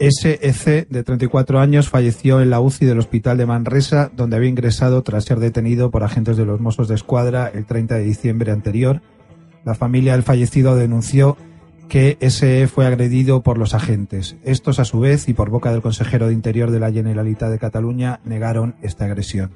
SEC, 0.00 0.88
de 0.88 1.04
34 1.04 1.60
años, 1.60 1.90
falleció 1.90 2.40
en 2.40 2.48
la 2.48 2.58
UCI 2.58 2.86
del 2.86 3.00
Hospital 3.00 3.36
de 3.36 3.44
Manresa, 3.44 4.10
donde 4.16 4.36
había 4.36 4.48
ingresado 4.48 5.02
tras 5.02 5.26
ser 5.26 5.40
detenido 5.40 5.90
por 5.90 6.04
agentes 6.04 6.38
de 6.38 6.46
los 6.46 6.58
Mossos 6.58 6.88
de 6.88 6.94
Escuadra 6.94 7.50
el 7.52 7.66
30 7.66 7.96
de 7.96 8.04
diciembre 8.04 8.50
anterior. 8.50 9.02
La 9.62 9.74
familia 9.74 10.12
del 10.12 10.22
fallecido 10.22 10.74
denunció 10.74 11.36
que 11.90 12.16
SE 12.30 12.68
fue 12.68 12.86
agredido 12.86 13.42
por 13.42 13.58
los 13.58 13.74
agentes. 13.74 14.36
Estos, 14.42 14.78
a 14.78 14.86
su 14.86 15.00
vez, 15.00 15.28
y 15.28 15.34
por 15.34 15.50
boca 15.50 15.70
del 15.70 15.82
consejero 15.82 16.28
de 16.28 16.32
Interior 16.32 16.70
de 16.70 16.80
la 16.80 16.90
Generalitat 16.90 17.50
de 17.50 17.58
Cataluña, 17.58 18.20
negaron 18.24 18.74
esta 18.80 19.04
agresión. 19.04 19.50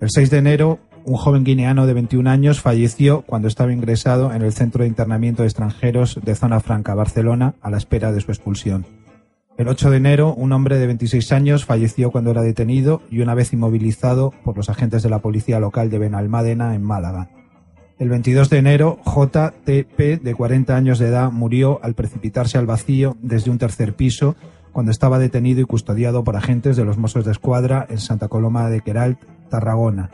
El 0.00 0.08
6 0.10 0.30
de 0.30 0.38
enero, 0.38 0.80
un 1.04 1.16
joven 1.16 1.44
guineano 1.44 1.86
de 1.86 1.94
21 1.94 2.28
años 2.28 2.60
falleció 2.60 3.22
cuando 3.22 3.48
estaba 3.48 3.72
ingresado 3.72 4.32
en 4.32 4.42
el 4.42 4.52
Centro 4.52 4.82
de 4.82 4.88
Internamiento 4.88 5.42
de 5.42 5.48
Extranjeros 5.48 6.20
de 6.22 6.34
Zona 6.34 6.60
Franca, 6.60 6.94
Barcelona, 6.94 7.54
a 7.60 7.70
la 7.70 7.78
espera 7.78 8.12
de 8.12 8.20
su 8.20 8.30
expulsión. 8.30 8.86
El 9.58 9.68
8 9.68 9.90
de 9.90 9.96
enero, 9.98 10.34
un 10.34 10.52
hombre 10.52 10.78
de 10.78 10.86
26 10.86 11.32
años 11.32 11.64
falleció 11.64 12.10
cuando 12.10 12.30
era 12.30 12.42
detenido 12.42 13.02
y 13.10 13.20
una 13.20 13.34
vez 13.34 13.52
inmovilizado 13.52 14.32
por 14.44 14.56
los 14.56 14.70
agentes 14.70 15.02
de 15.02 15.10
la 15.10 15.18
policía 15.18 15.60
local 15.60 15.90
de 15.90 15.98
Benalmádena, 15.98 16.74
en 16.74 16.82
Málaga. 16.82 17.28
El 17.98 18.08
22 18.08 18.48
de 18.48 18.58
enero, 18.58 18.98
JTP, 19.04 20.22
de 20.22 20.34
40 20.34 20.74
años 20.74 20.98
de 20.98 21.08
edad, 21.08 21.30
murió 21.30 21.80
al 21.82 21.94
precipitarse 21.94 22.58
al 22.58 22.66
vacío 22.66 23.16
desde 23.20 23.50
un 23.50 23.58
tercer 23.58 23.94
piso 23.94 24.36
cuando 24.72 24.90
estaba 24.90 25.18
detenido 25.18 25.60
y 25.60 25.64
custodiado 25.64 26.24
por 26.24 26.36
agentes 26.36 26.76
de 26.76 26.84
los 26.84 26.96
Mossos 26.96 27.26
de 27.26 27.32
Escuadra 27.32 27.86
en 27.90 27.98
Santa 27.98 28.28
Coloma 28.28 28.70
de 28.70 28.80
Queralt, 28.80 29.20
Tarragona. 29.50 30.10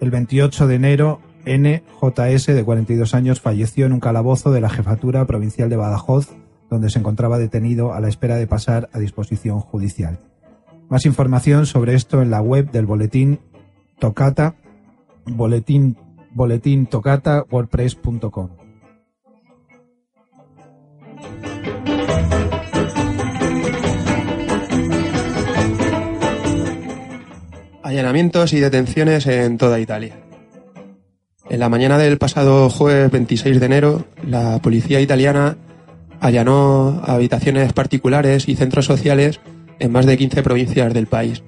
El 0.00 0.10
28 0.10 0.66
de 0.66 0.74
enero, 0.74 1.20
NJS, 1.44 2.46
de 2.46 2.64
42 2.64 3.14
años, 3.14 3.40
falleció 3.40 3.86
en 3.86 3.92
un 3.92 4.00
calabozo 4.00 4.52
de 4.52 4.60
la 4.60 4.70
Jefatura 4.70 5.26
Provincial 5.26 5.68
de 5.68 5.76
Badajoz, 5.76 6.36
donde 6.70 6.90
se 6.90 6.98
encontraba 6.98 7.38
detenido 7.38 7.94
a 7.94 8.00
la 8.00 8.08
espera 8.08 8.36
de 8.36 8.46
pasar 8.46 8.88
a 8.92 8.98
disposición 8.98 9.60
judicial. 9.60 10.18
Más 10.88 11.04
información 11.06 11.66
sobre 11.66 11.94
esto 11.94 12.22
en 12.22 12.30
la 12.30 12.40
web 12.40 12.70
del 12.70 12.86
boletín 12.86 13.40
Tocata, 13.98 14.54
boletín 15.26 15.96
tocata 16.86 17.44
wordpress.com. 17.50 18.50
Allanamientos 27.88 28.52
y 28.52 28.60
detenciones 28.60 29.26
en 29.26 29.56
toda 29.56 29.80
Italia. 29.80 30.14
En 31.48 31.58
la 31.58 31.70
mañana 31.70 31.96
del 31.96 32.18
pasado 32.18 32.68
jueves 32.68 33.10
26 33.10 33.58
de 33.58 33.64
enero, 33.64 34.04
la 34.22 34.58
policía 34.58 35.00
italiana 35.00 35.56
allanó 36.20 37.00
habitaciones 37.06 37.72
particulares 37.72 38.46
y 38.46 38.56
centros 38.56 38.84
sociales 38.84 39.40
en 39.78 39.90
más 39.90 40.04
de 40.04 40.18
15 40.18 40.42
provincias 40.42 40.92
del 40.92 41.06
país. 41.06 41.42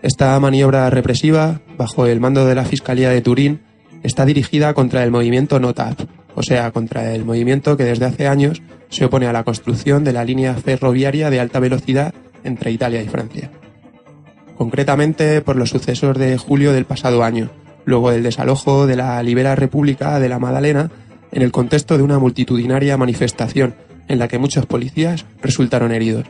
Esta 0.00 0.40
maniobra 0.40 0.88
represiva, 0.88 1.60
bajo 1.76 2.06
el 2.06 2.18
mando 2.18 2.46
de 2.46 2.54
la 2.54 2.64
Fiscalía 2.64 3.10
de 3.10 3.20
Turín, 3.20 3.60
está 4.02 4.24
dirigida 4.24 4.72
contra 4.72 5.04
el 5.04 5.10
movimiento 5.10 5.60
NOTAP, 5.60 6.00
o 6.34 6.42
sea, 6.42 6.70
contra 6.70 7.12
el 7.12 7.26
movimiento 7.26 7.76
que 7.76 7.84
desde 7.84 8.06
hace 8.06 8.26
años 8.26 8.62
se 8.88 9.04
opone 9.04 9.26
a 9.26 9.34
la 9.34 9.44
construcción 9.44 10.02
de 10.02 10.14
la 10.14 10.24
línea 10.24 10.54
ferroviaria 10.54 11.28
de 11.28 11.40
alta 11.40 11.60
velocidad 11.60 12.14
entre 12.42 12.70
Italia 12.70 13.02
y 13.02 13.08
Francia. 13.08 13.50
Concretamente 14.56 15.40
por 15.40 15.56
los 15.56 15.70
sucesos 15.70 16.16
de 16.16 16.38
julio 16.38 16.72
del 16.72 16.84
pasado 16.84 17.24
año, 17.24 17.50
luego 17.84 18.10
del 18.10 18.22
desalojo 18.22 18.86
de 18.86 18.96
la 18.96 19.22
Libera 19.22 19.54
República 19.54 20.20
de 20.20 20.28
la 20.28 20.38
Madalena 20.38 20.90
en 21.32 21.42
el 21.42 21.52
contexto 21.52 21.96
de 21.96 22.04
una 22.04 22.18
multitudinaria 22.18 22.96
manifestación 22.96 23.74
en 24.08 24.18
la 24.18 24.28
que 24.28 24.38
muchos 24.38 24.66
policías 24.66 25.26
resultaron 25.42 25.92
heridos. 25.92 26.26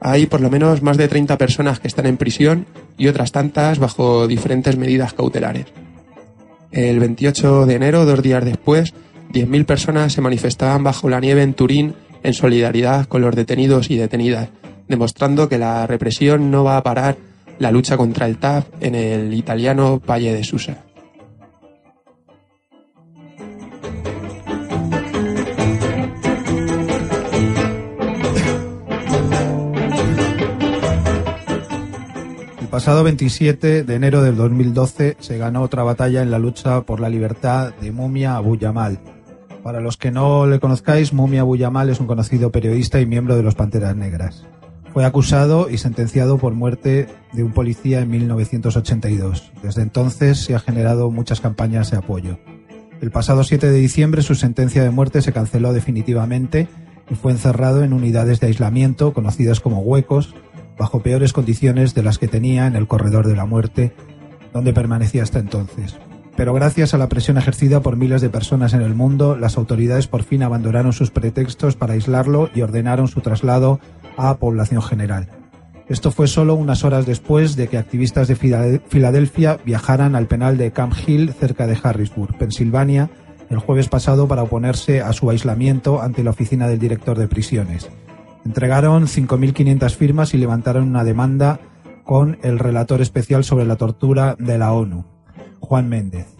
Hay 0.00 0.26
por 0.26 0.40
lo 0.40 0.50
menos 0.50 0.82
más 0.82 0.96
de 0.96 1.08
30 1.08 1.38
personas 1.38 1.80
que 1.80 1.88
están 1.88 2.06
en 2.06 2.16
prisión 2.16 2.66
y 2.96 3.08
otras 3.08 3.32
tantas 3.32 3.78
bajo 3.78 4.26
diferentes 4.26 4.76
medidas 4.76 5.14
cautelares. 5.14 5.66
El 6.72 6.98
28 6.98 7.66
de 7.66 7.74
enero, 7.74 8.04
dos 8.04 8.22
días 8.22 8.44
después, 8.44 8.94
10.000 9.32 9.64
personas 9.64 10.12
se 10.12 10.20
manifestaban 10.20 10.84
bajo 10.84 11.08
la 11.08 11.20
nieve 11.20 11.42
en 11.42 11.54
Turín 11.54 11.94
en 12.22 12.34
solidaridad 12.34 13.06
con 13.06 13.22
los 13.22 13.34
detenidos 13.34 13.90
y 13.90 13.96
detenidas, 13.96 14.48
demostrando 14.88 15.48
que 15.48 15.58
la 15.58 15.86
represión 15.86 16.50
no 16.50 16.64
va 16.64 16.76
a 16.76 16.82
parar 16.82 17.16
la 17.58 17.70
lucha 17.70 17.96
contra 17.96 18.26
el 18.26 18.38
TAP 18.38 18.66
en 18.80 18.94
el 18.94 19.34
italiano 19.34 20.00
Valle 20.06 20.32
de 20.32 20.44
Susa. 20.44 20.84
pasado 32.74 33.04
27 33.04 33.84
de 33.84 33.94
enero 33.94 34.20
del 34.20 34.34
2012 34.34 35.16
se 35.20 35.38
ganó 35.38 35.62
otra 35.62 35.84
batalla 35.84 36.22
en 36.22 36.32
la 36.32 36.40
lucha 36.40 36.80
por 36.80 36.98
la 36.98 37.08
libertad 37.08 37.72
de 37.80 37.92
Mumia 37.92 38.34
Abu 38.34 38.56
Yamal. 38.56 38.98
Para 39.62 39.78
los 39.78 39.96
que 39.96 40.10
no 40.10 40.44
le 40.48 40.58
conozcáis, 40.58 41.12
Mumia 41.12 41.42
Abu 41.42 41.54
Yamal 41.54 41.88
es 41.88 42.00
un 42.00 42.08
conocido 42.08 42.50
periodista 42.50 43.00
y 43.00 43.06
miembro 43.06 43.36
de 43.36 43.44
los 43.44 43.54
Panteras 43.54 43.94
Negras. 43.94 44.44
Fue 44.94 45.04
acusado 45.04 45.68
y 45.68 45.78
sentenciado 45.78 46.38
por 46.38 46.54
muerte 46.54 47.08
de 47.32 47.42
un 47.42 47.50
policía 47.50 47.98
en 47.98 48.10
1982. 48.10 49.50
Desde 49.60 49.82
entonces 49.82 50.38
se 50.38 50.54
ha 50.54 50.60
generado 50.60 51.10
muchas 51.10 51.40
campañas 51.40 51.90
de 51.90 51.96
apoyo. 51.96 52.38
El 53.00 53.10
pasado 53.10 53.42
7 53.42 53.72
de 53.72 53.80
diciembre 53.80 54.22
su 54.22 54.36
sentencia 54.36 54.84
de 54.84 54.90
muerte 54.90 55.20
se 55.20 55.32
canceló 55.32 55.72
definitivamente 55.72 56.68
y 57.10 57.16
fue 57.16 57.32
encerrado 57.32 57.82
en 57.82 57.92
unidades 57.92 58.38
de 58.38 58.46
aislamiento 58.46 59.12
conocidas 59.12 59.58
como 59.58 59.80
huecos 59.80 60.32
bajo 60.78 61.02
peores 61.02 61.32
condiciones 61.32 61.96
de 61.96 62.04
las 62.04 62.18
que 62.18 62.28
tenía 62.28 62.68
en 62.68 62.76
el 62.76 62.86
corredor 62.86 63.26
de 63.26 63.34
la 63.34 63.46
muerte, 63.46 63.92
donde 64.52 64.72
permanecía 64.72 65.24
hasta 65.24 65.40
entonces. 65.40 65.96
Pero 66.36 66.54
gracias 66.54 66.94
a 66.94 66.98
la 66.98 67.08
presión 67.08 67.36
ejercida 67.36 67.80
por 67.80 67.96
miles 67.96 68.20
de 68.22 68.30
personas 68.30 68.74
en 68.74 68.82
el 68.82 68.94
mundo, 68.94 69.36
las 69.36 69.56
autoridades 69.56 70.06
por 70.06 70.22
fin 70.22 70.44
abandonaron 70.44 70.92
sus 70.92 71.10
pretextos 71.10 71.74
para 71.74 71.94
aislarlo 71.94 72.48
y 72.54 72.62
ordenaron 72.62 73.08
su 73.08 73.20
traslado 73.22 73.80
a 74.16 74.36
población 74.36 74.82
general. 74.82 75.28
Esto 75.88 76.10
fue 76.10 76.28
solo 76.28 76.54
unas 76.54 76.82
horas 76.84 77.04
después 77.04 77.56
de 77.56 77.68
que 77.68 77.76
activistas 77.76 78.26
de 78.26 78.36
Filadelfia 78.36 79.58
viajaran 79.64 80.16
al 80.16 80.26
penal 80.26 80.56
de 80.56 80.72
Camp 80.72 80.94
Hill 81.06 81.32
cerca 81.32 81.66
de 81.66 81.78
Harrisburg, 81.82 82.38
Pensilvania, 82.38 83.10
el 83.50 83.58
jueves 83.58 83.88
pasado 83.88 84.26
para 84.26 84.42
oponerse 84.42 85.02
a 85.02 85.12
su 85.12 85.28
aislamiento 85.28 86.00
ante 86.00 86.24
la 86.24 86.30
oficina 86.30 86.68
del 86.68 86.78
director 86.78 87.18
de 87.18 87.28
prisiones. 87.28 87.90
Entregaron 88.46 89.06
5.500 89.06 89.94
firmas 89.94 90.32
y 90.32 90.38
levantaron 90.38 90.88
una 90.88 91.04
demanda 91.04 91.60
con 92.04 92.38
el 92.42 92.58
relator 92.58 93.02
especial 93.02 93.44
sobre 93.44 93.66
la 93.66 93.76
tortura 93.76 94.36
de 94.38 94.58
la 94.58 94.72
ONU, 94.72 95.04
Juan 95.60 95.88
Méndez. 95.88 96.33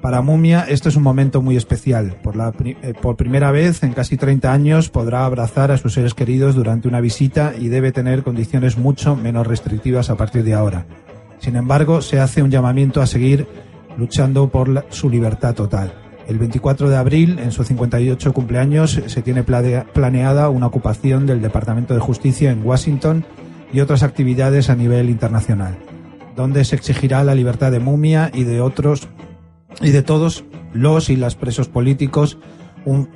Para 0.00 0.22
Mumia 0.22 0.64
esto 0.68 0.88
es 0.88 0.96
un 0.96 1.02
momento 1.02 1.42
muy 1.42 1.56
especial. 1.56 2.16
Por, 2.22 2.36
la, 2.36 2.52
eh, 2.64 2.94
por 3.00 3.16
primera 3.16 3.50
vez 3.50 3.82
en 3.82 3.92
casi 3.92 4.16
30 4.16 4.52
años 4.52 4.88
podrá 4.90 5.24
abrazar 5.24 5.72
a 5.72 5.76
sus 5.76 5.94
seres 5.94 6.14
queridos 6.14 6.54
durante 6.54 6.88
una 6.88 7.00
visita 7.00 7.54
y 7.58 7.68
debe 7.68 7.90
tener 7.90 8.22
condiciones 8.22 8.78
mucho 8.78 9.16
menos 9.16 9.46
restrictivas 9.46 10.10
a 10.10 10.16
partir 10.16 10.44
de 10.44 10.54
ahora. 10.54 10.86
Sin 11.40 11.56
embargo, 11.56 12.00
se 12.00 12.20
hace 12.20 12.42
un 12.42 12.50
llamamiento 12.50 13.00
a 13.00 13.06
seguir 13.06 13.46
luchando 13.96 14.48
por 14.48 14.86
su 14.90 15.10
libertad 15.10 15.54
total. 15.54 15.92
El 16.28 16.38
24 16.38 16.90
de 16.90 16.96
abril, 16.96 17.38
en 17.38 17.52
su 17.52 17.64
58 17.64 18.32
cumpleaños, 18.32 19.00
se 19.06 19.22
tiene 19.22 19.42
planeada 19.42 20.48
una 20.50 20.66
ocupación 20.66 21.26
del 21.26 21.40
Departamento 21.40 21.94
de 21.94 22.00
Justicia 22.00 22.50
en 22.50 22.64
Washington 22.64 23.24
y 23.72 23.80
otras 23.80 24.02
actividades 24.02 24.68
a 24.68 24.76
nivel 24.76 25.10
internacional, 25.10 25.78
donde 26.36 26.64
se 26.64 26.76
exigirá 26.76 27.24
la 27.24 27.34
libertad 27.34 27.72
de 27.72 27.80
Mumia 27.80 28.30
y 28.32 28.44
de 28.44 28.60
otros 28.60 29.08
y 29.80 29.90
de 29.90 30.02
todos 30.02 30.44
los 30.72 31.10
y 31.10 31.16
las 31.16 31.34
presos 31.34 31.68
políticos 31.68 32.38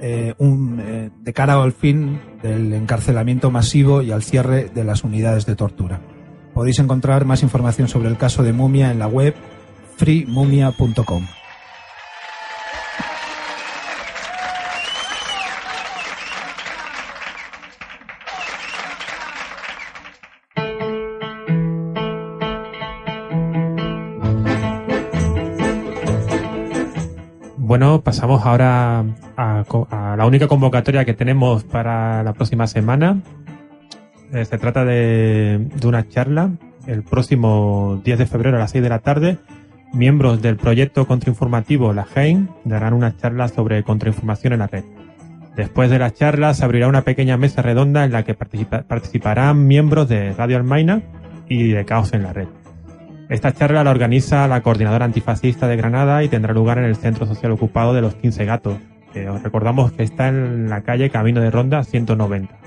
eh, 0.00 0.34
eh, 0.38 1.10
de 1.20 1.32
cara 1.32 1.62
al 1.62 1.72
fin 1.72 2.20
del 2.42 2.72
encarcelamiento 2.74 3.50
masivo 3.50 4.02
y 4.02 4.12
al 4.12 4.22
cierre 4.22 4.70
de 4.74 4.84
las 4.84 5.04
unidades 5.04 5.46
de 5.46 5.56
tortura. 5.56 6.00
Podéis 6.54 6.78
encontrar 6.78 7.24
más 7.24 7.42
información 7.42 7.88
sobre 7.88 8.08
el 8.08 8.18
caso 8.18 8.42
de 8.42 8.52
Mumia 8.52 8.90
en 8.90 8.98
la 8.98 9.06
web 9.06 9.34
freemumia.com. 9.96 11.26
Bueno, 27.72 28.02
pasamos 28.02 28.44
ahora 28.44 29.02
a, 29.34 29.64
a 29.90 30.14
la 30.18 30.26
única 30.26 30.46
convocatoria 30.46 31.06
que 31.06 31.14
tenemos 31.14 31.64
para 31.64 32.22
la 32.22 32.34
próxima 32.34 32.66
semana. 32.66 33.22
Eh, 34.30 34.44
se 34.44 34.58
trata 34.58 34.84
de, 34.84 35.68
una 35.82 36.06
charla 36.06 36.50
el 36.86 37.02
próximo 37.02 37.98
10 38.04 38.18
de 38.18 38.26
febrero 38.26 38.58
a 38.58 38.60
las 38.60 38.72
6 38.72 38.84
de 38.84 38.90
la 38.90 38.98
tarde. 38.98 39.38
Miembros 39.94 40.42
del 40.42 40.58
proyecto 40.58 41.06
contrainformativo 41.06 41.94
La 41.94 42.04
GEIN 42.04 42.50
darán 42.66 42.92
una 42.92 43.16
charla 43.16 43.48
sobre 43.48 43.82
contrainformación 43.84 44.52
en 44.52 44.58
la 44.58 44.66
red. 44.66 44.84
Después 45.56 45.88
de 45.88 45.98
la 45.98 46.10
charla 46.12 46.52
se 46.52 46.66
abrirá 46.66 46.88
una 46.88 47.04
pequeña 47.04 47.38
mesa 47.38 47.62
redonda 47.62 48.04
en 48.04 48.12
la 48.12 48.22
que 48.22 48.34
participa- 48.34 48.82
participarán 48.82 49.66
miembros 49.66 50.10
de 50.10 50.34
Radio 50.34 50.58
Almaina 50.58 51.00
y 51.48 51.68
de 51.68 51.86
Caos 51.86 52.12
en 52.12 52.22
la 52.24 52.34
Red. 52.34 52.48
Esta 53.28 53.52
charla 53.52 53.84
la 53.84 53.90
organiza 53.90 54.46
la 54.48 54.60
Coordinadora 54.60 55.04
Antifascista 55.04 55.66
de 55.66 55.76
Granada 55.76 56.22
y 56.22 56.28
tendrá 56.28 56.52
lugar 56.52 56.78
en 56.78 56.84
el 56.84 56.96
Centro 56.96 57.26
Social 57.26 57.52
Ocupado 57.52 57.94
de 57.94 58.02
los 58.02 58.14
15 58.14 58.44
Gatos, 58.44 58.76
que 59.12 59.28
os 59.28 59.42
recordamos 59.42 59.92
que 59.92 60.02
está 60.02 60.28
en 60.28 60.68
la 60.68 60.82
calle 60.82 61.10
Camino 61.10 61.40
de 61.40 61.50
Ronda 61.50 61.82
190. 61.84 62.61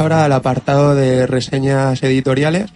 Ahora 0.00 0.24
al 0.24 0.32
apartado 0.32 0.94
de 0.94 1.26
reseñas 1.26 2.02
editoriales 2.02 2.70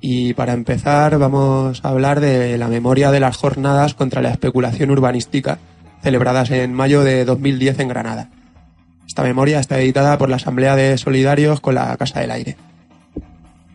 y 0.00 0.32
para 0.34 0.52
empezar 0.52 1.18
vamos 1.18 1.84
a 1.84 1.88
hablar 1.88 2.20
de 2.20 2.56
la 2.56 2.68
memoria 2.68 3.10
de 3.10 3.20
las 3.20 3.36
jornadas 3.36 3.94
contra 3.94 4.22
la 4.22 4.30
especulación 4.30 4.90
urbanística 4.90 5.58
celebradas 6.02 6.50
en 6.50 6.72
mayo 6.72 7.02
de 7.02 7.24
2010 7.24 7.80
en 7.80 7.88
Granada. 7.88 8.30
Esta 9.06 9.22
memoria 9.22 9.60
está 9.60 9.78
editada 9.80 10.16
por 10.18 10.28
la 10.28 10.36
Asamblea 10.36 10.76
de 10.76 10.96
Solidarios 10.98 11.60
con 11.60 11.74
la 11.74 11.96
Casa 11.96 12.20
del 12.20 12.30
Aire. 12.30 12.56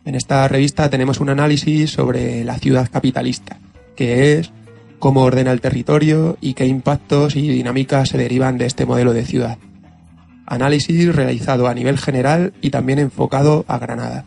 En 0.06 0.16
esta 0.16 0.48
revista 0.48 0.90
tenemos 0.90 1.20
un 1.20 1.30
análisis 1.30 1.92
sobre 1.92 2.44
la 2.44 2.58
ciudad 2.58 2.90
capitalista, 2.92 3.60
qué 3.96 4.40
es, 4.40 4.52
cómo 4.98 5.22
ordena 5.22 5.52
el 5.52 5.62
territorio 5.62 6.38
y 6.42 6.54
qué 6.54 6.66
impactos 6.66 7.36
y 7.36 7.48
dinámicas 7.48 8.10
se 8.10 8.18
derivan 8.18 8.58
de 8.58 8.66
este 8.66 8.86
modelo 8.86 9.14
de 9.14 9.26
ciudad 9.26 9.58
análisis 10.52 11.16
realizado 11.16 11.68
a 11.68 11.74
nivel 11.74 11.98
general 11.98 12.54
y 12.62 12.72
también 12.72 13.00
enfocado 13.00 13.64
a 13.70 13.78
Granada. 13.78 14.26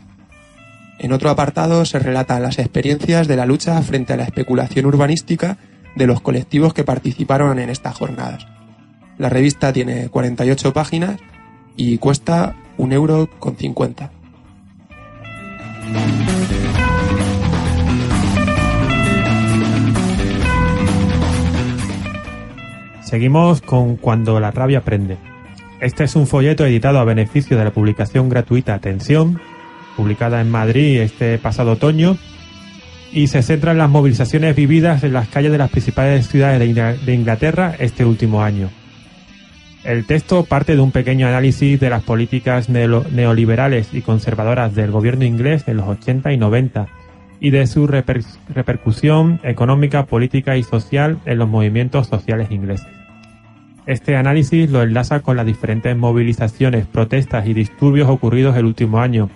En 0.99 1.13
otro 1.13 1.29
apartado 1.29 1.85
se 1.85 1.99
relatan 1.99 2.43
las 2.43 2.59
experiencias 2.59 3.29
de 3.29 3.37
la 3.37 3.45
lucha 3.45 3.81
frente 3.83 4.15
a 4.15 4.17
la 4.17 4.25
especulación 4.25 4.87
urbanística 4.87 5.59
de 5.95 6.07
los 6.07 6.23
colectivos 6.23 6.73
que 6.73 6.83
participaron 6.83 7.59
en 7.59 7.69
estas 7.69 7.95
jornadas. 7.97 8.47
La 9.19 9.29
revista 9.29 9.71
tiene 9.73 10.09
48 10.09 10.73
páginas 10.73 11.21
y 11.77 11.99
cuesta 11.99 12.57
un 12.79 12.93
euro 12.93 13.29
con 13.39 13.57
50. 13.57 14.11
Seguimos 23.03 23.61
con 23.61 23.97
Cuando 23.97 24.41
la 24.41 24.51
rabia 24.51 24.81
prende. 24.81 25.34
Este 25.85 26.05
es 26.05 26.17
un 26.17 26.27
folleto 26.27 26.65
editado 26.65 26.99
a 26.99 27.05
beneficio 27.05 27.59
de 27.59 27.65
la 27.65 27.71
publicación 27.71 28.31
gratuita 28.31 28.73
Atención, 28.73 29.39
publicada 29.99 30.41
en 30.41 30.51
Madrid 30.51 31.01
este 31.03 31.37
pasado 31.37 31.73
otoño, 31.73 32.17
y 33.13 33.27
se 33.27 33.43
centra 33.43 33.73
en 33.73 33.79
las 33.79 33.91
movilizaciones 33.91 34.57
vividas 34.57 35.05
en 35.05 35.13
las 35.13 35.29
calles 35.29 35.53
de 35.53 35.59
las 35.59 35.71
principales 35.71 36.27
ciudades 36.27 36.59
de 36.59 36.67
Ingla- 36.67 36.97
de 37.05 37.13
Inglaterra 37.15 37.75
este 37.79 38.07
último 38.07 38.43
año. 38.43 38.71
El 39.85 40.07
texto 40.07 40.45
parte 40.45 40.75
de 40.75 40.81
un 40.81 40.91
pequeño 40.91 41.27
análisis 41.29 41.79
de 41.79 41.91
las 41.91 42.03
políticas 42.03 42.71
neo- 42.71 43.05
neoliberales 43.13 43.93
y 43.93 44.01
conservadoras 44.01 44.75
del 44.75 44.91
gobierno 44.91 45.27
inglés 45.27 45.65
en 45.67 45.77
los 45.77 45.87
80 45.87 46.33
y 46.33 46.39
90 46.39 46.87
y 47.41 47.51
de 47.51 47.67
su 47.67 47.87
reper- 47.87 48.25
repercusión 48.55 49.39
económica, 49.45 50.07
política 50.07 50.57
y 50.57 50.63
social 50.63 51.19
en 51.27 51.37
los 51.37 51.49
movimientos 51.51 52.07
sociales 52.07 52.51
ingleses. 52.51 52.87
Este 53.87 54.17
análisis 54.17 54.71
lo 54.71 54.83
enlaza 54.83 55.21
con 55.21 55.37
las 55.37 55.45
diferentes 55.45 55.95
movilizaciones, 55.95 56.87
protestas 56.87 57.47
y 57.47 57.53
disturbios 57.53 58.09
ocurridos 58.09 58.57
el 58.57 58.65
último 58.65 58.99
año. 58.99 59.29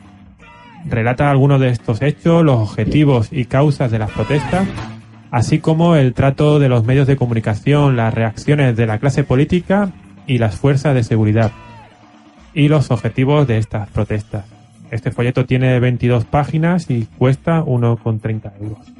Relata 0.87 1.31
algunos 1.31 1.61
de 1.61 1.69
estos 1.69 2.01
hechos, 2.01 2.45
los 2.45 2.57
objetivos 2.57 3.29
y 3.31 3.45
causas 3.45 3.91
de 3.91 3.99
las 3.99 4.11
protestas, 4.11 4.67
así 5.31 5.59
como 5.59 5.97
el 5.97 6.15
trato 6.15 6.59
de 6.59 6.71
los 6.71 6.85
medios 6.85 7.07
de 7.07 7.17
comunicación, 7.17 7.97
las 7.97 8.15
reacciones 8.15 8.75
de 8.75 8.87
la 8.87 8.99
clase 8.99 9.23
política 9.23 9.93
y 10.27 10.39
las 10.39 10.57
fuerzas 10.57 10.95
de 10.95 11.05
seguridad, 11.05 11.53
y 12.55 12.69
los 12.69 12.91
objetivos 12.91 13.47
de 13.47 13.59
estas 13.59 13.91
protestas. 13.91 14.47
Este 14.91 15.11
folleto 15.11 15.45
tiene 15.45 15.79
22 15.79 16.25
páginas 16.25 16.89
y 16.89 17.07
cuesta 17.19 17.63
1,30 17.63 18.53
euros. 18.63 18.98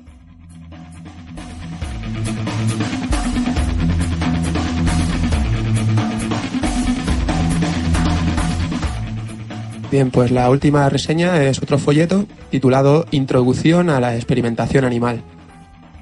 Bien, 9.91 10.11
pues 10.11 10.31
la 10.31 10.51
última 10.51 10.89
reseña 10.91 11.43
es 11.45 11.63
otro 11.63 11.79
folleto 11.79 12.27
titulado 12.51 13.07
Introducción 13.11 13.89
a 13.89 14.01
la 14.01 14.15
experimentación 14.17 14.85
animal. 14.85 15.23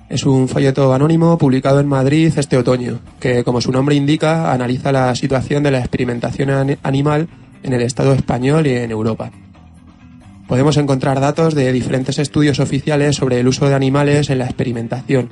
Es 0.09 0.25
un 0.25 0.49
folleto 0.49 0.93
anónimo 0.93 1.39
publicado 1.39 1.79
en 1.81 1.87
Madrid 1.87 2.33
este 2.37 2.57
otoño, 2.57 2.99
que 3.21 3.45
como 3.45 3.61
su 3.61 3.71
nombre 3.73 3.95
indica 3.95 4.53
analiza 4.53 4.91
la 4.93 5.15
situación 5.15 5.63
de 5.63 5.71
la 5.71 5.79
experimentación 5.79 6.51
an- 6.51 6.79
animal 6.83 7.29
en 7.63 7.73
el 7.73 7.83
Estado 7.83 8.13
español 8.13 8.67
y 8.67 8.71
en 8.75 8.91
Europa. 8.91 9.31
Podemos 10.49 10.77
encontrar 10.77 11.19
datos 11.21 11.55
de 11.55 11.73
diferentes 11.73 12.19
estudios 12.19 12.61
oficiales 12.61 13.17
sobre 13.17 13.41
el 13.41 13.49
uso 13.49 13.69
de 13.69 13.75
animales 13.75 14.31
en 14.31 14.39
la 14.39 14.45
experimentación, 14.47 15.29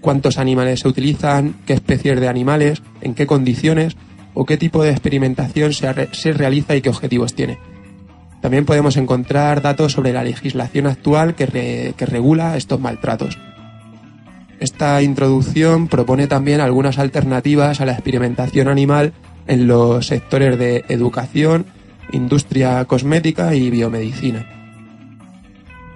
cuántos 0.00 0.38
animales 0.38 0.80
se 0.80 0.88
utilizan, 0.88 1.56
qué 1.66 1.74
especies 1.74 2.20
de 2.20 2.28
animales, 2.28 2.82
en 3.00 3.14
qué 3.14 3.26
condiciones 3.26 3.96
o 4.34 4.44
qué 4.44 4.56
tipo 4.58 4.82
de 4.82 4.90
experimentación 4.90 5.72
se, 5.72 6.08
se 6.12 6.32
realiza 6.32 6.74
y 6.76 6.82
qué 6.82 6.90
objetivos 6.90 7.34
tiene. 7.34 7.58
También 8.42 8.66
podemos 8.66 8.98
encontrar 8.98 9.62
datos 9.62 9.92
sobre 9.92 10.12
la 10.12 10.22
legislación 10.24 10.86
actual 10.86 11.34
que, 11.34 11.46
re- 11.46 11.94
que 11.96 12.04
regula 12.04 12.56
estos 12.58 12.78
maltratos. 12.80 13.38
Esta 14.60 15.00
introducción 15.00 15.88
propone 15.88 16.26
también 16.26 16.60
algunas 16.60 16.98
alternativas 16.98 17.80
a 17.80 17.86
la 17.86 17.92
experimentación 17.92 18.68
animal 18.68 19.12
en 19.46 19.66
los 19.66 20.06
sectores 20.06 20.58
de 20.58 20.84
educación, 20.88 21.64
industria 22.12 22.84
cosmética 22.84 23.54
y 23.54 23.70
biomedicina. 23.70 24.44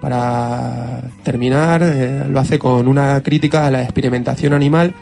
Para 0.01 1.01
terminar, 1.23 1.81
eh, 1.83 2.25
lo 2.29 2.39
hace 2.39 2.59
con 2.59 2.87
una 2.87 3.21
crítica 3.23 3.65
a 3.67 3.71
la 3.71 3.83
experimentación 3.83 4.53
animal 4.53 4.93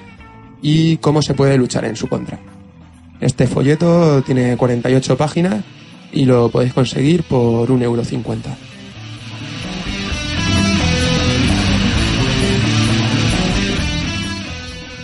y 0.61 0.97
cómo 0.97 1.21
se 1.21 1.33
puede 1.33 1.57
luchar 1.57 1.85
en 1.85 1.95
su 1.95 2.07
contra. 2.07 2.39
Este 3.19 3.45
folleto 3.47 4.21
tiene 4.23 4.57
48 4.57 5.17
páginas 5.17 5.63
y 6.15 6.25
lo 6.25 6.49
podéis 6.49 6.73
conseguir 6.73 7.21
por 7.23 7.69
1,50 7.69 7.83
euro. 7.83 8.03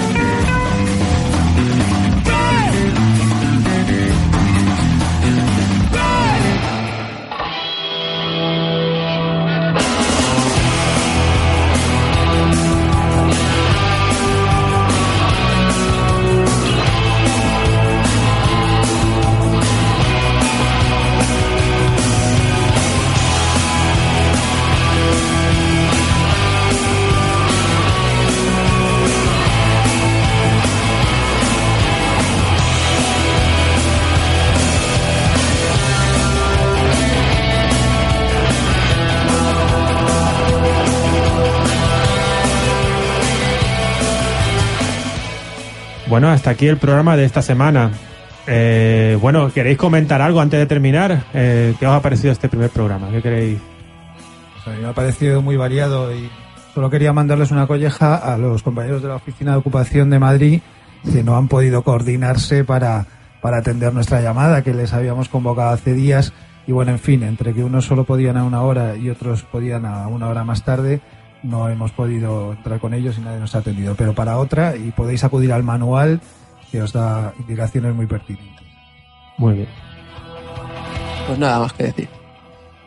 hasta 46.39 46.51
aquí 46.51 46.69
el 46.69 46.77
programa 46.77 47.17
de 47.17 47.25
esta 47.25 47.43
semana. 47.43 47.91
Eh, 48.47 49.19
bueno, 49.21 49.53
¿queréis 49.53 49.77
comentar 49.77 50.23
algo 50.23 50.41
antes 50.41 50.61
de 50.61 50.67
terminar? 50.67 51.25
Eh, 51.35 51.75
¿Qué 51.81 51.85
os 51.85 51.93
ha 51.93 52.01
parecido 52.01 52.31
este 52.31 52.49
primer 52.49 52.71
programa? 52.71 53.11
¿Qué 53.11 53.21
queréis? 53.21 53.59
Me 54.81 54.87
ha 54.87 54.93
parecido 54.93 55.43
muy 55.43 55.57
variado 55.57 56.15
y 56.15 56.31
solo 56.75 56.91
quería 56.91 57.13
mandarles 57.13 57.51
una 57.51 57.67
colleja 57.67 58.15
a 58.15 58.39
los 58.39 58.63
compañeros 58.63 59.03
de 59.03 59.09
la 59.09 59.17
Oficina 59.17 59.51
de 59.51 59.59
Ocupación 59.59 60.11
de 60.11 60.21
Madrid 60.21 60.61
que 61.13 61.25
no 61.25 61.37
han 61.37 61.49
podido 61.49 61.83
coordinarse 61.83 62.63
para, 62.63 63.07
para 63.41 63.59
atender 63.59 63.93
nuestra 63.93 64.21
llamada 64.21 64.63
que 64.63 64.75
les 64.75 64.93
habíamos 64.93 65.29
convocado 65.29 65.71
hace 65.71 65.93
días 65.93 66.33
y 66.69 66.73
bueno, 66.73 66.93
en 66.93 67.01
fin, 67.01 67.25
entre 67.25 67.53
que 67.53 67.65
unos 67.65 67.85
solo 67.87 68.05
podían 68.05 68.37
a 68.37 68.45
una 68.45 68.63
hora 68.63 68.95
y 68.95 69.11
otros 69.11 69.43
podían 69.43 69.87
a 69.87 70.07
una 70.07 70.29
hora 70.29 70.45
más 70.45 70.65
tarde, 70.65 71.01
no 71.43 71.69
hemos 71.69 71.93
podido 71.93 72.53
entrar 72.53 72.81
con 72.81 72.95
ellos 72.95 73.19
y 73.19 73.21
nadie 73.21 73.41
nos 73.41 73.55
ha 73.55 73.59
atendido. 73.59 73.95
Pero 73.95 74.15
para 74.15 74.39
otra, 74.39 74.75
y 74.77 74.93
podéis 74.93 75.25
acudir 75.25 75.53
al 75.53 75.63
manual 75.63 76.21
que 76.71 76.81
os 76.83 76.93
da 76.93 77.33
indicaciones 77.39 77.95
muy 77.95 78.07
pertinentes. 78.07 78.67
Muy 79.37 79.55
bien. 79.55 79.69
Pues 81.27 81.39
nada 81.39 81.61
más 81.61 81.73
que 81.73 81.85
decir. 81.85 82.09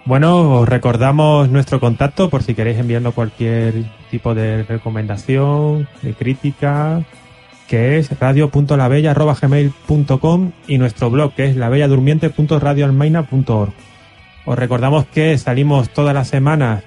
Bueno, 0.06 0.60
os 0.62 0.68
recordamos 0.68 1.50
nuestro 1.50 1.80
contacto 1.80 2.30
por 2.30 2.44
si 2.44 2.54
queréis 2.56 2.80
enviarnos 2.80 3.14
cualquier 3.14 3.86
tipo 4.10 4.34
de 4.34 4.64
recomendación, 4.64 5.88
de 6.02 6.16
crítica, 6.16 7.04
que 7.68 8.00
es 8.00 8.20
radio.labella.gmail.com 8.20 10.52
y 10.68 10.80
nuestro 10.80 11.12
blog 11.12 11.34
que 11.34 11.46
es 11.46 11.56
labelladurmiente.radioalmaina.org. 11.56 13.74
Os 14.44 14.58
recordamos 14.58 15.06
que 15.06 15.38
salimos 15.38 15.92
todas 15.92 16.16
las 16.16 16.28
semanas 16.28 16.84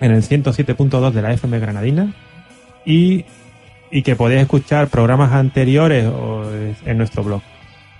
en 0.00 0.12
el 0.12 0.22
107.2 0.22 1.10
de 1.12 1.22
la 1.22 1.32
FM 1.32 1.58
Granadina 1.58 2.14
y, 2.84 3.24
y 3.90 4.02
que 4.02 4.16
podéis 4.16 4.42
escuchar 4.42 4.88
programas 4.88 5.32
anteriores 5.32 6.06
en 6.84 6.98
nuestro 6.98 7.22
blog. 7.24 7.42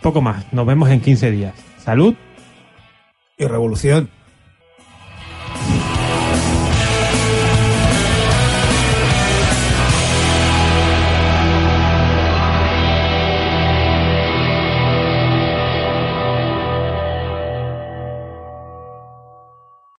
Poco 0.02 0.20
más, 0.20 0.52
nos 0.52 0.66
vemos 0.66 0.90
en 0.90 1.00
15 1.00 1.30
días. 1.30 1.54
Salud 1.78 2.14
y 3.38 3.46
revolución. 3.46 4.08